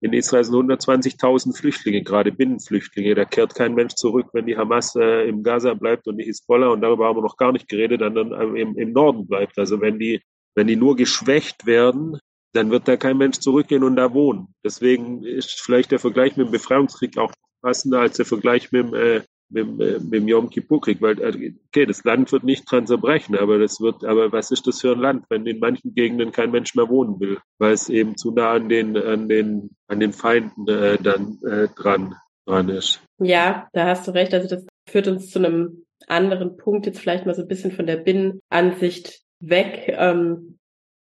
In 0.00 0.12
Israel 0.12 0.44
sind 0.44 0.54
120.000 0.54 1.56
Flüchtlinge, 1.56 2.02
gerade 2.02 2.30
Binnenflüchtlinge. 2.30 3.14
Da 3.14 3.24
kehrt 3.24 3.54
kein 3.54 3.74
Mensch 3.74 3.94
zurück, 3.94 4.26
wenn 4.32 4.46
die 4.46 4.56
Hamas 4.56 4.94
äh, 4.96 5.26
im 5.28 5.42
Gaza 5.42 5.72
bleibt 5.74 6.06
und 6.06 6.18
die 6.18 6.24
Hisbollah, 6.24 6.68
und 6.68 6.82
darüber 6.82 7.06
haben 7.06 7.16
wir 7.16 7.22
noch 7.22 7.38
gar 7.38 7.52
nicht 7.52 7.68
geredet, 7.68 8.02
dann, 8.02 8.14
dann 8.14 8.56
im, 8.56 8.76
im 8.76 8.92
Norden 8.92 9.26
bleibt. 9.26 9.58
Also 9.58 9.80
wenn 9.80 9.98
die, 9.98 10.20
wenn 10.54 10.66
die 10.66 10.76
nur 10.76 10.94
geschwächt 10.94 11.64
werden, 11.64 12.18
dann 12.54 12.70
wird 12.70 12.88
da 12.88 12.96
kein 12.96 13.18
Mensch 13.18 13.38
zurückgehen 13.38 13.84
und 13.84 13.96
da 13.96 14.14
wohnen. 14.14 14.54
Deswegen 14.64 15.22
ist 15.24 15.60
vielleicht 15.60 15.90
der 15.90 15.98
Vergleich 15.98 16.36
mit 16.36 16.48
dem 16.48 16.52
Befreiungskrieg 16.52 17.18
auch 17.18 17.32
passender 17.60 18.00
als 18.00 18.16
der 18.16 18.26
Vergleich 18.26 18.72
mit 18.72 18.86
dem 18.86 18.94
äh, 18.94 19.20
mit, 19.50 19.76
mit 19.76 20.12
dem 20.12 20.28
Yom 20.28 20.50
Kippur-Krieg, 20.50 21.00
weil 21.00 21.20
äh, 21.20 21.52
okay, 21.68 21.86
das 21.86 22.04
Land 22.04 22.32
wird 22.32 22.44
nicht 22.44 22.70
dran 22.70 22.86
zerbrechen, 22.86 23.36
aber 23.36 23.58
das 23.58 23.80
wird, 23.80 24.04
aber 24.04 24.32
was 24.32 24.50
ist 24.50 24.66
das 24.66 24.80
für 24.80 24.92
ein 24.92 25.00
Land, 25.00 25.26
wenn 25.28 25.46
in 25.46 25.60
manchen 25.60 25.94
Gegenden 25.94 26.32
kein 26.32 26.50
Mensch 26.50 26.74
mehr 26.74 26.88
wohnen 26.88 27.20
will, 27.20 27.38
weil 27.58 27.72
es 27.72 27.88
eben 27.88 28.16
zu 28.16 28.32
nah 28.32 28.52
an 28.52 28.68
den 28.68 28.96
an 28.96 29.28
den 29.28 29.70
an 29.86 30.00
den 30.00 30.12
Feinden 30.12 30.68
äh, 30.68 30.98
dann 30.98 31.38
äh, 31.42 31.68
dran 31.76 32.14
dran 32.46 32.68
ist. 32.68 33.00
Ja, 33.18 33.68
da 33.72 33.86
hast 33.86 34.06
du 34.06 34.12
recht. 34.12 34.34
Also 34.34 34.48
das 34.48 34.66
führt 34.88 35.08
uns 35.08 35.30
zu 35.30 35.38
einem 35.38 35.84
anderen 36.06 36.56
Punkt 36.56 36.86
jetzt 36.86 37.00
vielleicht 37.00 37.26
mal 37.26 37.34
so 37.34 37.42
ein 37.42 37.48
bisschen 37.48 37.72
von 37.72 37.86
der 37.86 37.96
Binnenansicht 37.96 39.22
weg. 39.40 39.94
Ähm, 39.96 40.58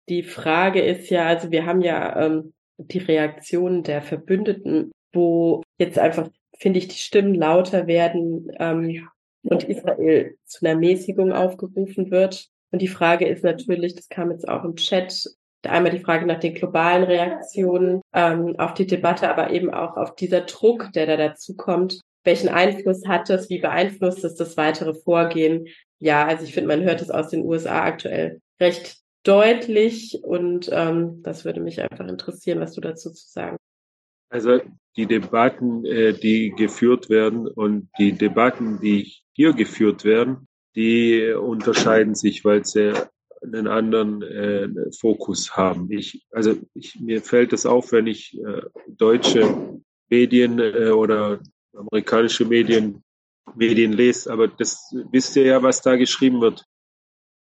die 0.09 0.23
Frage 0.23 0.81
ist 0.81 1.09
ja, 1.09 1.27
also 1.27 1.51
wir 1.51 1.65
haben 1.65 1.81
ja 1.81 2.25
ähm, 2.25 2.53
die 2.77 2.99
Reaktion 2.99 3.83
der 3.83 4.01
Verbündeten, 4.01 4.91
wo 5.13 5.61
jetzt 5.77 5.99
einfach 5.99 6.29
finde 6.61 6.77
ich, 6.77 6.87
die 6.87 6.97
Stimmen 6.97 7.33
lauter 7.33 7.87
werden 7.87 8.51
ähm, 8.59 9.07
und 9.43 9.63
Israel 9.63 10.35
zu 10.45 10.63
einer 10.65 10.79
Mäßigung 10.79 11.33
aufgerufen 11.33 12.11
wird. 12.11 12.47
Und 12.71 12.81
die 12.81 12.87
Frage 12.87 13.27
ist 13.27 13.43
natürlich, 13.43 13.95
das 13.95 14.09
kam 14.09 14.31
jetzt 14.31 14.47
auch 14.47 14.63
im 14.63 14.75
Chat, 14.75 15.25
einmal 15.63 15.91
die 15.91 15.99
Frage 15.99 16.25
nach 16.25 16.39
den 16.39 16.53
globalen 16.53 17.03
Reaktionen 17.03 18.01
ähm, 18.13 18.55
auf 18.59 18.75
die 18.75 18.85
Debatte, 18.85 19.29
aber 19.29 19.51
eben 19.51 19.73
auch 19.73 19.97
auf 19.97 20.15
dieser 20.15 20.41
Druck, 20.41 20.91
der 20.93 21.07
da 21.07 21.17
dazu 21.17 21.55
kommt. 21.55 21.99
Welchen 22.23 22.49
Einfluss 22.49 23.07
hat 23.07 23.29
das? 23.29 23.49
Wie 23.49 23.59
beeinflusst 23.59 24.23
es 24.23 24.35
das 24.35 24.55
weitere 24.55 24.93
Vorgehen? 24.93 25.67
Ja, 25.97 26.27
also 26.27 26.43
ich 26.43 26.53
finde, 26.53 26.67
man 26.67 26.83
hört 26.83 27.01
es 27.01 27.09
aus 27.09 27.29
den 27.29 27.43
USA 27.43 27.83
aktuell 27.83 28.39
recht 28.59 29.00
deutlich 29.24 30.19
und 30.24 30.69
ähm, 30.72 31.22
das 31.24 31.45
würde 31.45 31.61
mich 31.61 31.82
einfach 31.82 32.07
interessieren, 32.07 32.59
was 32.59 32.74
du 32.74 32.82
dazu 32.82 33.11
zu 33.11 33.28
sagen. 33.30 33.57
Also 34.30 34.59
die 34.95 35.05
Debatten, 35.05 35.86
äh, 35.86 36.13
die 36.13 36.51
geführt 36.51 37.09
werden 37.09 37.47
und 37.47 37.89
die 37.99 38.13
Debatten, 38.13 38.80
die 38.80 39.13
hier 39.34 39.53
geführt 39.53 40.03
werden, 40.03 40.47
die 40.76 41.32
unterscheiden 41.32 42.15
sich, 42.15 42.45
weil 42.45 42.65
sie 42.65 42.93
einen 43.41 43.67
anderen 43.67 44.22
äh, 44.22 44.69
Fokus 44.97 45.55
haben. 45.57 45.91
Ich, 45.91 46.26
also 46.32 46.55
ich, 46.74 46.99
mir 46.99 47.22
fällt 47.22 47.53
es 47.53 47.65
auf, 47.65 47.91
wenn 47.91 48.07
ich 48.07 48.39
äh, 48.39 48.61
deutsche 48.88 49.82
Medien 50.09 50.59
äh, 50.59 50.89
oder 50.89 51.39
amerikanische 51.74 52.45
Medien 52.45 53.03
Medien 53.55 53.93
lese, 53.93 54.32
aber 54.32 54.47
das 54.47 54.93
wisst 55.11 55.36
ihr 55.36 55.45
ja, 55.45 55.63
was 55.63 55.82
da 55.82 55.95
geschrieben 55.95 56.41
wird. 56.41 56.65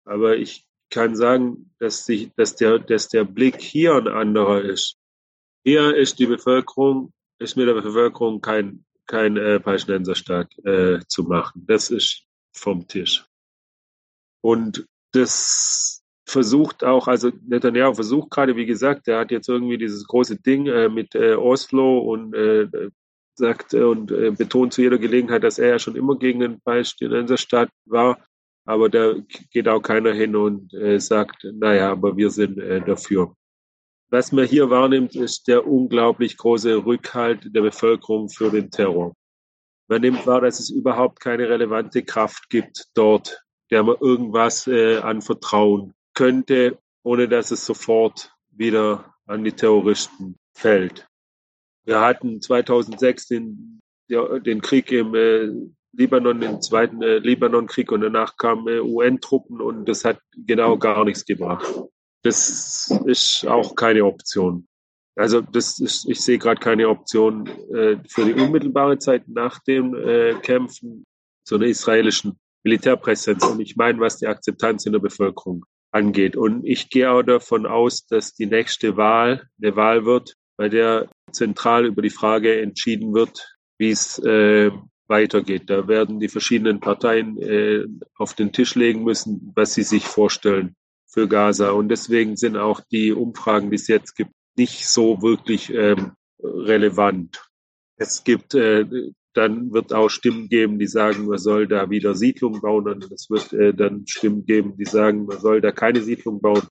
Aber 0.05 0.37
ich 0.37 0.68
kann 0.91 1.17
sagen, 1.17 1.71
dass, 1.79 2.05
sich, 2.07 2.33
dass, 2.37 2.57
der, 2.57 2.79
dass 2.79 3.09
der 3.09 3.25
Blick 3.25 3.61
hier 3.61 3.95
ein 3.95 4.09
anderer 4.09 4.63
ist. 4.63 4.97
Hier 5.65 5.95
ist 5.95 6.19
die 6.19 6.27
Bevölkerung, 6.27 7.13
ist 7.39 7.57
mit 7.57 7.69
der 7.69 7.75
Bevölkerung 7.75 8.41
kein, 8.41 8.85
kein 9.07 9.37
äh, 9.37 9.61
Palästinenserstaat 9.61 10.59
äh, 10.65 11.01
zu 11.09 11.25
machen. 11.25 11.65
Das 11.67 11.91
ist 11.91 12.25
vom 12.53 12.87
Tisch. 12.87 13.25
Und 14.41 14.87
das 15.13 16.03
versucht 16.27 16.85
auch, 16.85 17.09
also 17.09 17.33
Netanyahu 17.47 17.95
versucht 17.95 18.31
gerade, 18.31 18.57
wie 18.57 18.67
gesagt, 18.67 19.07
der 19.07 19.19
hat 19.19 19.31
jetzt 19.31 19.49
irgendwie 19.49 19.79
dieses 19.79 20.07
große 20.07 20.37
Ding 20.37 20.67
äh, 20.67 20.89
mit 20.89 21.15
äh, 21.15 21.35
Oslo 21.35 21.99
und 21.99 22.35
äh, 22.35 22.69
sagt 23.35 23.73
und 23.75 24.11
äh, 24.11 24.31
betont 24.31 24.75
zu 24.75 24.83
jeder 24.83 24.99
Gelegenheit, 24.99 25.43
dass 25.43 25.59
er 25.59 25.69
ja 25.69 25.79
schon 25.79 25.97
immer 25.97 26.19
gegen 26.19 26.41
den 26.41 26.61
Palästinenserstaat 26.61 27.71
war. 27.87 28.19
Aber 28.69 28.91
da 28.91 29.15
geht 29.51 29.67
auch 29.67 29.81
keiner 29.81 30.13
hin 30.13 30.37
und 30.37 30.75
äh, 30.75 31.01
sagt, 31.01 31.43
naja, 31.55 31.91
aber 31.91 32.19
wir 32.19 32.29
sind 32.29 32.59
äh, 32.59 32.83
dafür. 32.83 33.35
Was 34.11 34.31
man 34.31 34.47
hier 34.47 34.69
wahrnimmt, 34.69 35.17
ist 35.17 35.49
der 35.49 35.67
unglaublich 35.67 36.37
große 36.37 36.85
Rückhalt 36.85 37.55
der 37.55 37.63
Bevölkerung 37.63 38.29
für 38.29 38.51
den 38.51 38.71
Terror. 38.71 39.15
Man 39.89 40.03
nimmt 40.03 40.27
wahr, 40.27 40.43
dass 40.43 40.61
es 40.61 40.69
überhaupt 40.69 41.21
keine 41.21 41.49
relevante 41.49 42.03
Kraft 42.03 42.51
gibt 42.51 42.89
dort, 42.93 43.43
der 43.71 43.85
man 43.85 43.97
irgendwas 44.01 44.67
äh, 44.67 44.99
anvertrauen 44.99 45.95
könnte, 46.13 46.77
ohne 47.03 47.27
dass 47.27 47.51
es 47.51 47.65
sofort 47.65 48.35
wieder 48.51 49.15
an 49.25 49.45
die 49.45 49.53
Terroristen 49.53 50.37
fällt. 50.55 51.09
Wir 51.87 52.03
hatten 52.03 52.43
2006 52.43 53.29
den, 53.29 53.81
den 54.11 54.61
Krieg 54.61 54.93
im 54.93 55.15
äh, 55.15 55.71
Libanon, 55.99 56.41
den 56.41 56.63
zweiten 56.63 57.03
äh, 57.03 57.19
Libanonkrieg 57.19 57.91
und 57.91 58.03
danach 58.03 58.37
kamen 58.37 58.69
äh, 58.69 58.81
UN-Truppen 58.81 59.61
und 59.61 59.89
das 59.89 60.05
hat 60.05 60.21
genau 60.37 60.79
gar 60.79 61.05
nichts 61.05 61.25
gebracht. 61.25 61.67
Das 62.23 62.91
ist 63.05 63.45
auch 63.47 63.75
keine 63.75 64.05
Option. 64.05 64.69
Also 65.17 65.41
das 65.41 65.81
ist, 65.81 66.09
ich 66.09 66.21
sehe 66.21 66.39
gerade 66.39 66.61
keine 66.61 66.89
Option 66.89 67.49
äh, 67.75 67.97
für 68.09 68.25
die 68.25 68.35
unmittelbare 68.35 68.99
Zeit 68.99 69.27
nach 69.27 69.59
dem 69.65 69.95
äh, 69.97 70.35
Kämpfen 70.35 71.05
zu 71.45 71.57
einer 71.57 71.67
israelischen 71.67 72.39
Militärpräsenz. 72.63 73.45
Und 73.45 73.59
ich 73.61 73.75
meine, 73.75 73.99
was 73.99 74.19
die 74.19 74.29
Akzeptanz 74.29 74.87
in 74.87 74.93
der 74.93 75.01
Bevölkerung 75.01 75.65
angeht. 75.91 76.37
Und 76.37 76.65
ich 76.65 76.91
gehe 76.91 77.11
auch 77.11 77.23
davon 77.23 77.67
aus, 77.67 78.07
dass 78.07 78.35
die 78.35 78.47
nächste 78.47 78.97
Wahl 78.97 79.49
eine 79.61 79.75
Wahl 79.75 80.05
wird, 80.05 80.35
bei 80.57 80.69
der 80.69 81.09
zentral 81.33 81.87
über 81.87 82.03
die 82.03 82.11
Frage 82.11 82.61
entschieden 82.61 83.15
wird, 83.15 83.57
wie 83.79 83.91
es 83.91 84.19
äh, 84.21 84.71
weitergeht. 85.09 85.71
Da 85.71 85.89
werden 85.89 86.21
die 86.21 86.29
verschiedenen 86.29 86.81
Parteien 86.81 87.37
äh, 87.39 87.87
auf 88.17 88.35
den 88.35 88.53
Tisch 88.53 88.75
legen 88.75 89.05
müssen, 89.05 89.53
was 89.55 89.75
sie 89.75 89.83
sich 89.83 90.05
vorstellen 90.05 90.77
für 91.07 91.29
Gaza. 91.29 91.71
Und 91.71 91.89
deswegen 91.89 92.37
sind 92.37 92.57
auch 92.57 92.81
die 92.93 93.13
Umfragen, 93.13 93.71
die 93.71 93.77
es 93.77 93.89
jetzt 93.89 94.15
gibt, 94.15 94.33
nicht 94.57 94.87
so 94.87 95.23
wirklich 95.23 95.73
ähm, 95.73 96.13
relevant. 96.43 97.49
Es 97.97 98.25
gibt, 98.25 98.55
äh, 98.55 98.85
dann 99.33 99.73
wird 99.73 99.93
auch 99.93 100.09
Stimmen 100.09 100.49
geben, 100.49 100.79
die 100.79 100.87
sagen, 100.87 101.27
man 101.27 101.39
soll 101.39 101.67
da 101.67 101.91
wieder 101.91 102.15
Siedlungen 102.15 102.61
bauen 102.61 102.89
und 102.89 103.11
es 103.11 103.31
wird 103.31 103.53
äh, 103.53 103.73
dann 103.73 104.07
Stimmen 104.07 104.45
geben, 104.45 104.77
die 104.77 104.85
sagen, 104.85 105.27
man 105.27 105.41
soll 105.41 105.61
da 105.61 105.73
keine 105.73 106.03
Siedlung 106.03 106.41
bauen. 106.41 106.67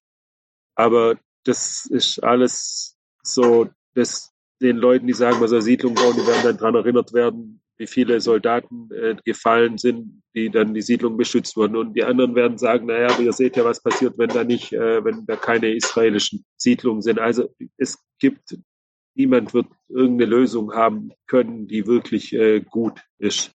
Aber 0.74 1.18
das 1.44 1.86
ist 1.86 2.22
alles 2.22 2.96
so, 3.22 3.68
dass 3.94 4.32
den 4.60 4.76
Leuten, 4.76 5.06
die 5.06 5.12
sagen, 5.12 5.40
man 5.40 5.48
soll 5.48 5.62
Siedlungen 5.62 5.96
bauen, 5.96 6.14
die 6.14 6.26
werden 6.26 6.42
dann 6.42 6.56
daran 6.58 6.74
erinnert 6.74 7.12
werden, 7.12 7.60
wie 7.78 7.86
viele 7.86 8.20
Soldaten 8.20 8.90
äh, 8.92 9.16
gefallen 9.24 9.78
sind, 9.78 10.22
die 10.34 10.50
dann 10.50 10.74
die 10.74 10.82
Siedlung 10.82 11.16
beschützt 11.16 11.56
wurden. 11.56 11.76
Und 11.76 11.94
die 11.94 12.04
anderen 12.04 12.34
werden 12.34 12.58
sagen, 12.58 12.86
naja, 12.86 13.18
ihr 13.20 13.32
seht 13.32 13.56
ja, 13.56 13.64
was 13.64 13.82
passiert, 13.82 14.18
wenn 14.18 14.28
da 14.28 14.44
nicht, 14.44 14.72
äh, 14.72 15.04
wenn 15.04 15.24
da 15.26 15.36
keine 15.36 15.72
israelischen 15.72 16.44
Siedlungen 16.56 17.02
sind. 17.02 17.20
Also 17.20 17.48
es 17.76 17.98
gibt, 18.18 18.58
niemand 19.14 19.54
wird 19.54 19.66
irgendeine 19.88 20.30
Lösung 20.30 20.72
haben 20.74 21.12
können, 21.28 21.68
die 21.68 21.86
wirklich 21.86 22.32
äh, 22.32 22.60
gut 22.60 23.00
ist. 23.18 23.52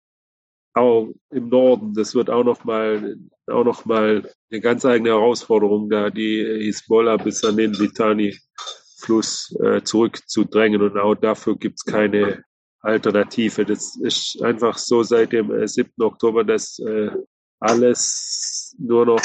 Auch 0.74 1.08
im 1.30 1.48
Norden, 1.48 1.94
das 1.94 2.14
wird 2.14 2.30
auch 2.30 2.44
noch 2.44 2.62
mal, 2.64 3.16
auch 3.46 3.64
noch 3.64 3.86
mal 3.86 4.30
eine 4.50 4.60
ganz 4.60 4.84
eigene 4.84 5.10
Herausforderung, 5.10 5.88
da 5.88 6.10
die 6.10 6.44
Hisbollah 6.44 7.16
bis 7.16 7.42
an 7.42 7.56
den 7.56 7.72
Litani-Fluss 7.72 9.56
äh, 9.60 9.82
zurückzudrängen. 9.82 10.82
Und 10.82 10.96
auch 10.98 11.14
dafür 11.14 11.56
gibt 11.56 11.78
es 11.78 11.84
keine 11.84 12.44
Alternative. 12.80 13.64
Das 13.64 13.96
ist 13.96 14.42
einfach 14.42 14.78
so 14.78 15.02
seit 15.02 15.32
dem 15.32 15.50
äh, 15.50 15.68
7. 15.68 15.90
Oktober, 16.00 16.44
dass 16.44 16.78
äh, 16.78 17.10
alles 17.58 18.74
nur 18.78 19.06
noch 19.06 19.22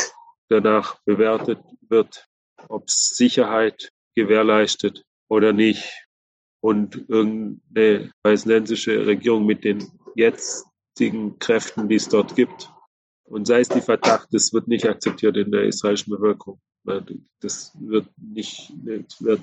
danach 0.50 1.00
bewertet 1.06 1.60
wird, 1.90 2.28
ob 2.68 2.90
Sicherheit 2.90 3.90
gewährleistet 4.16 5.04
oder 5.30 5.54
nicht. 5.54 5.92
Und 6.62 7.08
irgendeine 7.08 8.12
palästinensische 8.24 9.06
Regierung 9.06 9.46
mit 9.46 9.64
den 9.64 9.86
jetzigen 10.16 11.38
Kräften, 11.38 11.88
die 11.88 11.96
es 11.96 12.10
dort 12.10 12.36
gibt, 12.36 12.72
und 13.26 13.48
sei 13.48 13.60
es 13.60 13.70
die 13.70 13.82
Verdacht, 13.82 14.28
das 14.32 14.54
wird 14.54 14.68
nicht 14.68 14.88
akzeptiert 14.88 15.36
in 15.36 15.52
der 15.52 15.64
israelischen 15.64 16.12
Bevölkerung. 16.12 16.62
Das 17.40 17.76
wird 17.80 18.08
nicht, 18.18 18.72
das 18.86 19.24
wird 19.24 19.42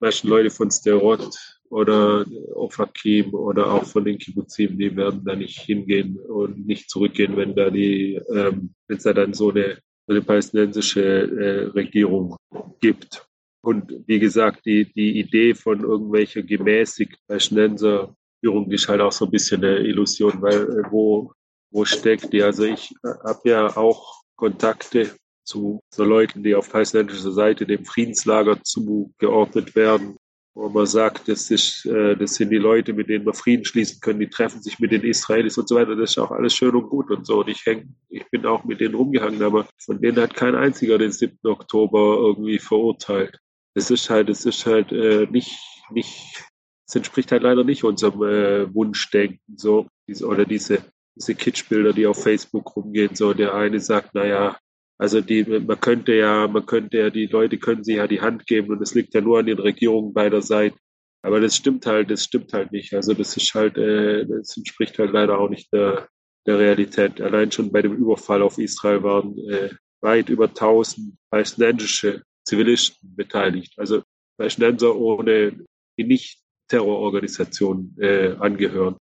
manchen 0.00 0.28
Leute 0.28 0.50
von 0.50 0.70
Sterot 0.70 1.57
oder 1.70 2.24
Ofakim 2.54 3.34
oder 3.34 3.72
auch 3.72 3.84
von 3.84 4.04
den 4.04 4.18
Kibbuzim, 4.18 4.78
die 4.78 4.94
werden 4.96 5.24
da 5.24 5.34
nicht 5.36 5.60
hingehen 5.60 6.18
und 6.18 6.66
nicht 6.66 6.90
zurückgehen, 6.90 7.36
wenn 7.36 7.54
da 7.54 7.70
die, 7.70 8.20
ähm, 8.34 8.74
wenn 8.86 8.96
es 8.96 9.02
da 9.02 9.12
dann 9.12 9.34
so 9.34 9.50
eine, 9.50 9.78
eine 10.06 10.22
palästinensische 10.22 11.02
äh, 11.02 11.64
Regierung 11.68 12.36
gibt. 12.80 13.26
Und 13.62 13.92
wie 14.06 14.18
gesagt, 14.18 14.64
die, 14.64 14.92
die 14.92 15.18
Idee 15.18 15.54
von 15.54 15.80
irgendwelcher 15.80 16.42
gemäßigt 16.42 17.18
palästinenser 17.26 18.14
Führung 18.40 18.70
ist 18.70 18.88
halt 18.88 19.00
auch 19.00 19.12
so 19.12 19.26
ein 19.26 19.30
bisschen 19.30 19.64
eine 19.64 19.78
Illusion, 19.80 20.40
weil 20.40 20.62
äh, 20.62 20.90
wo, 20.90 21.32
wo 21.70 21.84
steckt 21.84 22.32
die? 22.32 22.42
Also 22.42 22.64
ich 22.64 22.92
äh, 23.02 23.08
habe 23.24 23.48
ja 23.48 23.76
auch 23.76 24.22
Kontakte 24.36 25.10
zu 25.44 25.80
so 25.92 26.04
Leuten, 26.04 26.42
die 26.42 26.54
auf 26.54 26.70
palästinensischer 26.70 27.32
Seite 27.32 27.66
dem 27.66 27.84
Friedenslager 27.84 28.62
zugeordnet 28.62 29.74
werden 29.74 30.16
wo 30.58 30.68
man 30.68 30.86
sagt, 30.86 31.28
das, 31.28 31.52
ist, 31.52 31.86
äh, 31.86 32.16
das 32.16 32.34
sind 32.34 32.50
die 32.50 32.58
Leute, 32.58 32.92
mit 32.92 33.08
denen 33.08 33.24
wir 33.24 33.32
Frieden 33.32 33.64
schließen 33.64 34.00
können, 34.00 34.18
die 34.18 34.28
treffen 34.28 34.60
sich 34.60 34.80
mit 34.80 34.90
den 34.90 35.02
Israelis 35.02 35.56
und 35.56 35.68
so 35.68 35.76
weiter. 35.76 35.94
Das 35.94 36.10
ist 36.10 36.18
auch 36.18 36.32
alles 36.32 36.52
schön 36.52 36.74
und 36.74 36.88
gut 36.90 37.12
und 37.12 37.24
so. 37.24 37.40
Und 37.40 37.48
ich, 37.48 37.64
häng, 37.64 37.94
ich 38.08 38.28
bin 38.30 38.44
auch 38.44 38.64
mit 38.64 38.80
denen 38.80 38.96
rumgehangen, 38.96 39.40
aber 39.42 39.68
von 39.78 40.00
denen 40.00 40.18
hat 40.18 40.34
kein 40.34 40.56
einziger 40.56 40.98
den 40.98 41.12
7. 41.12 41.38
Oktober 41.44 42.16
irgendwie 42.18 42.58
verurteilt. 42.58 43.38
Das 43.74 43.92
ist 43.92 44.10
halt, 44.10 44.28
das 44.28 44.46
ist 44.46 44.66
halt 44.66 44.90
äh, 44.90 45.28
nicht, 45.30 45.56
nicht, 45.92 46.44
es 46.88 46.96
entspricht 46.96 47.30
halt 47.30 47.44
leider 47.44 47.62
nicht 47.62 47.84
unserem 47.84 48.22
äh, 48.24 48.74
Wunschdenken, 48.74 49.56
so, 49.56 49.86
diese, 50.08 50.26
oder 50.26 50.44
diese, 50.44 50.82
diese 51.14 51.36
Kitschbilder, 51.36 51.92
die 51.92 52.08
auf 52.08 52.20
Facebook 52.20 52.74
rumgehen, 52.74 53.14
so, 53.14 53.32
der 53.32 53.54
eine 53.54 53.78
sagt, 53.78 54.16
naja, 54.16 54.58
also 54.98 55.20
die, 55.20 55.44
man 55.44 55.80
könnte 55.80 56.12
ja, 56.12 56.48
man 56.48 56.66
könnte 56.66 56.98
ja, 56.98 57.10
die 57.10 57.26
Leute 57.26 57.58
können 57.58 57.84
sich 57.84 57.96
ja 57.96 58.08
die 58.08 58.20
Hand 58.20 58.46
geben 58.48 58.70
und 58.70 58.82
es 58.82 58.94
liegt 58.94 59.14
ja 59.14 59.20
nur 59.20 59.38
an 59.38 59.46
den 59.46 59.60
Regierungen 59.60 60.12
beider 60.12 60.42
Seiten. 60.42 60.78
Aber 61.22 61.40
das 61.40 61.56
stimmt 61.56 61.86
halt, 61.86 62.10
das 62.10 62.24
stimmt 62.24 62.52
halt 62.52 62.72
nicht. 62.72 62.92
Also 62.94 63.14
das 63.14 63.36
ist 63.36 63.54
halt, 63.54 63.78
äh, 63.78 64.26
das 64.26 64.56
entspricht 64.56 64.98
halt 64.98 65.12
leider 65.12 65.38
auch 65.38 65.48
nicht 65.48 65.72
der, 65.72 66.08
der 66.46 66.58
Realität. 66.58 67.20
Allein 67.20 67.52
schon 67.52 67.70
bei 67.70 67.80
dem 67.82 67.94
Überfall 67.94 68.42
auf 68.42 68.58
Israel 68.58 69.02
waren 69.04 69.38
äh, 69.48 69.70
weit 70.00 70.28
über 70.30 70.48
1000 70.48 71.16
palästinensische 71.30 72.22
Zivilisten 72.44 73.14
beteiligt. 73.14 73.74
Also 73.78 74.02
Palästinenser 74.36 74.96
ohne, 74.96 75.64
die 75.96 76.04
nicht 76.04 76.40
Terrororganisationen 76.68 77.96
äh, 78.00 78.34
angehören. 78.38 78.96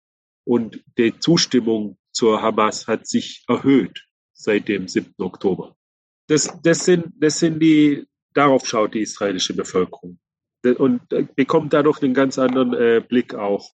Und 0.46 0.84
die 0.98 1.18
Zustimmung 1.20 1.98
zur 2.12 2.42
Hamas 2.42 2.88
hat 2.88 3.08
sich 3.08 3.44
erhöht 3.48 4.06
seit 4.34 4.68
dem 4.68 4.88
7. 4.88 5.14
Oktober 5.20 5.76
das, 6.28 6.52
das, 6.64 6.86
sind, 6.86 7.14
das 7.20 7.40
sind 7.40 7.60
die, 7.60 8.06
darauf 8.34 8.66
schaut 8.66 8.94
die 8.94 9.02
israelische 9.02 9.54
Bevölkerung 9.54 10.20
und 10.78 11.02
bekommt 11.36 11.74
dadurch 11.74 12.02
einen 12.02 12.14
ganz 12.14 12.40
anderen 12.40 12.74
äh, 12.74 13.02
Blick 13.08 13.36
auch 13.36 13.70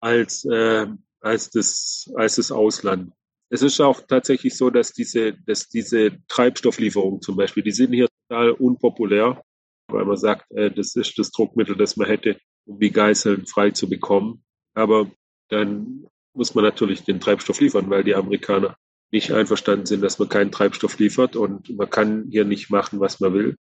als, 0.00 0.44
äh, 0.44 0.86
als, 1.20 1.50
das, 1.50 2.10
als 2.14 2.36
das 2.36 2.52
Ausland. 2.52 3.12
Es 3.50 3.62
ist 3.62 3.80
auch 3.80 4.00
tatsächlich 4.06 4.56
so, 4.56 4.70
dass 4.70 4.92
diese, 4.92 5.32
dass 5.32 5.68
diese 5.68 6.18
Treibstofflieferungen 6.28 7.20
zum 7.20 7.36
Beispiel, 7.36 7.64
die 7.64 7.72
sind 7.72 7.92
hier 7.92 8.08
total 8.28 8.52
unpopulär, 8.52 9.42
weil 9.88 10.04
man 10.04 10.16
sagt, 10.16 10.50
äh, 10.52 10.70
das 10.70 10.94
ist 10.94 11.18
das 11.18 11.32
Druckmittel, 11.32 11.76
das 11.76 11.96
man 11.96 12.06
hätte, 12.06 12.38
um 12.64 12.78
die 12.78 12.92
Geiseln 12.92 13.46
frei 13.46 13.72
zu 13.72 13.88
bekommen. 13.88 14.44
Aber 14.74 15.10
dann 15.48 16.06
muss 16.32 16.54
man 16.54 16.64
natürlich 16.64 17.02
den 17.02 17.18
Treibstoff 17.18 17.60
liefern, 17.60 17.90
weil 17.90 18.04
die 18.04 18.14
Amerikaner 18.14 18.76
nicht 19.12 19.32
einverstanden 19.32 19.86
sind, 19.86 20.02
dass 20.02 20.18
man 20.18 20.28
keinen 20.28 20.52
Treibstoff 20.52 20.98
liefert 20.98 21.36
und 21.36 21.76
man 21.76 21.90
kann 21.90 22.26
hier 22.30 22.44
nicht 22.44 22.70
machen, 22.70 23.00
was 23.00 23.20
man 23.20 23.34
will. 23.34 23.56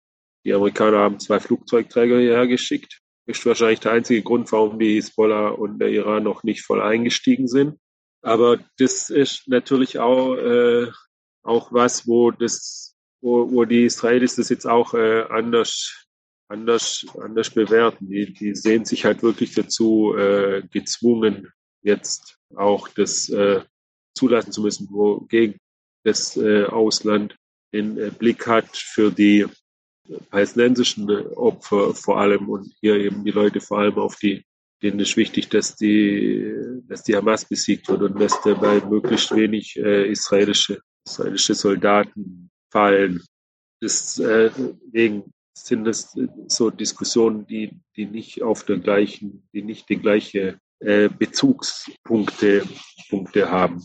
Die 0.44 0.54
Amerikaner 0.54 1.00
haben 1.00 1.20
zwei 1.20 1.40
Flugzeugträger 1.40 2.20
hierher 2.20 2.48
geschickt. 2.48 3.02
Ist 3.28 3.46
wahrscheinlich 3.46 3.80
der 3.80 3.92
einzige 3.92 4.22
Grund, 4.22 4.52
warum 4.52 4.78
die 4.78 4.96
Hisbollah 4.96 5.50
und 5.50 5.80
der 5.80 5.90
Iran 5.90 6.24
noch 6.24 6.44
nicht 6.44 6.64
voll 6.64 6.82
eingestiegen 6.82 7.48
sind. 7.48 7.80
Aber 8.22 8.60
das 8.78 9.10
ist 9.10 9.48
natürlich 9.48 10.00
auch, 10.00 10.36
äh, 10.36 10.88
auch 11.44 11.72
was, 11.72 12.08
wo 12.08 12.32
das, 12.32 12.96
wo, 13.22 13.52
wo 13.52 13.66
die 13.66 13.86
Israelis 13.86 14.36
das 14.36 14.50
jetzt 14.50 14.68
auch 14.68 14.94
äh, 14.94 15.24
anders, 15.30 16.06
anders, 16.48 17.06
anders 17.20 17.50
bewerten. 17.50 18.08
Die, 18.08 18.34
die 18.34 18.56
sehen 18.56 18.86
sich 18.86 19.06
halt 19.06 19.24
wirklich 19.24 19.54
dazu 19.54 20.16
äh, 20.16 20.64
gezwungen, 20.72 21.52
jetzt 21.82 22.38
auch 22.56 22.88
das 22.88 23.30
äh, 23.30 23.62
zulassen 24.16 24.52
zu 24.52 24.62
müssen, 24.62 24.88
wogegen 24.92 25.58
das 26.04 26.38
äh, 26.38 26.66
Ausland 26.66 27.36
den 27.74 27.98
äh, 27.98 28.12
Blick 28.12 28.48
hat 28.48 28.76
für 28.76 29.12
die 29.12 29.46
palästinensischen 30.30 31.10
Opfer 31.36 31.94
vor 31.94 32.20
allem 32.20 32.50
und 32.50 32.72
hier 32.80 32.96
eben 32.96 33.24
die 33.24 33.32
Leute 33.32 33.60
vor 33.60 33.80
allem 33.80 33.96
auf 33.96 34.16
die, 34.18 34.46
denen 34.82 35.00
ist 35.00 35.18
wichtig, 35.18 35.50
dass 35.50 35.76
die, 35.76 36.54
dass 36.88 37.04
die 37.04 37.16
Hamas 37.16 37.46
besiegt 37.46 37.90
wird 37.90 38.04
und 38.04 38.20
dass 38.20 38.40
dabei 38.44 38.82
möglichst 38.82 39.36
wenig 39.36 39.76
äh, 39.78 40.10
israelische, 40.12 40.80
israelische 41.06 41.56
Soldaten 41.56 42.50
fallen. 42.72 43.24
Deswegen 43.82 45.22
äh, 45.22 45.24
sind 45.58 45.86
das 45.86 46.16
so 46.48 46.70
Diskussionen, 46.70 47.48
die, 47.48 47.80
die 47.96 48.06
nicht 48.06 48.44
auf 48.44 48.64
der 48.64 48.78
gleichen, 48.78 49.48
die 49.54 49.64
nicht 49.64 49.90
die 49.90 49.98
gleiche 49.98 50.60
äh, 50.80 51.10
Bezugspunkte 51.10 52.64
Punkte 53.10 53.50
haben. 53.50 53.84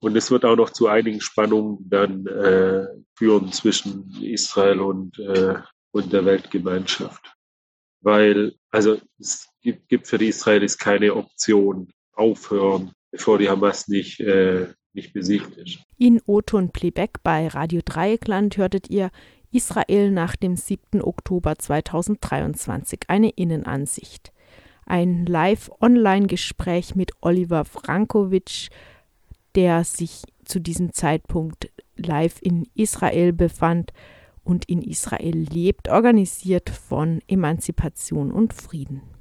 Und 0.00 0.16
es 0.16 0.30
wird 0.30 0.44
auch 0.44 0.56
noch 0.56 0.70
zu 0.70 0.86
einigen 0.86 1.20
Spannungen 1.20 1.78
dann 1.88 2.26
äh, 2.26 2.86
führen 3.16 3.52
zwischen 3.52 4.14
Israel 4.22 4.80
und, 4.80 5.18
äh, 5.18 5.56
und 5.90 6.12
der 6.12 6.24
Weltgemeinschaft. 6.24 7.34
Weil, 8.00 8.54
also 8.70 8.98
es 9.18 9.48
gibt, 9.60 9.88
gibt 9.88 10.06
für 10.06 10.18
die 10.18 10.28
Israelis 10.28 10.78
keine 10.78 11.16
Option 11.16 11.90
aufhören, 12.12 12.92
bevor 13.10 13.38
die 13.38 13.48
Hamas 13.48 13.88
nicht, 13.88 14.20
äh, 14.20 14.68
nicht 14.92 15.12
besiegt 15.12 15.56
ist. 15.56 15.78
In 15.96 16.20
Oton 16.26 16.70
Playback 16.70 17.22
bei 17.24 17.48
Radio 17.48 17.80
Dreieckland 17.84 18.56
hörtet 18.56 18.88
ihr 18.88 19.10
Israel 19.50 20.12
nach 20.12 20.36
dem 20.36 20.54
7. 20.54 21.02
Oktober 21.02 21.58
2023 21.58 23.00
eine 23.08 23.30
Innenansicht. 23.30 24.32
Ein 24.88 25.26
Live-Online-Gespräch 25.26 26.94
mit 26.94 27.10
Oliver 27.20 27.66
Frankovic, 27.66 28.70
der 29.54 29.84
sich 29.84 30.22
zu 30.46 30.60
diesem 30.60 30.94
Zeitpunkt 30.94 31.70
live 31.96 32.40
in 32.40 32.66
Israel 32.74 33.34
befand 33.34 33.92
und 34.44 34.64
in 34.64 34.80
Israel 34.80 35.36
lebt, 35.36 35.90
organisiert 35.90 36.70
von 36.70 37.20
Emanzipation 37.28 38.32
und 38.32 38.54
Frieden. 38.54 39.02